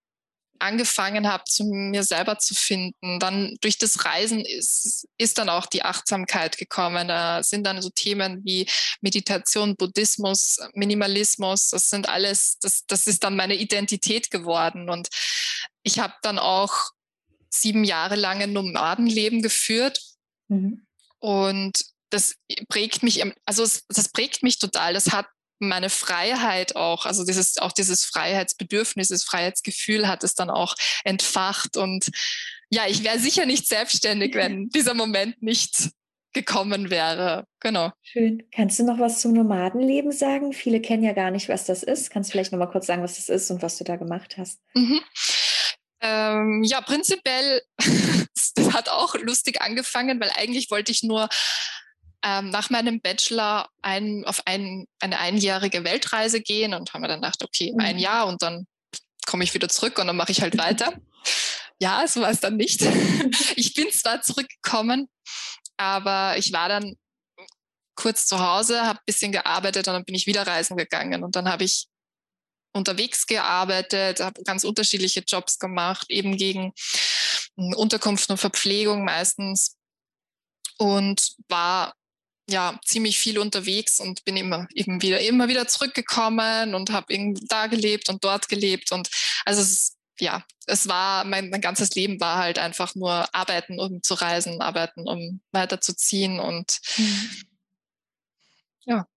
angefangen 0.60 1.28
habe, 1.28 1.44
zu 1.46 1.66
mir 1.66 2.04
selber 2.04 2.38
zu 2.40 2.56
finden. 2.56 3.20
Dann 3.20 3.56
durch 3.62 3.78
das 3.78 4.06
Reisen 4.06 4.42
ist, 4.42 5.08
ist 5.18 5.38
dann 5.38 5.50
auch 5.50 5.66
die 5.66 5.84
Achtsamkeit 5.84 6.58
gekommen. 6.58 7.08
Da 7.08 7.44
sind 7.44 7.66
dann 7.66 7.82
so 7.82 7.90
Themen 7.90 8.42
wie 8.46 8.68
Meditation, 9.02 9.76
Buddhismus, 9.76 10.58
Minimalismus. 10.74 11.70
Das 11.70 11.90
sind 11.90 12.10
alles, 12.10 12.58
das, 12.60 12.86
das 12.88 13.08
ist 13.08 13.24
dann 13.24 13.36
meine 13.36 13.56
Identität 13.56 14.32
geworden. 14.32 14.90
Und 14.90 15.10
ich 15.84 16.00
habe 16.00 16.14
dann 16.22 16.40
auch 16.40 16.92
sieben 17.62 17.84
Jahre 17.84 18.16
lang 18.16 18.42
ein 18.42 18.54
Nomadenleben 18.54 19.42
geführt. 19.42 20.00
Mhm. 20.48 20.86
Und 21.20 21.86
das 22.10 22.36
prägt 22.70 23.04
mich, 23.04 23.24
also 23.46 23.68
das 23.90 24.10
prägt 24.10 24.44
mich 24.44 24.60
total. 24.60 24.94
Das 24.94 25.12
hat 25.12 25.28
meine 25.60 25.90
Freiheit 25.90 26.76
auch, 26.76 27.06
also 27.06 27.26
dieses, 27.26 27.58
auch 27.58 27.72
dieses 27.72 28.06
Freiheitsbedürfnis, 28.06 29.10
das 29.10 29.24
Freiheitsgefühl 29.24 30.08
hat 30.08 30.24
es 30.24 30.36
dann 30.36 30.50
auch 30.50 30.76
entfacht. 31.04 31.78
Und 31.78 32.10
ja, 32.70 32.88
ich 32.88 33.04
wäre 33.04 33.20
sicher 33.20 33.46
nicht 33.46 33.68
selbstständig, 33.68 34.36
wenn 34.36 34.70
dieser 34.76 34.94
Moment 34.94 35.42
nicht 35.42 35.92
gekommen 36.34 36.90
wäre. 36.90 37.46
Genau. 37.62 37.92
Schön. 38.04 38.44
Kannst 38.52 38.78
du 38.78 38.84
noch 38.84 39.00
was 39.00 39.22
zum 39.22 39.32
Nomadenleben 39.34 40.12
sagen? 40.12 40.52
Viele 40.52 40.82
kennen 40.82 41.04
ja 41.04 41.14
gar 41.14 41.32
nicht, 41.32 41.48
was 41.48 41.66
das 41.66 41.82
ist. 41.82 42.12
Kannst 42.12 42.30
du 42.30 42.32
vielleicht 42.34 42.52
noch 42.52 42.60
mal 42.60 42.66
kurz 42.68 42.88
sagen, 42.88 43.02
was 43.02 43.16
das 43.16 43.30
ist 43.30 43.50
und 43.50 43.62
was 43.62 43.78
du 43.78 43.86
da 43.86 43.96
gemacht 43.96 44.38
hast? 44.38 44.60
Mhm. 44.76 45.00
Ähm, 46.08 46.64
ja, 46.64 46.82
prinzipiell, 46.82 47.64
das 48.56 48.74
hat 48.74 48.90
auch 48.90 49.16
lustig 49.16 49.62
angefangen, 49.62 50.20
weil 50.22 50.30
eigentlich 50.38 50.70
wollte 50.70 50.92
ich 50.92 51.02
nur 51.02 51.30
ähm, 52.24 52.52
nach 52.52 52.70
meinem 52.70 53.02
Bachelor 53.02 53.70
ein, 53.82 54.24
auf 54.26 54.44
ein, 54.46 54.86
eine 55.00 55.20
einjährige 55.20 55.84
Weltreise 55.84 56.42
gehen 56.42 56.76
und 56.76 56.94
haben 56.94 57.02
wir 57.02 57.08
dann 57.08 57.22
gedacht, 57.22 57.44
okay, 57.44 57.72
mhm. 57.74 57.80
ein 57.80 57.98
Jahr 57.98 58.28
und 58.28 58.44
dann 58.44 58.68
komme 59.26 59.44
ich 59.44 59.54
wieder 59.56 59.68
zurück 59.68 59.98
und 59.98 60.06
dann 60.06 60.16
mache 60.16 60.32
ich 60.32 60.42
halt 60.42 60.58
weiter. 60.60 60.94
ja, 61.80 62.08
so 62.08 62.22
war 62.22 62.30
es 62.30 62.40
dann 62.40 62.56
nicht. 62.56 62.82
ich 63.56 63.74
bin 63.74 63.92
zwar 63.92 64.22
zurückgekommen, 64.22 65.10
aber 65.78 66.38
ich 66.38 66.54
war 66.54 66.70
dann 66.70 66.94
kurz 67.96 68.28
zu 68.28 68.40
Hause, 68.40 68.82
habe 68.82 69.00
ein 69.00 69.06
bisschen 69.08 69.32
gearbeitet 69.32 69.88
und 69.88 69.96
dann 69.96 70.06
bin 70.06 70.14
ich 70.14 70.28
wieder 70.28 70.46
reisen 70.46 70.78
gegangen 70.78 71.24
und 71.24 71.36
dann 71.36 71.50
habe 71.50 71.64
ich 71.64 71.88
unterwegs 72.76 73.26
gearbeitet, 73.26 74.20
habe 74.20 74.44
ganz 74.44 74.64
unterschiedliche 74.64 75.22
Jobs 75.22 75.60
gemacht, 75.60 76.08
eben 76.10 76.38
gegen 76.38 76.74
hm, 77.58 77.74
Unterkunft 77.74 78.30
und 78.30 78.38
Verpflegung 78.38 79.06
meistens. 79.06 79.78
Und 80.78 81.36
war 81.48 81.96
ja 82.50 82.78
ziemlich 82.84 83.18
viel 83.18 83.40
unterwegs 83.40 84.00
und 84.00 84.26
bin 84.26 84.38
immer 84.38 84.68
eben 84.74 85.02
wieder 85.02 85.20
immer 85.22 85.48
wieder 85.48 85.68
zurückgekommen 85.68 86.76
und 86.76 86.92
habe 86.92 87.08
da 87.48 87.68
gelebt 87.68 88.10
und 88.10 88.24
dort 88.24 88.50
gelebt. 88.50 88.92
Und 88.92 89.10
also 89.46 89.62
es, 89.62 89.96
ja 90.20 90.44
es 90.68 90.88
war 90.88 91.24
mein, 91.24 91.50
mein 91.50 91.62
ganzes 91.62 91.96
Leben 91.96 92.20
war 92.20 92.38
halt 92.38 92.60
einfach 92.60 92.96
nur 92.96 93.34
arbeiten 93.34 93.80
um 93.80 94.02
zu 94.04 94.16
reisen 94.16 94.62
arbeiten 94.62 95.08
um 95.08 95.42
weiterzuziehen 95.52 96.40
und 96.40 96.80
mhm. 96.98 97.32
ja 98.86 99.08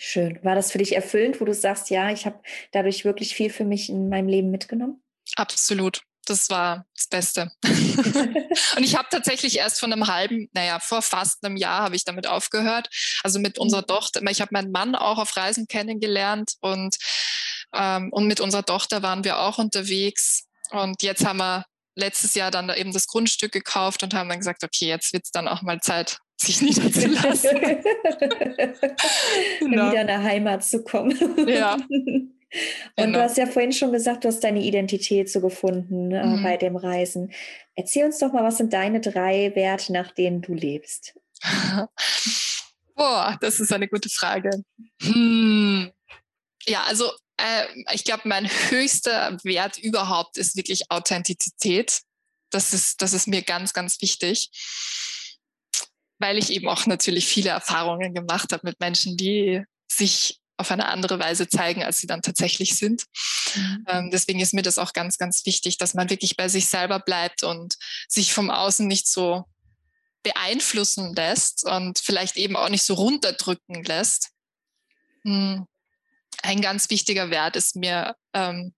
schön 0.00 0.38
war 0.42 0.54
das 0.54 0.72
für 0.72 0.78
dich 0.78 0.96
erfüllend 0.96 1.40
wo 1.40 1.44
du 1.44 1.54
sagst 1.54 1.90
ja 1.90 2.10
ich 2.10 2.26
habe 2.26 2.40
dadurch 2.72 3.04
wirklich 3.04 3.34
viel 3.34 3.50
für 3.50 3.64
mich 3.64 3.88
in 3.88 4.08
meinem 4.08 4.28
Leben 4.28 4.50
mitgenommen 4.50 5.02
absolut 5.36 6.02
das 6.26 6.48
war 6.48 6.86
das 6.94 7.08
Beste. 7.08 7.50
und 7.64 8.84
ich 8.84 8.96
habe 8.96 9.08
tatsächlich 9.10 9.58
erst 9.58 9.80
von 9.80 9.92
einem 9.92 10.06
halben, 10.06 10.48
naja, 10.52 10.78
vor 10.78 11.02
fast 11.02 11.44
einem 11.44 11.56
Jahr 11.56 11.82
habe 11.82 11.96
ich 11.96 12.04
damit 12.04 12.26
aufgehört. 12.26 12.88
Also 13.24 13.40
mit 13.40 13.58
unserer 13.58 13.82
mhm. 13.82 13.86
Tochter. 13.86 14.22
Ich 14.30 14.40
habe 14.40 14.50
meinen 14.52 14.70
Mann 14.70 14.94
auch 14.94 15.18
auf 15.18 15.36
Reisen 15.36 15.66
kennengelernt 15.66 16.52
und, 16.60 16.96
ähm, 17.74 18.12
und 18.12 18.26
mit 18.26 18.40
unserer 18.40 18.64
Tochter 18.64 19.02
waren 19.02 19.24
wir 19.24 19.40
auch 19.40 19.58
unterwegs. 19.58 20.46
Und 20.70 21.02
jetzt 21.02 21.24
haben 21.24 21.38
wir 21.38 21.64
letztes 21.96 22.34
Jahr 22.34 22.50
dann 22.50 22.70
eben 22.70 22.92
das 22.92 23.08
Grundstück 23.08 23.52
gekauft 23.52 24.02
und 24.02 24.14
haben 24.14 24.28
dann 24.28 24.38
gesagt, 24.38 24.62
okay, 24.62 24.86
jetzt 24.86 25.12
wird 25.12 25.24
es 25.24 25.32
dann 25.32 25.48
auch 25.48 25.62
mal 25.62 25.80
Zeit, 25.80 26.18
sich 26.40 26.62
niederzulassen. 26.62 27.60
genau. 29.60 29.90
Wieder 29.90 30.00
in 30.00 30.06
der 30.06 30.22
Heimat 30.22 30.64
zu 30.64 30.82
kommen. 30.82 31.48
Ja. 31.48 31.74
Und 32.96 33.04
genau. 33.04 33.18
du 33.18 33.24
hast 33.24 33.36
ja 33.36 33.46
vorhin 33.46 33.72
schon 33.72 33.92
gesagt, 33.92 34.24
du 34.24 34.28
hast 34.28 34.40
deine 34.40 34.60
Identität 34.60 35.30
so 35.30 35.40
gefunden 35.40 36.10
äh, 36.10 36.26
mhm. 36.26 36.42
bei 36.42 36.56
dem 36.56 36.74
Reisen. 36.74 37.32
Erzähl 37.76 38.06
uns 38.06 38.18
doch 38.18 38.32
mal, 38.32 38.42
was 38.42 38.56
sind 38.56 38.72
deine 38.72 39.00
drei 39.00 39.54
Werte, 39.54 39.92
nach 39.92 40.10
denen 40.10 40.42
du 40.42 40.54
lebst? 40.54 41.14
Boah, 42.96 43.38
das 43.40 43.60
ist 43.60 43.72
eine 43.72 43.86
gute 43.86 44.08
Frage. 44.08 44.50
Hm. 45.00 45.92
Ja, 46.66 46.82
also 46.88 47.12
äh, 47.36 47.66
ich 47.92 48.02
glaube, 48.02 48.22
mein 48.24 48.48
höchster 48.48 49.38
Wert 49.44 49.78
überhaupt 49.78 50.36
ist 50.36 50.56
wirklich 50.56 50.90
Authentizität. 50.90 52.00
Das 52.50 52.74
ist, 52.74 53.00
das 53.00 53.12
ist 53.12 53.28
mir 53.28 53.42
ganz, 53.42 53.72
ganz 53.72 54.02
wichtig 54.02 54.50
weil 56.20 56.38
ich 56.38 56.50
eben 56.50 56.68
auch 56.68 56.86
natürlich 56.86 57.26
viele 57.26 57.50
Erfahrungen 57.50 58.14
gemacht 58.14 58.52
habe 58.52 58.66
mit 58.66 58.78
Menschen, 58.78 59.16
die 59.16 59.64
sich 59.90 60.38
auf 60.56 60.70
eine 60.70 60.86
andere 60.86 61.18
Weise 61.18 61.48
zeigen, 61.48 61.82
als 61.82 61.98
sie 61.98 62.06
dann 62.06 62.20
tatsächlich 62.20 62.76
sind. 62.76 63.06
Mhm. 63.54 63.84
Ähm, 63.88 64.10
deswegen 64.12 64.40
ist 64.40 64.52
mir 64.52 64.62
das 64.62 64.78
auch 64.78 64.92
ganz, 64.92 65.16
ganz 65.16 65.44
wichtig, 65.46 65.78
dass 65.78 65.94
man 65.94 66.10
wirklich 66.10 66.36
bei 66.36 66.48
sich 66.48 66.68
selber 66.68 67.00
bleibt 67.00 67.42
und 67.42 67.76
sich 68.08 68.32
vom 68.32 68.50
Außen 68.50 68.86
nicht 68.86 69.08
so 69.08 69.46
beeinflussen 70.22 71.14
lässt 71.14 71.64
und 71.64 71.98
vielleicht 71.98 72.36
eben 72.36 72.56
auch 72.56 72.68
nicht 72.68 72.84
so 72.84 72.92
runterdrücken 72.92 73.82
lässt. 73.84 74.28
Mhm. 75.24 75.66
Ein 76.42 76.60
ganz 76.60 76.90
wichtiger 76.90 77.30
Wert 77.30 77.56
ist 77.56 77.74
mir, 77.76 78.14
ähm, 78.34 78.74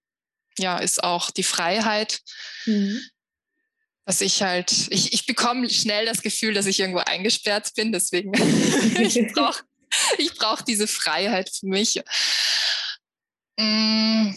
ja, 0.58 0.78
ist 0.78 1.02
auch 1.02 1.32
die 1.32 1.42
Freiheit. 1.42 2.20
Mhm. 2.66 3.00
Dass 4.04 4.20
ich 4.20 4.42
halt, 4.42 4.88
ich, 4.90 5.12
ich 5.12 5.26
bekomme 5.26 5.70
schnell 5.70 6.06
das 6.06 6.22
Gefühl, 6.22 6.54
dass 6.54 6.66
ich 6.66 6.80
irgendwo 6.80 7.00
eingesperrt 7.00 7.72
bin, 7.74 7.92
deswegen 7.92 8.32
ich 8.98 9.32
brauche 9.32 9.62
ich 10.18 10.34
brauche 10.34 10.64
diese 10.64 10.86
Freiheit 10.86 11.50
für 11.50 11.66
mich. 11.66 12.02
Mm, 13.58 14.34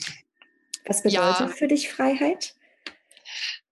Was 0.86 1.01
bedeutet 1.01 1.39
ja. 1.39 1.47
für 1.47 1.68
dich 1.68 1.89
Freiheit? 1.89 2.53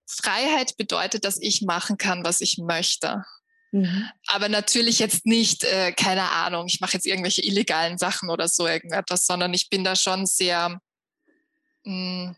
Freiheit 0.08 0.78
bedeutet, 0.78 1.26
dass 1.26 1.42
ich 1.42 1.62
machen 1.62 1.98
kann, 1.98 2.24
was 2.24 2.42
ich 2.42 2.58
möchte. 2.58 3.24
Mhm. 3.72 4.08
Aber 4.28 4.50
natürlich 4.50 5.00
jetzt 5.00 5.26
nicht, 5.26 5.64
äh, 5.64 5.92
keine 5.92 6.30
Ahnung, 6.30 6.68
ich 6.68 6.80
mache 6.80 6.94
jetzt 6.94 7.08
irgendwelche 7.08 7.44
illegalen 7.44 7.98
Sachen 7.98 8.30
oder 8.30 8.48
so 8.48 8.68
irgendetwas, 8.68 9.26
sondern 9.26 9.54
ich 9.54 9.70
bin 9.70 9.84
da 9.84 9.96
schon 9.96 10.26
sehr, 10.26 10.80
mh, 11.84 11.94
mm, 11.94 12.36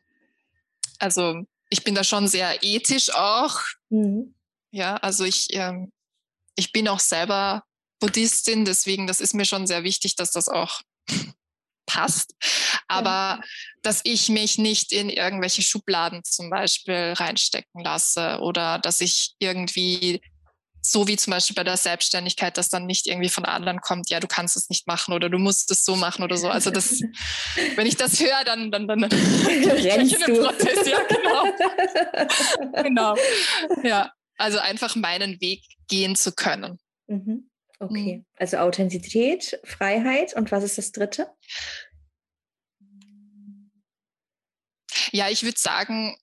also 1.00 1.46
ich 1.76 1.84
bin 1.84 1.94
da 1.94 2.06
schon 2.06 2.30
sehr 2.30 2.64
ethisch 2.64 3.14
auch. 3.14 3.60
Mhm. 3.90 4.34
Ja, 4.72 4.96
also 4.96 5.26
ich, 5.26 5.48
ähm, 5.50 5.92
ich 6.56 6.72
bin 6.72 6.88
auch 6.88 7.02
selber 7.02 7.64
Buddhistin, 8.00 8.64
deswegen 8.64 9.08
das 9.08 9.20
ist 9.20 9.34
mir 9.34 9.44
schon 9.44 9.68
sehr 9.68 9.84
wichtig, 9.84 10.16
dass 10.16 10.32
das 10.32 10.48
auch 10.48 10.80
passt. 11.86 12.34
Aber 12.88 13.10
ja. 13.10 13.42
dass 13.84 14.00
ich 14.06 14.30
mich 14.30 14.58
nicht 14.58 14.94
in 14.94 15.10
irgendwelche 15.10 15.64
Schubladen 15.64 16.24
zum 16.24 16.50
Beispiel 16.50 17.14
reinstecken 17.18 17.84
lasse 17.84 18.40
oder 18.40 18.80
dass 18.80 19.02
ich 19.02 19.36
irgendwie 19.40 20.22
so 20.92 21.08
wie 21.08 21.16
zum 21.16 21.32
Beispiel 21.32 21.56
bei 21.56 21.64
der 21.64 21.78
Selbstständigkeit, 21.78 22.58
dass 22.58 22.70
dann 22.70 22.86
nicht 22.86 23.08
irgendwie 23.08 23.30
von 23.30 23.46
anderen 23.46 23.82
kommt, 23.82 24.10
ja, 24.10 24.20
du 24.20 24.28
kannst 24.28 24.56
es 24.56 24.70
nicht 24.70 24.88
machen 24.88 25.14
oder 25.14 25.30
du 25.30 25.38
musst 25.38 25.72
es 25.72 25.84
so 25.86 25.96
machen 25.96 26.24
oder 26.24 26.38
so. 26.38 26.50
Also 26.50 26.72
das, 26.72 27.02
wenn 27.76 27.88
ich 27.88 27.98
das 27.98 28.20
höre, 28.20 28.44
dann, 28.46 28.72
dann, 28.72 28.88
dann 28.88 29.04
rennst 29.04 30.14
ich 30.14 30.26
du. 30.26 30.44
Prozess. 30.44 30.88
Ja, 30.88 31.00
genau. 31.08 32.84
genau. 32.84 33.16
Ja, 33.84 34.12
also 34.38 34.60
einfach 34.60 34.96
meinen 34.96 35.40
Weg 35.42 35.64
gehen 35.88 36.16
zu 36.16 36.32
können. 36.32 36.80
Mhm. 37.08 37.50
Okay, 37.80 38.18
mhm. 38.18 38.26
also 38.38 38.58
Authentizität, 38.58 39.60
Freiheit 39.64 40.36
und 40.36 40.52
was 40.52 40.64
ist 40.64 40.78
das 40.78 40.92
dritte? 40.92 41.30
Ja, 45.12 45.30
ich 45.30 45.44
würde 45.44 45.60
sagen, 45.60 46.18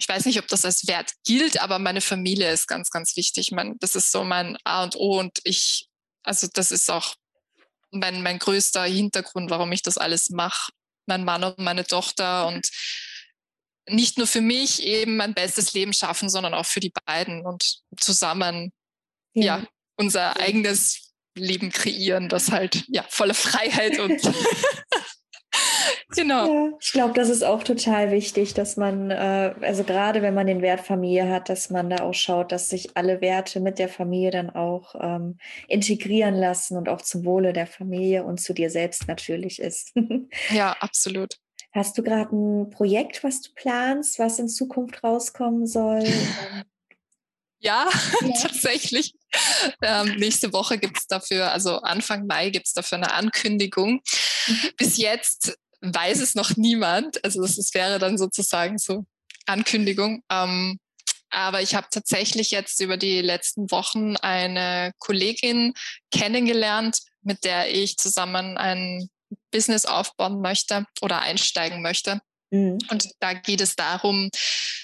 ich 0.00 0.08
weiß 0.08 0.24
nicht, 0.24 0.38
ob 0.38 0.48
das 0.48 0.64
als 0.64 0.86
Wert 0.86 1.12
gilt, 1.26 1.60
aber 1.60 1.78
meine 1.78 2.00
Familie 2.00 2.50
ist 2.50 2.66
ganz, 2.66 2.90
ganz 2.90 3.16
wichtig. 3.16 3.52
Mein, 3.52 3.76
das 3.80 3.94
ist 3.94 4.10
so 4.10 4.24
mein 4.24 4.56
A 4.64 4.82
und 4.82 4.96
O 4.96 5.18
und 5.18 5.40
ich, 5.44 5.88
also 6.22 6.48
das 6.52 6.70
ist 6.70 6.90
auch 6.90 7.14
mein, 7.90 8.22
mein 8.22 8.38
größter 8.38 8.84
Hintergrund, 8.84 9.50
warum 9.50 9.70
ich 9.72 9.82
das 9.82 9.98
alles 9.98 10.30
mache. 10.30 10.72
Mein 11.06 11.24
Mann 11.24 11.44
und 11.44 11.58
meine 11.58 11.84
Tochter 11.84 12.46
und 12.46 12.70
nicht 13.88 14.16
nur 14.16 14.26
für 14.26 14.40
mich 14.40 14.82
eben 14.82 15.16
mein 15.16 15.34
bestes 15.34 15.74
Leben 15.74 15.92
schaffen, 15.92 16.30
sondern 16.30 16.54
auch 16.54 16.66
für 16.66 16.80
die 16.80 16.92
beiden 17.04 17.44
und 17.44 17.80
zusammen 17.98 18.72
ja, 19.34 19.58
ja 19.58 19.66
unser 19.96 20.38
eigenes 20.40 21.12
Leben 21.34 21.70
kreieren, 21.70 22.30
das 22.30 22.50
halt 22.50 22.84
ja 22.88 23.04
voller 23.10 23.34
Freiheit 23.34 23.98
und 23.98 24.18
genau. 26.10 26.46
Ja, 26.46 26.72
ich 26.80 26.92
glaube, 26.92 27.14
das 27.14 27.28
ist 27.28 27.42
auch 27.42 27.62
total 27.62 28.10
wichtig, 28.10 28.54
dass 28.54 28.76
man, 28.76 29.10
äh, 29.10 29.54
also 29.60 29.84
gerade 29.84 30.22
wenn 30.22 30.34
man 30.34 30.46
den 30.46 30.62
Wert 30.62 30.80
Familie 30.80 31.28
hat, 31.28 31.48
dass 31.48 31.70
man 31.70 31.90
da 31.90 32.04
auch 32.04 32.14
schaut, 32.14 32.52
dass 32.52 32.68
sich 32.68 32.96
alle 32.96 33.20
Werte 33.20 33.60
mit 33.60 33.78
der 33.78 33.88
Familie 33.88 34.30
dann 34.30 34.50
auch 34.50 34.94
ähm, 35.00 35.38
integrieren 35.68 36.34
lassen 36.34 36.76
und 36.76 36.88
auch 36.88 37.02
zum 37.02 37.24
Wohle 37.24 37.52
der 37.52 37.66
Familie 37.66 38.24
und 38.24 38.40
zu 38.40 38.54
dir 38.54 38.70
selbst 38.70 39.08
natürlich 39.08 39.60
ist. 39.60 39.92
ja, 40.50 40.76
absolut. 40.80 41.36
Hast 41.72 41.96
du 41.96 42.02
gerade 42.02 42.34
ein 42.34 42.70
Projekt, 42.70 43.22
was 43.22 43.42
du 43.42 43.50
planst, 43.54 44.18
was 44.18 44.38
in 44.38 44.48
Zukunft 44.48 45.02
rauskommen 45.04 45.66
soll? 45.66 46.04
Ja, 47.62 47.90
ja. 48.22 48.32
tatsächlich. 48.40 49.12
Ähm, 49.82 50.16
nächste 50.16 50.52
Woche 50.54 50.78
gibt 50.78 50.96
es 50.96 51.06
dafür, 51.06 51.52
also 51.52 51.76
Anfang 51.82 52.26
Mai 52.26 52.48
gibt 52.48 52.66
es 52.66 52.72
dafür 52.72 52.96
eine 52.96 53.12
Ankündigung. 53.12 54.00
Mhm. 54.46 54.70
Bis 54.78 54.96
jetzt 54.96 55.58
weiß 55.80 56.20
es 56.20 56.34
noch 56.34 56.56
niemand. 56.56 57.22
Also 57.24 57.42
es 57.42 57.74
wäre 57.74 57.98
dann 57.98 58.18
sozusagen 58.18 58.78
so 58.78 59.04
Ankündigung. 59.46 60.22
Ähm, 60.30 60.78
aber 61.30 61.62
ich 61.62 61.74
habe 61.74 61.86
tatsächlich 61.90 62.50
jetzt 62.50 62.80
über 62.80 62.96
die 62.96 63.20
letzten 63.20 63.70
Wochen 63.70 64.16
eine 64.16 64.92
Kollegin 64.98 65.74
kennengelernt, 66.10 66.98
mit 67.22 67.44
der 67.44 67.72
ich 67.74 67.96
zusammen 67.96 68.58
ein 68.58 69.08
Business 69.52 69.86
aufbauen 69.86 70.40
möchte 70.40 70.84
oder 71.00 71.20
einsteigen 71.20 71.82
möchte. 71.82 72.20
Mhm. 72.50 72.78
Und 72.90 73.08
da 73.20 73.32
geht 73.32 73.60
es 73.60 73.76
darum, 73.76 74.30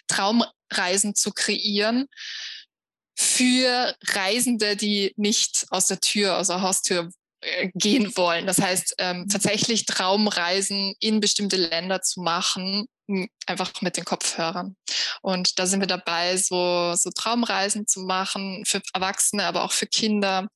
Traumreisen 0.07 1.15
zu 1.17 1.33
kreieren 1.33 2.07
für 3.19 3.97
Reisende, 4.03 4.77
die 4.77 5.13
nicht 5.17 5.67
aus 5.71 5.87
der 5.87 6.01
Tür, 6.01 6.39
aus 6.39 6.49
der 6.49 6.61
Haustür 6.61 7.11
gehen 7.75 8.17
wollen. 8.17 8.47
Das 8.47 8.61
heißt, 8.61 8.97
ähm, 8.99 9.21
mhm. 9.21 9.29
tatsächlich 9.29 9.87
Traumreisen 9.87 10.95
in 11.01 11.21
bestimmte 11.21 11.57
Länder 11.57 12.03
zu 12.03 12.21
machen, 12.21 12.87
einfach 13.47 13.73
mit 13.83 13.97
den 13.97 14.05
Kopfhörern. 14.05 14.77
Und 15.23 15.59
da 15.59 15.67
sind 15.67 15.81
wir 15.81 15.87
dabei, 15.87 16.37
so, 16.37 16.95
so 16.95 17.11
Traumreisen 17.11 17.87
zu 17.87 18.01
machen 18.01 18.65
für 18.67 18.81
Erwachsene, 18.93 19.45
aber 19.45 19.65
auch 19.65 19.73
für 19.73 19.87
Kinder. 19.87 20.49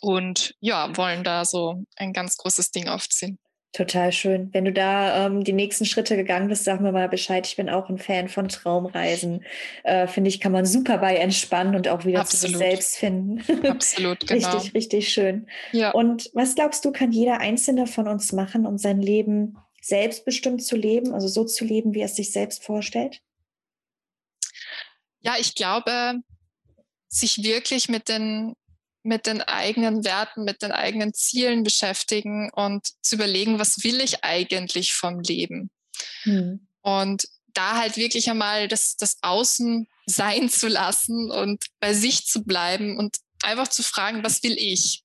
Und 0.00 0.54
ja, 0.60 0.94
wollen 0.96 1.24
da 1.24 1.44
so 1.44 1.82
ein 1.96 2.12
ganz 2.12 2.36
großes 2.36 2.70
Ding 2.70 2.88
aufziehen. 2.88 3.38
Total 3.74 4.12
schön. 4.12 4.50
Wenn 4.52 4.64
du 4.64 4.72
da 4.72 5.26
ähm, 5.26 5.42
die 5.42 5.52
nächsten 5.52 5.84
Schritte 5.84 6.14
gegangen 6.14 6.46
bist, 6.46 6.62
sag 6.62 6.80
mir 6.80 6.92
mal 6.92 7.08
Bescheid. 7.08 7.44
Ich 7.44 7.56
bin 7.56 7.68
auch 7.68 7.88
ein 7.88 7.98
Fan 7.98 8.28
von 8.28 8.46
Traumreisen. 8.46 9.44
Äh, 9.82 10.06
Finde 10.06 10.28
ich, 10.28 10.38
kann 10.38 10.52
man 10.52 10.64
super 10.64 10.98
bei 10.98 11.16
entspannen 11.16 11.74
und 11.74 11.88
auch 11.88 12.04
wieder 12.04 12.20
Absolut. 12.20 12.40
zu 12.40 12.46
sich 12.46 12.56
selbst 12.56 12.96
finden. 12.96 13.66
Absolut, 13.66 14.20
genau. 14.28 14.48
richtig, 14.48 14.74
richtig 14.74 15.08
schön. 15.08 15.48
Ja. 15.72 15.90
Und 15.90 16.30
was 16.34 16.54
glaubst 16.54 16.84
du, 16.84 16.92
kann 16.92 17.10
jeder 17.10 17.40
Einzelne 17.40 17.88
von 17.88 18.06
uns 18.06 18.30
machen, 18.30 18.64
um 18.64 18.78
sein 18.78 19.02
Leben 19.02 19.58
selbstbestimmt 19.82 20.62
zu 20.62 20.76
leben, 20.76 21.12
also 21.12 21.26
so 21.26 21.42
zu 21.44 21.64
leben, 21.64 21.94
wie 21.94 22.00
er 22.00 22.06
es 22.06 22.14
sich 22.14 22.30
selbst 22.30 22.62
vorstellt? 22.62 23.22
Ja, 25.18 25.34
ich 25.40 25.56
glaube, 25.56 26.20
sich 27.08 27.42
wirklich 27.42 27.88
mit 27.88 28.08
den 28.08 28.54
mit 29.04 29.26
den 29.26 29.42
eigenen 29.42 30.04
Werten, 30.04 30.44
mit 30.44 30.62
den 30.62 30.72
eigenen 30.72 31.12
Zielen 31.12 31.62
beschäftigen 31.62 32.50
und 32.52 32.86
zu 33.02 33.16
überlegen, 33.16 33.58
was 33.58 33.84
will 33.84 34.00
ich 34.00 34.24
eigentlich 34.24 34.94
vom 34.94 35.20
Leben? 35.20 35.70
Mhm. 36.24 36.66
Und 36.80 37.24
da 37.52 37.76
halt 37.76 37.96
wirklich 37.96 38.28
einmal 38.30 38.66
das, 38.66 38.96
das 38.96 39.18
Außen 39.22 39.86
sein 40.06 40.48
zu 40.48 40.68
lassen 40.68 41.30
und 41.30 41.66
bei 41.80 41.94
sich 41.94 42.26
zu 42.26 42.44
bleiben 42.44 42.98
und 42.98 43.16
einfach 43.42 43.68
zu 43.68 43.82
fragen, 43.82 44.24
was 44.24 44.42
will 44.42 44.56
ich? 44.58 45.02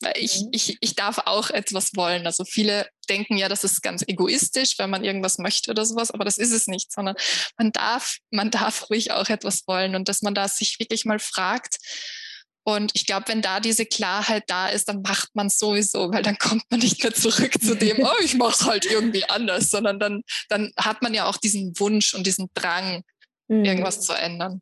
Weil 0.00 0.14
ich, 0.16 0.42
mhm. 0.42 0.48
ich, 0.52 0.78
ich 0.80 0.94
darf 0.94 1.18
auch 1.24 1.50
etwas 1.50 1.96
wollen. 1.96 2.26
Also 2.26 2.44
viele 2.44 2.86
denken 3.08 3.38
ja, 3.38 3.48
das 3.48 3.64
ist 3.64 3.82
ganz 3.82 4.04
egoistisch, 4.06 4.78
wenn 4.78 4.90
man 4.90 5.04
irgendwas 5.04 5.38
möchte 5.38 5.70
oder 5.70 5.86
sowas, 5.86 6.10
aber 6.10 6.24
das 6.24 6.36
ist 6.36 6.52
es 6.52 6.66
nicht, 6.66 6.92
sondern 6.92 7.16
man 7.56 7.72
darf, 7.72 8.18
man 8.30 8.50
darf 8.50 8.90
ruhig 8.90 9.10
auch 9.10 9.30
etwas 9.30 9.66
wollen 9.66 9.96
und 9.96 10.08
dass 10.08 10.20
man 10.20 10.34
da 10.34 10.48
sich 10.48 10.78
wirklich 10.78 11.06
mal 11.06 11.18
fragt, 11.18 11.78
und 12.64 12.92
ich 12.94 13.06
glaube, 13.06 13.28
wenn 13.28 13.40
da 13.40 13.60
diese 13.60 13.86
Klarheit 13.86 14.44
da 14.46 14.68
ist, 14.68 14.88
dann 14.88 15.00
macht 15.00 15.30
man 15.34 15.46
es 15.46 15.58
sowieso, 15.58 16.12
weil 16.12 16.22
dann 16.22 16.36
kommt 16.38 16.64
man 16.70 16.80
nicht 16.80 17.02
mehr 17.02 17.14
zurück 17.14 17.54
zu 17.60 17.74
dem, 17.74 17.98
oh, 18.02 18.22
ich 18.22 18.34
mache 18.34 18.52
es 18.52 18.66
halt 18.66 18.84
irgendwie 18.84 19.24
anders, 19.24 19.70
sondern 19.70 19.98
dann, 19.98 20.22
dann 20.48 20.72
hat 20.76 21.00
man 21.02 21.14
ja 21.14 21.26
auch 21.26 21.38
diesen 21.38 21.78
Wunsch 21.78 22.14
und 22.14 22.26
diesen 22.26 22.50
Drang, 22.54 23.02
mhm. 23.48 23.64
irgendwas 23.64 24.02
zu 24.02 24.12
ändern. 24.12 24.60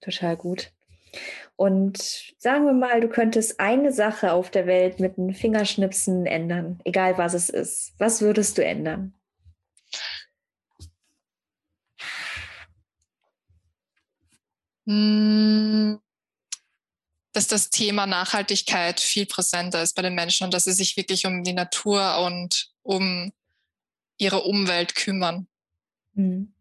Total 0.00 0.36
gut. 0.36 0.72
Und 1.56 2.32
sagen 2.38 2.64
wir 2.64 2.72
mal, 2.72 3.00
du 3.02 3.08
könntest 3.08 3.60
eine 3.60 3.92
Sache 3.92 4.32
auf 4.32 4.50
der 4.50 4.66
Welt 4.66 4.98
mit 4.98 5.18
einem 5.18 5.34
Fingerschnipsen 5.34 6.24
ändern, 6.24 6.80
egal 6.84 7.18
was 7.18 7.34
es 7.34 7.50
ist. 7.50 7.92
Was 7.98 8.22
würdest 8.22 8.56
du 8.56 8.64
ändern? 8.64 9.14
Hm 14.86 16.00
dass 17.32 17.46
das 17.46 17.70
Thema 17.70 18.06
Nachhaltigkeit 18.06 19.00
viel 19.00 19.26
präsenter 19.26 19.82
ist 19.82 19.94
bei 19.94 20.02
den 20.02 20.14
Menschen 20.14 20.44
und 20.44 20.54
dass 20.54 20.64
sie 20.64 20.72
sich 20.72 20.96
wirklich 20.96 21.26
um 21.26 21.42
die 21.42 21.54
Natur 21.54 22.18
und 22.24 22.70
um 22.82 23.32
ihre 24.18 24.42
Umwelt 24.42 24.94
kümmern. 24.94 25.46
Mhm. 26.14 26.54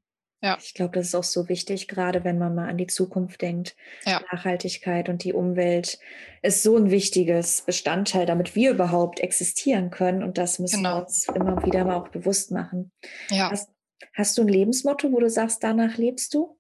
Ja. 0.43 0.57
Ich 0.59 0.73
glaube, 0.73 0.93
das 0.97 1.07
ist 1.07 1.15
auch 1.15 1.23
so 1.23 1.49
wichtig, 1.49 1.87
gerade 1.87 2.23
wenn 2.23 2.39
man 2.39 2.55
mal 2.55 2.67
an 2.67 2.77
die 2.77 2.87
Zukunft 2.87 3.41
denkt. 3.41 3.75
Ja. 4.05 4.23
Nachhaltigkeit 4.31 5.07
und 5.07 5.23
die 5.23 5.33
Umwelt 5.33 5.99
ist 6.41 6.63
so 6.63 6.77
ein 6.77 6.89
wichtiges 6.89 7.61
Bestandteil, 7.61 8.25
damit 8.25 8.55
wir 8.55 8.71
überhaupt 8.71 9.19
existieren 9.19 9.91
können. 9.91 10.23
Und 10.23 10.39
das 10.39 10.57
müssen 10.57 10.77
genau. 10.77 10.95
wir 10.95 11.01
uns 11.03 11.27
immer 11.27 11.63
wieder 11.63 11.85
mal 11.85 11.97
auch 11.97 12.07
bewusst 12.07 12.49
machen. 12.49 12.91
Ja. 13.29 13.51
Hast, 13.51 13.69
hast 14.13 14.35
du 14.37 14.41
ein 14.41 14.47
Lebensmotto, 14.47 15.11
wo 15.11 15.19
du 15.19 15.29
sagst, 15.29 15.63
danach 15.63 15.97
lebst 15.97 16.33
du? 16.33 16.57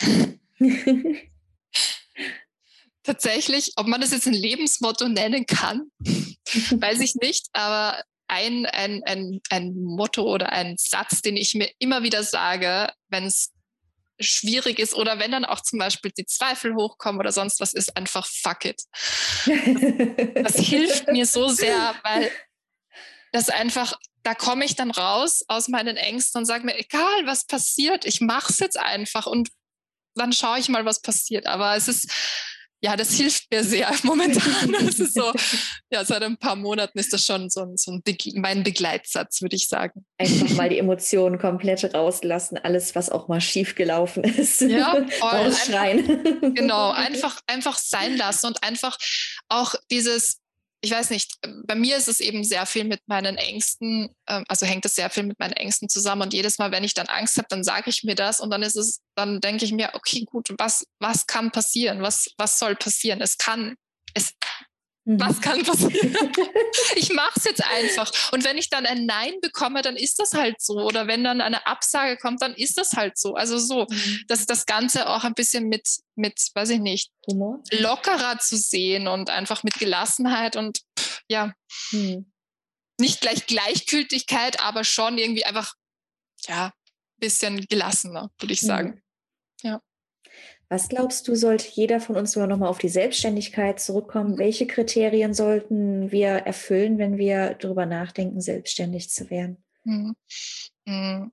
tatsächlich, 3.04 3.72
ob 3.76 3.86
man 3.86 4.00
das 4.00 4.10
jetzt 4.10 4.26
ein 4.26 4.32
Lebensmotto 4.32 5.08
nennen 5.08 5.46
kann, 5.46 5.90
weiß 6.00 7.00
ich 7.00 7.14
nicht, 7.14 7.46
aber 7.52 8.02
ein, 8.26 8.66
ein, 8.66 9.02
ein, 9.04 9.40
ein 9.50 9.74
Motto 9.74 10.22
oder 10.22 10.50
ein 10.50 10.76
Satz, 10.78 11.22
den 11.22 11.36
ich 11.36 11.54
mir 11.54 11.70
immer 11.78 12.02
wieder 12.02 12.24
sage, 12.24 12.92
wenn 13.08 13.26
es 13.26 13.52
schwierig 14.20 14.78
ist 14.78 14.94
oder 14.94 15.18
wenn 15.18 15.32
dann 15.32 15.44
auch 15.44 15.60
zum 15.60 15.78
Beispiel 15.78 16.12
die 16.16 16.26
Zweifel 16.26 16.74
hochkommen 16.74 17.20
oder 17.20 17.32
sonst 17.32 17.60
was 17.60 17.72
ist, 17.74 17.96
einfach 17.96 18.26
fuck 18.26 18.64
it. 18.64 18.82
Das, 19.44 19.54
das 20.54 20.66
hilft 20.66 21.08
mir 21.08 21.26
so 21.26 21.48
sehr, 21.48 21.94
weil 22.02 22.30
das 23.32 23.48
einfach, 23.48 23.98
da 24.22 24.34
komme 24.34 24.64
ich 24.64 24.76
dann 24.76 24.90
raus 24.90 25.44
aus 25.48 25.68
meinen 25.68 25.96
Ängsten 25.96 26.40
und 26.40 26.46
sage 26.46 26.64
mir, 26.64 26.78
egal 26.78 27.26
was 27.26 27.44
passiert, 27.44 28.04
ich 28.04 28.20
mache 28.20 28.52
es 28.52 28.60
jetzt 28.60 28.78
einfach 28.78 29.26
und 29.26 29.50
dann 30.14 30.32
schaue 30.32 30.60
ich 30.60 30.68
mal, 30.68 30.84
was 30.84 31.02
passiert. 31.02 31.46
Aber 31.46 31.76
es 31.76 31.88
ist 31.88 32.10
ja, 32.84 32.96
das 32.96 33.14
hilft 33.14 33.50
mir 33.50 33.64
sehr 33.64 33.90
momentan. 34.02 34.72
Das 34.72 35.00
ist 35.00 35.14
so, 35.14 35.32
ja, 35.90 36.04
seit 36.04 36.22
ein 36.22 36.36
paar 36.36 36.54
Monaten 36.54 36.98
ist 36.98 37.14
das 37.14 37.24
schon 37.24 37.48
so 37.48 37.62
ein, 37.62 37.78
so 37.78 37.92
ein 37.92 38.02
Be 38.02 38.14
mein 38.34 38.62
Begleitsatz, 38.62 39.40
würde 39.40 39.56
ich 39.56 39.68
sagen. 39.68 40.04
Einfach 40.18 40.50
mal 40.50 40.68
die 40.68 40.78
Emotionen 40.84 41.38
komplett 41.38 41.94
rauslassen, 41.94 42.58
alles, 42.58 42.94
was 42.94 43.08
auch 43.08 43.26
mal 43.26 43.40
schief 43.40 43.74
gelaufen 43.74 44.22
ist. 44.22 44.60
Ja, 44.60 45.02
voll. 45.18 45.30
Einfach, 45.30 46.54
genau, 46.54 46.90
einfach, 46.90 47.40
einfach 47.46 47.78
sein 47.78 48.18
lassen 48.18 48.48
und 48.48 48.62
einfach 48.62 48.98
auch 49.48 49.74
dieses, 49.90 50.40
ich 50.84 50.90
weiß 50.90 51.10
nicht, 51.10 51.38
bei 51.66 51.74
mir 51.74 51.96
ist 51.96 52.08
es 52.08 52.20
eben 52.20 52.44
sehr 52.44 52.66
viel 52.66 52.84
mit 52.84 53.00
meinen 53.06 53.36
Ängsten, 53.36 54.10
ähm, 54.28 54.44
also 54.48 54.66
hängt 54.66 54.84
es 54.84 54.94
sehr 54.94 55.08
viel 55.08 55.22
mit 55.22 55.38
meinen 55.38 55.54
Ängsten 55.54 55.88
zusammen. 55.88 56.22
Und 56.22 56.34
jedes 56.34 56.58
Mal, 56.58 56.72
wenn 56.72 56.84
ich 56.84 56.92
dann 56.92 57.06
Angst 57.06 57.38
habe, 57.38 57.48
dann 57.48 57.64
sage 57.64 57.88
ich 57.88 58.04
mir 58.04 58.14
das 58.14 58.38
und 58.38 58.50
dann 58.50 58.62
ist 58.62 58.76
es, 58.76 59.00
dann 59.16 59.40
denke 59.40 59.64
ich 59.64 59.72
mir, 59.72 59.90
okay, 59.94 60.24
gut, 60.26 60.52
was, 60.58 60.86
was 61.00 61.26
kann 61.26 61.50
passieren? 61.50 62.02
Was, 62.02 62.28
was 62.36 62.58
soll 62.58 62.76
passieren? 62.76 63.22
Es 63.22 63.38
kann, 63.38 63.76
es, 64.12 64.34
was 65.06 65.36
mhm. 65.36 65.40
kann 65.42 65.62
passieren? 65.62 66.16
ich 66.96 67.12
mache 67.12 67.32
es 67.36 67.44
jetzt 67.44 67.62
einfach. 67.62 68.10
Und 68.32 68.44
wenn 68.44 68.56
ich 68.56 68.70
dann 68.70 68.86
ein 68.86 69.04
Nein 69.04 69.34
bekomme, 69.42 69.82
dann 69.82 69.96
ist 69.96 70.18
das 70.18 70.32
halt 70.32 70.60
so. 70.60 70.80
Oder 70.80 71.06
wenn 71.06 71.22
dann 71.22 71.42
eine 71.42 71.66
Absage 71.66 72.16
kommt, 72.16 72.40
dann 72.40 72.54
ist 72.54 72.78
das 72.78 72.94
halt 72.94 73.18
so. 73.18 73.34
Also 73.34 73.58
so, 73.58 73.86
mhm. 73.88 74.24
dass 74.28 74.46
das 74.46 74.64
Ganze 74.64 75.08
auch 75.08 75.24
ein 75.24 75.34
bisschen 75.34 75.68
mit, 75.68 75.86
mit, 76.14 76.40
weiß 76.54 76.70
ich 76.70 76.80
nicht, 76.80 77.10
Humor? 77.28 77.62
lockerer 77.70 78.38
zu 78.38 78.56
sehen 78.56 79.06
und 79.06 79.28
einfach 79.28 79.62
mit 79.62 79.74
Gelassenheit 79.74 80.56
und 80.56 80.80
ja, 81.28 81.52
mhm. 81.92 82.32
nicht 82.98 83.20
gleich 83.20 83.46
Gleichgültigkeit, 83.46 84.60
aber 84.60 84.84
schon 84.84 85.18
irgendwie 85.18 85.44
einfach, 85.44 85.74
ja, 86.46 86.66
ein 86.66 87.20
bisschen 87.20 87.66
gelassener, 87.66 88.30
würde 88.38 88.54
ich 88.54 88.60
sagen. 88.60 89.03
Was 90.74 90.88
glaubst 90.88 91.28
du, 91.28 91.36
sollte 91.36 91.68
jeder 91.70 92.00
von 92.00 92.16
uns 92.16 92.32
sogar 92.32 92.48
nochmal 92.48 92.68
auf 92.68 92.78
die 92.78 92.88
Selbstständigkeit 92.88 93.78
zurückkommen? 93.78 94.38
Welche 94.38 94.66
Kriterien 94.66 95.32
sollten 95.32 96.10
wir 96.10 96.30
erfüllen, 96.30 96.98
wenn 96.98 97.16
wir 97.16 97.54
darüber 97.54 97.86
nachdenken, 97.86 98.40
selbstständig 98.40 99.08
zu 99.08 99.30
werden? 99.30 99.62
Mhm. 99.84 100.16
Mhm. 100.84 101.32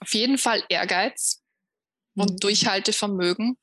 auf 0.00 0.12
jeden 0.12 0.38
Fall 0.38 0.64
Ehrgeiz 0.68 1.40
mhm. 2.14 2.22
und 2.22 2.42
Durchhaltevermögen, 2.42 3.56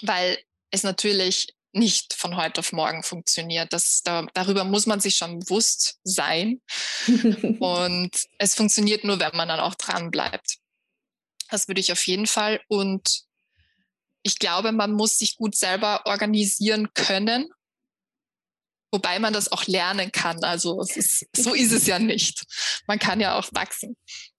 weil 0.00 0.38
es 0.70 0.84
natürlich 0.84 1.54
nicht 1.72 2.14
von 2.14 2.38
heute 2.38 2.60
auf 2.60 2.72
morgen 2.72 3.02
funktioniert. 3.02 3.74
Das, 3.74 4.00
da, 4.04 4.26
darüber 4.32 4.64
muss 4.64 4.86
man 4.86 5.00
sich 5.00 5.16
schon 5.16 5.40
bewusst 5.40 6.00
sein. 6.02 6.62
und 7.60 8.10
es 8.38 8.54
funktioniert 8.54 9.04
nur, 9.04 9.20
wenn 9.20 9.36
man 9.36 9.48
dann 9.48 9.60
auch 9.60 9.74
dran 9.74 10.10
bleibt. 10.10 10.61
Das 11.52 11.68
würde 11.68 11.80
ich 11.80 11.92
auf 11.92 12.06
jeden 12.06 12.26
Fall. 12.26 12.60
Und 12.68 13.22
ich 14.22 14.38
glaube, 14.38 14.72
man 14.72 14.92
muss 14.92 15.18
sich 15.18 15.36
gut 15.36 15.54
selber 15.54 16.02
organisieren 16.06 16.92
können, 16.94 17.48
wobei 18.90 19.18
man 19.18 19.32
das 19.32 19.52
auch 19.52 19.66
lernen 19.66 20.12
kann. 20.12 20.42
Also 20.44 20.80
ist, 20.80 21.26
so 21.36 21.54
ist 21.54 21.72
es 21.72 21.86
ja 21.86 21.98
nicht. 21.98 22.44
Man 22.86 22.98
kann 22.98 23.20
ja 23.20 23.38
auch 23.38 23.48
wachsen. 23.52 23.96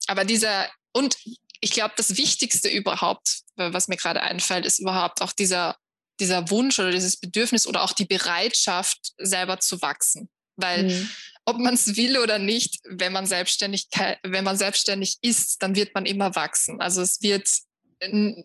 Aber 0.07 0.25
dieser, 0.25 0.69
und 0.91 1.15
ich 1.61 1.71
glaube, 1.71 1.93
das 1.97 2.17
Wichtigste 2.17 2.69
überhaupt, 2.69 3.41
was 3.55 3.87
mir 3.87 3.97
gerade 3.97 4.21
einfällt, 4.21 4.65
ist 4.65 4.79
überhaupt 4.79 5.21
auch 5.21 5.31
dieser 5.31 5.77
dieser 6.19 6.49
Wunsch 6.49 6.79
oder 6.79 6.91
dieses 6.91 7.17
Bedürfnis 7.17 7.67
oder 7.67 7.83
auch 7.83 7.93
die 7.93 8.05
Bereitschaft, 8.05 9.13
selber 9.17 9.59
zu 9.59 9.81
wachsen. 9.81 10.29
Weil 10.55 10.83
mhm. 10.83 11.09
Ob 11.45 11.57
man 11.57 11.73
es 11.73 11.95
will 11.97 12.17
oder 12.17 12.39
nicht, 12.39 12.79
wenn 12.85 13.13
man 13.13 13.25
selbstständig, 13.25 13.87
wenn 14.23 14.43
man 14.43 14.57
selbstständig 14.57 15.17
ist, 15.21 15.61
dann 15.61 15.75
wird 15.75 15.93
man 15.93 16.05
immer 16.05 16.35
wachsen. 16.35 16.81
Also 16.81 17.01
es 17.01 17.21
wird, 17.21 17.49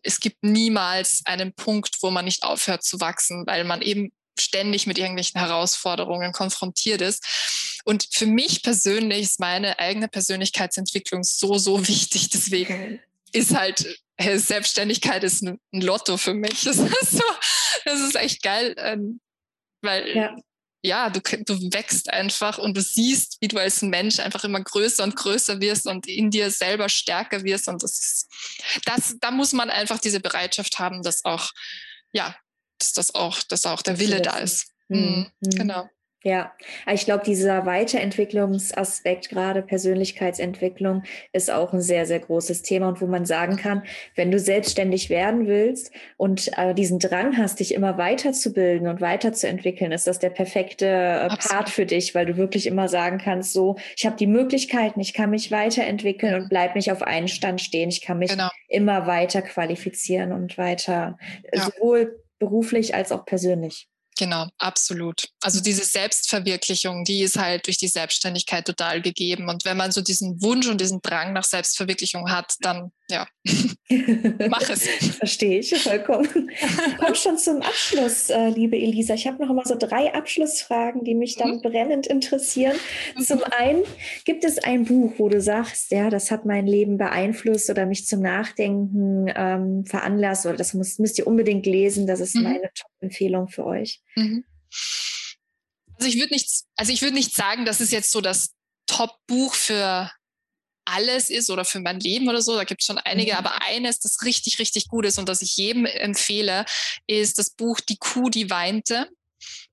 es 0.03 0.21
gibt 0.21 0.43
niemals 0.43 1.23
einen 1.25 1.53
Punkt, 1.53 1.97
wo 2.03 2.11
man 2.11 2.25
nicht 2.25 2.43
aufhört 2.43 2.83
zu 2.85 3.01
wachsen, 3.01 3.47
weil 3.47 3.65
man 3.65 3.83
eben 3.83 4.11
ständig 4.39 4.87
mit 4.87 4.99
irgendwelchen 4.99 5.41
Herausforderungen 5.41 6.33
konfrontiert 6.33 7.01
ist. 7.01 7.83
Und 7.85 8.09
für 8.13 8.27
mich 8.27 8.63
persönlich 8.63 9.23
ist 9.23 9.41
meine 9.41 9.79
eigene 9.79 10.09
Persönlichkeitsentwicklung 10.09 11.23
so, 11.25 11.59
so 11.59 11.87
wichtig. 11.89 12.31
Deswegen 12.31 13.01
ist 13.33 13.55
halt 13.55 14.01
Selbstständigkeit 14.21 15.23
ist 15.23 15.43
ein 15.43 15.61
Lotto 15.73 16.17
für 16.17 16.35
mich. 16.35 16.63
Das 16.65 16.79
ist, 16.79 17.11
so, 17.13 17.25
das 17.85 18.01
ist 18.01 18.17
echt 18.17 18.43
geil, 18.43 18.75
ähm, 18.79 19.21
weil 19.81 20.17
ja. 20.17 20.37
Ja, 20.83 21.11
du, 21.11 21.21
du 21.21 21.55
wächst 21.73 22.11
einfach 22.11 22.59
und 22.59 22.77
du 22.77 22.81
siehst, 22.81 23.39
wie 23.41 23.49
du 23.49 23.59
als 23.59 23.83
Mensch 23.83 24.21
einfach 24.21 24.45
immer 24.45 24.61
größer 24.63 25.03
und 25.03 25.17
größer 25.17 25.61
wirst 25.61 25.87
und 25.87 26.07
in 26.07 26.31
dir 26.31 26.51
selber 26.51 26.89
stärker 26.89 27.43
wirst. 27.43 27.69
Und 27.69 27.83
das 27.83 27.99
ist, 27.99 28.27
das, 28.85 29.17
da 29.21 29.31
muss 29.31 29.53
man 29.53 29.71
einfach 29.71 29.99
diese 29.99 30.21
Bereitschaft 30.21 30.79
haben, 30.79 31.03
dass 31.03 31.25
auch, 31.25 31.51
ja, 32.13 32.37
dass 32.79 32.93
das 32.93 33.15
auch, 33.15 33.43
dass 33.43 33.67
auch 33.67 33.83
der 33.83 33.99
Wille 33.99 34.21
da 34.21 34.39
ist. 34.39 34.71
Mhm. 34.89 35.31
Mhm. 35.41 35.51
Genau. 35.51 35.89
Ja, 36.29 36.53
ich 36.93 37.07
glaube, 37.07 37.25
dieser 37.25 37.65
Weiterentwicklungsaspekt, 37.65 39.31
gerade 39.31 39.63
Persönlichkeitsentwicklung, 39.63 41.05
ist 41.33 41.51
auch 41.51 41.73
ein 41.73 41.81
sehr, 41.81 42.05
sehr 42.05 42.19
großes 42.19 42.61
Thema 42.61 42.89
und 42.89 43.01
wo 43.01 43.07
man 43.07 43.25
sagen 43.25 43.57
kann, 43.57 43.83
wenn 44.15 44.31
du 44.31 44.39
selbstständig 44.39 45.09
werden 45.09 45.47
willst 45.47 45.91
und 46.19 46.51
äh, 46.59 46.75
diesen 46.75 46.99
Drang 46.99 47.39
hast, 47.39 47.61
dich 47.61 47.73
immer 47.73 47.97
weiterzubilden 47.97 48.89
und 48.89 49.01
weiterzuentwickeln, 49.01 49.91
ist 49.91 50.07
das 50.07 50.19
der 50.19 50.29
perfekte 50.29 50.87
äh, 50.87 51.29
Part 51.29 51.71
für 51.71 51.87
dich, 51.87 52.15
weil 52.15 52.27
du 52.27 52.37
wirklich 52.37 52.67
immer 52.67 52.89
sagen 52.89 53.17
kannst, 53.17 53.55
so, 53.55 53.77
ich 53.97 54.05
habe 54.05 54.17
die 54.17 54.27
Möglichkeiten, 54.27 55.01
ich 55.01 55.15
kann 55.15 55.31
mich 55.31 55.51
weiterentwickeln 55.51 56.35
und 56.35 56.51
bleib 56.51 56.75
nicht 56.75 56.93
auf 56.93 57.01
einen 57.01 57.29
Stand 57.29 57.63
stehen. 57.63 57.89
Ich 57.89 58.03
kann 58.03 58.19
mich 58.19 58.33
genau. 58.33 58.51
immer 58.69 59.07
weiter 59.07 59.41
qualifizieren 59.41 60.33
und 60.33 60.59
weiter, 60.59 61.17
ja. 61.55 61.63
sowohl 61.63 62.23
beruflich 62.39 62.95
als 62.95 63.13
auch 63.13 63.25
persönlich. 63.25 63.89
Genau, 64.19 64.49
absolut. 64.59 65.29
Also 65.41 65.61
diese 65.61 65.85
Selbstverwirklichung, 65.85 67.05
die 67.05 67.21
ist 67.23 67.39
halt 67.39 67.69
durch 67.69 67.79
die 67.79 67.87
Selbstständigkeit 67.87 68.67
total 68.67 69.01
gegeben. 69.01 69.49
Und 69.49 69.65
wenn 69.65 69.77
man 69.77 69.93
so 69.93 70.01
diesen 70.01 70.43
Wunsch 70.43 70.67
und 70.67 70.81
diesen 70.81 71.01
Drang 71.03 71.33
nach 71.33 71.45
Selbstverwirklichung 71.45 72.29
hat, 72.29 72.55
dann 72.61 72.91
ja, 73.11 73.27
mach 74.49 74.69
es. 74.69 74.87
Verstehe 75.17 75.61
ich 75.61 75.75
vollkommen. 75.83 76.51
Komm 76.99 77.15
schon 77.15 77.39
zum 77.39 77.63
Abschluss, 77.63 78.29
äh, 78.29 78.51
liebe 78.51 78.77
Elisa. 78.77 79.15
Ich 79.15 79.27
habe 79.27 79.45
noch 79.45 79.55
mal 79.55 79.65
so 79.65 79.77
drei 79.77 80.13
Abschlussfragen, 80.13 81.05
die 81.05 81.15
mich 81.15 81.37
dann 81.37 81.57
mhm. 81.57 81.63
brennend 81.63 82.07
interessieren. 82.07 82.77
Mhm. 83.17 83.23
Zum 83.23 83.43
einen, 83.45 83.85
gibt 84.25 84.45
es 84.45 84.59
ein 84.59 84.85
Buch, 84.85 85.15
wo 85.17 85.29
du 85.29 85.41
sagst, 85.41 85.91
ja, 85.91 86.11
das 86.11 86.31
hat 86.31 86.45
mein 86.45 86.67
Leben 86.67 86.99
beeinflusst 86.99 87.71
oder 87.71 87.87
mich 87.87 88.07
zum 88.07 88.21
Nachdenken 88.21 89.33
ähm, 89.35 89.85
veranlasst 89.87 90.45
oder 90.45 90.57
das 90.57 90.75
muss, 90.75 90.99
müsst 90.99 91.19
ihr 91.19 91.27
unbedingt 91.27 91.65
lesen. 91.65 92.07
Das 92.07 92.21
ist 92.21 92.37
mhm. 92.37 92.43
meine 92.43 92.71
Top-Empfehlung 92.75 93.49
für 93.49 93.65
euch. 93.65 94.03
Mhm. 94.17 94.45
Also 95.97 96.09
ich 96.09 96.19
würde 96.21 96.35
nicht, 96.35 96.65
also 96.77 96.93
ich 96.93 97.03
würde 97.03 97.15
nicht 97.15 97.35
sagen, 97.35 97.65
das 97.65 97.81
ist 97.81 97.91
jetzt 97.91 98.13
so 98.13 98.21
das 98.21 98.55
Top-Buch 98.87 99.55
für 99.55 100.11
alles 100.89 101.31
ist 101.31 101.51
oder 101.51 101.65
für 101.65 101.81
mein 101.81 102.01
Leben 102.01 102.29
oder 102.29 102.43
so. 102.43 102.57
Da 102.57 102.65
gibt 102.65 102.81
es 102.81 102.87
schon 102.87 102.99
einige, 102.99 103.33
mhm. 103.33 103.39
aber 103.39 103.63
eines, 103.63 104.01
das 104.01 104.23
richtig, 104.23 104.59
richtig 104.59 104.89
gut 104.89 105.07
ist 105.07 105.19
und 105.19 105.29
das 105.29 105.43
ich 105.43 105.57
jedem 105.57 105.87
empfehle, 105.87 106.65
ist 107.07 107.39
das 107.39 107.51
Buch 107.51 107.81
Die 107.81 107.99
Kuh, 107.99 108.31
die 108.31 108.51
weinte. 108.51 109.09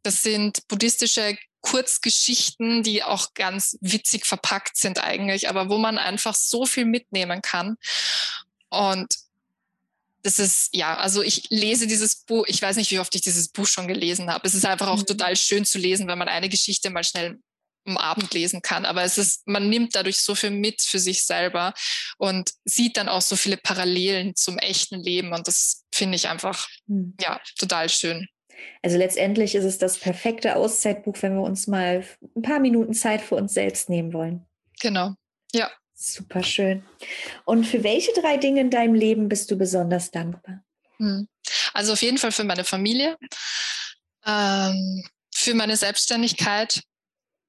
Das 0.03 0.21
sind 0.23 0.67
buddhistische 0.67 1.37
Kurzgeschichten, 1.61 2.83
die 2.83 3.03
auch 3.03 3.33
ganz 3.33 3.77
witzig 3.81 4.25
verpackt 4.25 4.77
sind 4.77 5.03
eigentlich, 5.03 5.49
aber 5.49 5.69
wo 5.69 5.77
man 5.77 5.97
einfach 5.97 6.35
so 6.35 6.65
viel 6.65 6.85
mitnehmen 6.85 7.41
kann. 7.41 7.77
Und 8.69 9.15
das 10.21 10.39
ist, 10.39 10.69
ja, 10.73 10.97
also 10.97 11.21
ich 11.21 11.49
lese 11.49 11.87
dieses 11.87 12.15
Buch, 12.15 12.45
ich 12.47 12.61
weiß 12.61 12.77
nicht, 12.77 12.91
wie 12.91 12.99
oft 12.99 13.13
ich 13.15 13.21
dieses 13.21 13.49
Buch 13.49 13.67
schon 13.67 13.87
gelesen 13.87 14.31
habe. 14.31 14.47
Es 14.47 14.53
ist 14.53 14.65
einfach 14.65 14.87
auch 14.87 14.99
mhm. 14.99 15.05
total 15.05 15.35
schön 15.35 15.65
zu 15.65 15.77
lesen, 15.77 16.07
wenn 16.07 16.17
man 16.17 16.27
eine 16.27 16.49
Geschichte 16.49 16.89
mal 16.89 17.03
schnell 17.03 17.39
am 17.85 17.97
Abend 17.97 18.33
lesen 18.33 18.61
kann. 18.61 18.85
Aber 18.85 19.03
es 19.03 19.17
ist, 19.17 19.47
man 19.47 19.69
nimmt 19.69 19.95
dadurch 19.95 20.19
so 20.19 20.35
viel 20.35 20.51
mit 20.51 20.81
für 20.81 20.99
sich 20.99 21.25
selber 21.25 21.73
und 22.17 22.51
sieht 22.65 22.97
dann 22.97 23.09
auch 23.09 23.21
so 23.21 23.35
viele 23.35 23.57
Parallelen 23.57 24.35
zum 24.35 24.57
echten 24.57 24.99
Leben. 24.99 25.33
Und 25.33 25.47
das 25.47 25.85
finde 25.93 26.15
ich 26.15 26.27
einfach, 26.27 26.67
hm. 26.87 27.15
ja, 27.19 27.39
total 27.57 27.89
schön. 27.89 28.27
Also 28.81 28.97
letztendlich 28.97 29.55
ist 29.55 29.65
es 29.65 29.77
das 29.77 29.97
perfekte 29.97 30.55
Auszeitbuch, 30.55 31.15
wenn 31.21 31.35
wir 31.35 31.43
uns 31.43 31.67
mal 31.67 32.05
ein 32.35 32.41
paar 32.41 32.59
Minuten 32.59 32.93
Zeit 32.93 33.21
für 33.21 33.35
uns 33.35 33.53
selbst 33.53 33.89
nehmen 33.89 34.13
wollen. 34.13 34.45
Genau, 34.81 35.13
ja. 35.53 35.69
Super 35.97 36.43
schön. 36.43 36.83
Und 37.45 37.65
für 37.65 37.83
welche 37.83 38.11
drei 38.13 38.35
Dinge 38.37 38.61
in 38.61 38.69
deinem 38.69 38.95
Leben 38.95 39.29
bist 39.29 39.49
du 39.49 39.57
besonders 39.57 40.11
dankbar? 40.11 40.63
Hm. 40.97 41.27
Also 41.73 41.93
auf 41.93 42.01
jeden 42.01 42.17
Fall 42.17 42.31
für 42.31 42.43
meine 42.43 42.63
Familie, 42.63 43.17
ähm, 44.25 45.07
für 45.33 45.53
meine 45.53 45.77
Selbstständigkeit 45.77 46.81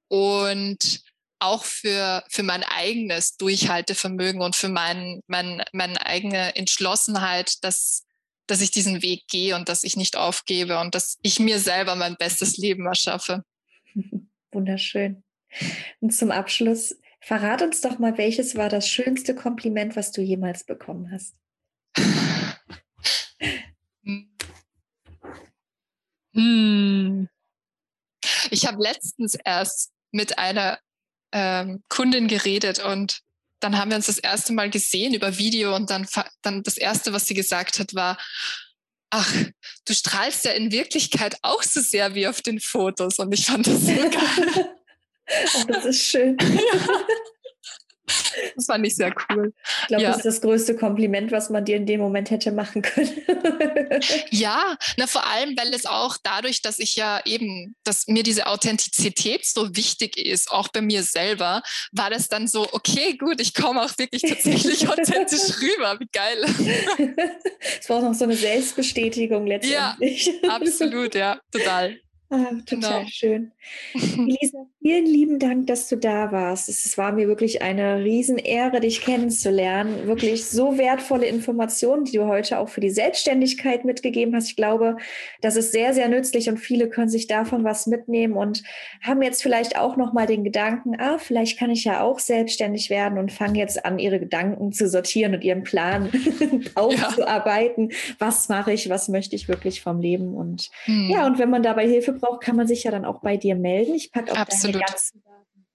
und 0.07 1.01
auch 1.39 1.63
für, 1.63 2.23
für 2.29 2.43
mein 2.43 2.63
eigenes 2.63 3.37
Durchhaltevermögen 3.37 4.41
und 4.41 4.55
für 4.55 4.69
mein, 4.69 5.21
mein, 5.27 5.63
meine 5.71 6.03
eigene 6.05 6.55
Entschlossenheit, 6.55 7.63
dass, 7.63 8.05
dass 8.47 8.61
ich 8.61 8.71
diesen 8.71 9.01
Weg 9.01 9.27
gehe 9.27 9.55
und 9.55 9.69
dass 9.69 9.83
ich 9.83 9.95
nicht 9.97 10.15
aufgebe 10.15 10.79
und 10.79 10.95
dass 10.95 11.17
ich 11.21 11.39
mir 11.39 11.59
selber 11.59 11.95
mein 11.95 12.15
bestes 12.15 12.57
Leben 12.57 12.85
erschaffe. 12.87 13.43
Wunderschön. 14.51 15.23
Und 15.99 16.11
zum 16.11 16.31
Abschluss, 16.31 16.95
verrat 17.21 17.61
uns 17.61 17.81
doch 17.81 17.99
mal, 17.99 18.17
welches 18.17 18.55
war 18.55 18.69
das 18.69 18.89
schönste 18.89 19.35
Kompliment, 19.35 19.95
was 19.95 20.11
du 20.11 20.21
jemals 20.21 20.63
bekommen 20.63 21.11
hast? 21.11 21.35
hm. 26.33 27.29
Ich 28.49 28.65
habe 28.65 28.81
letztens 28.81 29.35
erst 29.43 29.91
mit 30.11 30.37
einer 30.37 30.79
ähm, 31.31 31.83
Kundin 31.89 32.27
geredet 32.27 32.79
und 32.79 33.21
dann 33.59 33.77
haben 33.77 33.89
wir 33.89 33.97
uns 33.97 34.05
das 34.05 34.19
erste 34.19 34.53
Mal 34.53 34.69
gesehen 34.69 35.13
über 35.13 35.37
Video 35.37 35.75
und 35.75 35.89
dann, 35.89 36.07
dann 36.41 36.63
das 36.63 36.77
erste, 36.77 37.11
was 37.13 37.27
sie 37.27 37.33
gesagt 37.33 37.79
hat, 37.79 37.95
war, 37.95 38.17
ach, 39.09 39.33
du 39.85 39.93
strahlst 39.93 40.45
ja 40.45 40.51
in 40.51 40.71
Wirklichkeit 40.71 41.37
auch 41.41 41.63
so 41.63 41.81
sehr 41.81 42.13
wie 42.13 42.27
auf 42.27 42.41
den 42.41 42.59
Fotos 42.59 43.19
und 43.19 43.33
ich 43.33 43.45
fand 43.45 43.67
das 43.67 43.81
so 43.81 43.87
geil. 43.95 44.69
oh, 45.55 45.63
das 45.67 45.85
ist 45.85 46.03
schön. 46.03 46.37
Das 48.55 48.65
fand 48.65 48.85
ich 48.85 48.95
sehr 48.95 49.13
cool. 49.29 49.53
Ich 49.81 49.87
glaube, 49.87 50.03
ja. 50.03 50.09
das 50.09 50.17
ist 50.17 50.25
das 50.25 50.41
größte 50.41 50.75
Kompliment, 50.75 51.31
was 51.31 51.49
man 51.49 51.65
dir 51.65 51.77
in 51.77 51.85
dem 51.85 51.99
Moment 51.99 52.29
hätte 52.31 52.51
machen 52.51 52.81
können. 52.81 53.11
ja, 54.29 54.77
na, 54.97 55.07
vor 55.07 55.25
allem, 55.27 55.55
weil 55.57 55.73
es 55.73 55.85
auch 55.85 56.17
dadurch, 56.21 56.61
dass 56.61 56.79
ich 56.79 56.95
ja 56.95 57.21
eben, 57.25 57.75
dass 57.83 58.07
mir 58.07 58.23
diese 58.23 58.47
Authentizität 58.47 59.45
so 59.45 59.75
wichtig 59.75 60.17
ist, 60.17 60.51
auch 60.51 60.67
bei 60.69 60.81
mir 60.81 61.03
selber, 61.03 61.61
war 61.91 62.09
das 62.09 62.27
dann 62.27 62.47
so, 62.47 62.67
okay, 62.71 63.17
gut, 63.17 63.41
ich 63.41 63.53
komme 63.53 63.81
auch 63.81 63.97
wirklich 63.97 64.21
tatsächlich 64.27 64.87
authentisch 64.87 65.61
rüber. 65.61 65.97
Wie 65.99 66.07
geil. 66.11 66.45
Es 67.79 67.89
war 67.89 67.97
auch 67.97 68.03
noch 68.03 68.13
so 68.13 68.25
eine 68.25 68.35
Selbstbestätigung 68.35 69.47
letztendlich. 69.47 70.27
Ja, 70.27 70.49
absolut, 70.49 71.15
ja, 71.15 71.39
total. 71.51 71.99
Ah, 72.29 72.47
total 72.65 72.99
genau. 72.99 73.09
schön. 73.09 73.51
Elisa, 73.93 74.65
vielen 74.81 75.05
lieben 75.05 75.39
Dank, 75.39 75.67
dass 75.67 75.87
du 75.87 75.95
da 75.95 76.33
warst. 76.33 76.67
Es 76.67 76.97
war 76.97 77.13
mir 77.13 77.29
wirklich 77.29 77.61
eine 77.61 78.03
Riesenehre, 78.03 78.81
dich 78.81 78.99
kennenzulernen. 78.99 80.07
Wirklich 80.07 80.45
so 80.45 80.77
wertvolle 80.77 81.25
Informationen, 81.25 82.03
die 82.03 82.17
du 82.17 82.25
heute 82.25 82.59
auch 82.59 82.67
für 82.67 82.81
die 82.81 82.89
Selbstständigkeit 82.89 83.85
mitgegeben 83.85 84.35
hast. 84.35 84.49
Ich 84.49 84.55
glaube, 84.57 84.97
das 85.39 85.55
ist 85.55 85.71
sehr, 85.71 85.93
sehr 85.93 86.09
nützlich 86.09 86.49
und 86.49 86.57
viele 86.57 86.89
können 86.89 87.07
sich 87.07 87.27
davon 87.27 87.63
was 87.63 87.87
mitnehmen 87.87 88.33
und 88.33 88.61
haben 89.01 89.21
jetzt 89.21 89.41
vielleicht 89.41 89.77
auch 89.77 89.95
nochmal 89.95 90.27
den 90.27 90.43
Gedanken, 90.43 90.99
ah, 90.99 91.19
vielleicht 91.19 91.57
kann 91.57 91.69
ich 91.69 91.85
ja 91.85 92.01
auch 92.01 92.19
selbstständig 92.19 92.89
werden 92.89 93.19
und 93.19 93.31
fangen 93.31 93.55
jetzt 93.55 93.85
an, 93.85 93.99
ihre 93.99 94.19
Gedanken 94.19 94.73
zu 94.73 94.89
sortieren 94.89 95.33
und 95.33 95.45
ihren 95.45 95.63
Plan 95.63 96.09
aufzuarbeiten. 96.75 97.89
Ja. 97.91 97.95
Was 98.19 98.49
mache 98.49 98.73
ich? 98.73 98.89
Was 98.89 99.07
möchte 99.07 99.37
ich 99.37 99.47
wirklich 99.47 99.81
vom 99.81 100.01
Leben? 100.01 100.33
Und 100.33 100.71
hm. 100.83 101.09
ja, 101.09 101.25
und 101.25 101.39
wenn 101.39 101.49
man 101.49 101.63
dabei 101.63 101.87
Hilfe 101.87 102.16
braucht, 102.19 102.41
kann 102.41 102.55
man 102.55 102.67
sich 102.67 102.83
ja 102.83 102.91
dann 102.91 103.05
auch 103.05 103.21
bei 103.21 103.37
dir 103.37 103.55
melden. 103.55 103.95
Ich 103.95 104.11
packe 104.11 104.31
auch 104.31 104.37
Absolut. 104.37 104.75
deine 104.75 104.85
ganzen 104.85 105.21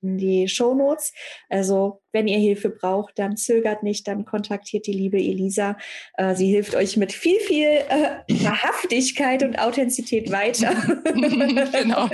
in 0.03 0.19
die 0.19 0.49
Shownotes. 0.49 1.13
Also 1.49 2.03
wenn 2.13 2.29
ihr 2.29 2.39
Hilfe 2.39 2.69
braucht, 2.69 3.19
dann 3.19 3.37
zögert 3.37 3.83
nicht, 3.83 4.07
dann 4.09 4.25
kontaktiert 4.25 4.87
die 4.87 4.93
liebe 4.93 5.17
Elisa. 5.17 5.79
Äh, 6.15 6.35
sie 6.35 6.49
hilft 6.49 6.75
euch 6.75 6.97
mit 6.97 7.13
viel, 7.13 7.39
viel 7.41 7.69
äh, 7.69 8.21
Wahrhaftigkeit 8.45 9.43
und 9.43 9.59
Authentizität 9.59 10.31
weiter. 10.31 10.73
genau. 11.05 12.09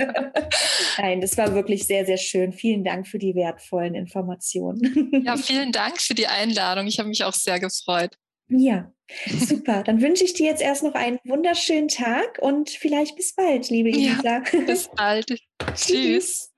Nein, 0.97 1.21
das 1.21 1.37
war 1.37 1.53
wirklich 1.55 1.87
sehr, 1.87 2.05
sehr 2.05 2.17
schön. 2.17 2.53
Vielen 2.53 2.83
Dank 2.83 3.07
für 3.07 3.19
die 3.19 3.35
wertvollen 3.35 3.95
Informationen. 3.95 5.23
ja, 5.25 5.35
vielen 5.35 5.71
Dank 5.71 5.99
für 5.99 6.13
die 6.13 6.27
Einladung. 6.27 6.87
Ich 6.87 6.99
habe 6.99 7.09
mich 7.09 7.23
auch 7.23 7.33
sehr 7.33 7.59
gefreut. 7.59 8.15
Ja, 8.47 8.91
super. 9.39 9.83
Dann 9.83 10.01
wünsche 10.01 10.23
ich 10.23 10.33
dir 10.33 10.47
jetzt 10.47 10.61
erst 10.61 10.83
noch 10.83 10.93
einen 10.93 11.19
wunderschönen 11.25 11.87
Tag 11.87 12.39
und 12.41 12.69
vielleicht 12.69 13.15
bis 13.15 13.33
bald, 13.33 13.69
liebe 13.69 13.89
Elisa. 13.89 14.43
Ja, 14.51 14.59
bis 14.65 14.89
bald. 14.95 15.39
Tschüss. 15.73 16.51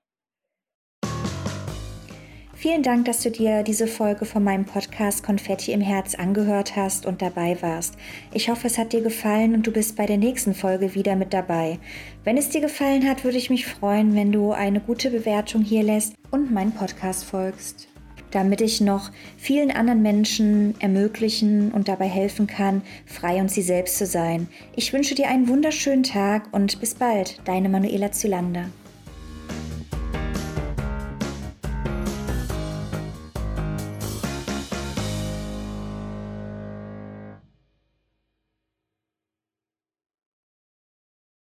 Vielen 2.62 2.84
Dank, 2.84 3.06
dass 3.06 3.24
du 3.24 3.32
dir 3.32 3.64
diese 3.64 3.88
Folge 3.88 4.26
von 4.26 4.44
meinem 4.44 4.66
Podcast 4.66 5.24
Konfetti 5.24 5.72
im 5.72 5.82
Herz 5.82 6.14
angehört 6.14 6.76
hast 6.76 7.08
und 7.08 7.24
dabei 7.24 7.60
warst. 7.64 7.96
Ich 8.36 8.50
hoffe, 8.50 8.68
es 8.68 8.78
hat 8.78 8.94
dir 8.94 9.02
gefallen 9.02 9.56
und 9.56 9.66
du 9.66 9.72
bist 9.72 9.96
bei 9.96 10.06
der 10.06 10.18
nächsten 10.18 10.54
Folge 10.54 10.94
wieder 10.94 11.16
mit 11.16 11.34
dabei. 11.34 11.80
Wenn 12.24 12.38
es 12.38 12.50
dir 12.50 12.62
gefallen 12.62 13.10
hat, 13.10 13.24
würde 13.24 13.40
ich 13.40 13.50
mich 13.50 13.66
freuen, 13.66 14.14
wenn 14.14 14.32
du 14.32 14.52
eine 14.52 14.80
gute 14.80 15.10
Bewertung 15.10 15.64
hier 15.64 15.82
lässt 15.82 16.14
und 16.30 16.52
meinen 16.52 16.76
Podcast 16.76 17.26
folgst 17.26 17.91
damit 18.32 18.62
ich 18.62 18.82
noch 18.82 19.12
vielen 19.38 19.72
anderen 19.72 20.02
Menschen 20.02 20.76
ermöglichen 20.80 21.72
und 21.72 21.88
dabei 21.88 22.08
helfen 22.08 22.48
kann, 22.48 22.82
frei 23.06 23.40
und 23.40 23.52
sie 23.52 23.62
selbst 23.62 23.98
zu 23.98 24.06
sein. 24.06 24.48
Ich 24.76 24.94
wünsche 24.94 25.16
dir 25.16 25.28
einen 25.28 25.48
wunderschönen 25.48 26.04
Tag 26.04 26.48
und 26.52 26.80
bis 26.80 26.96
bald, 26.96 27.40
deine 27.46 27.70
Manuela 27.70 28.12
Zylander. 28.12 28.66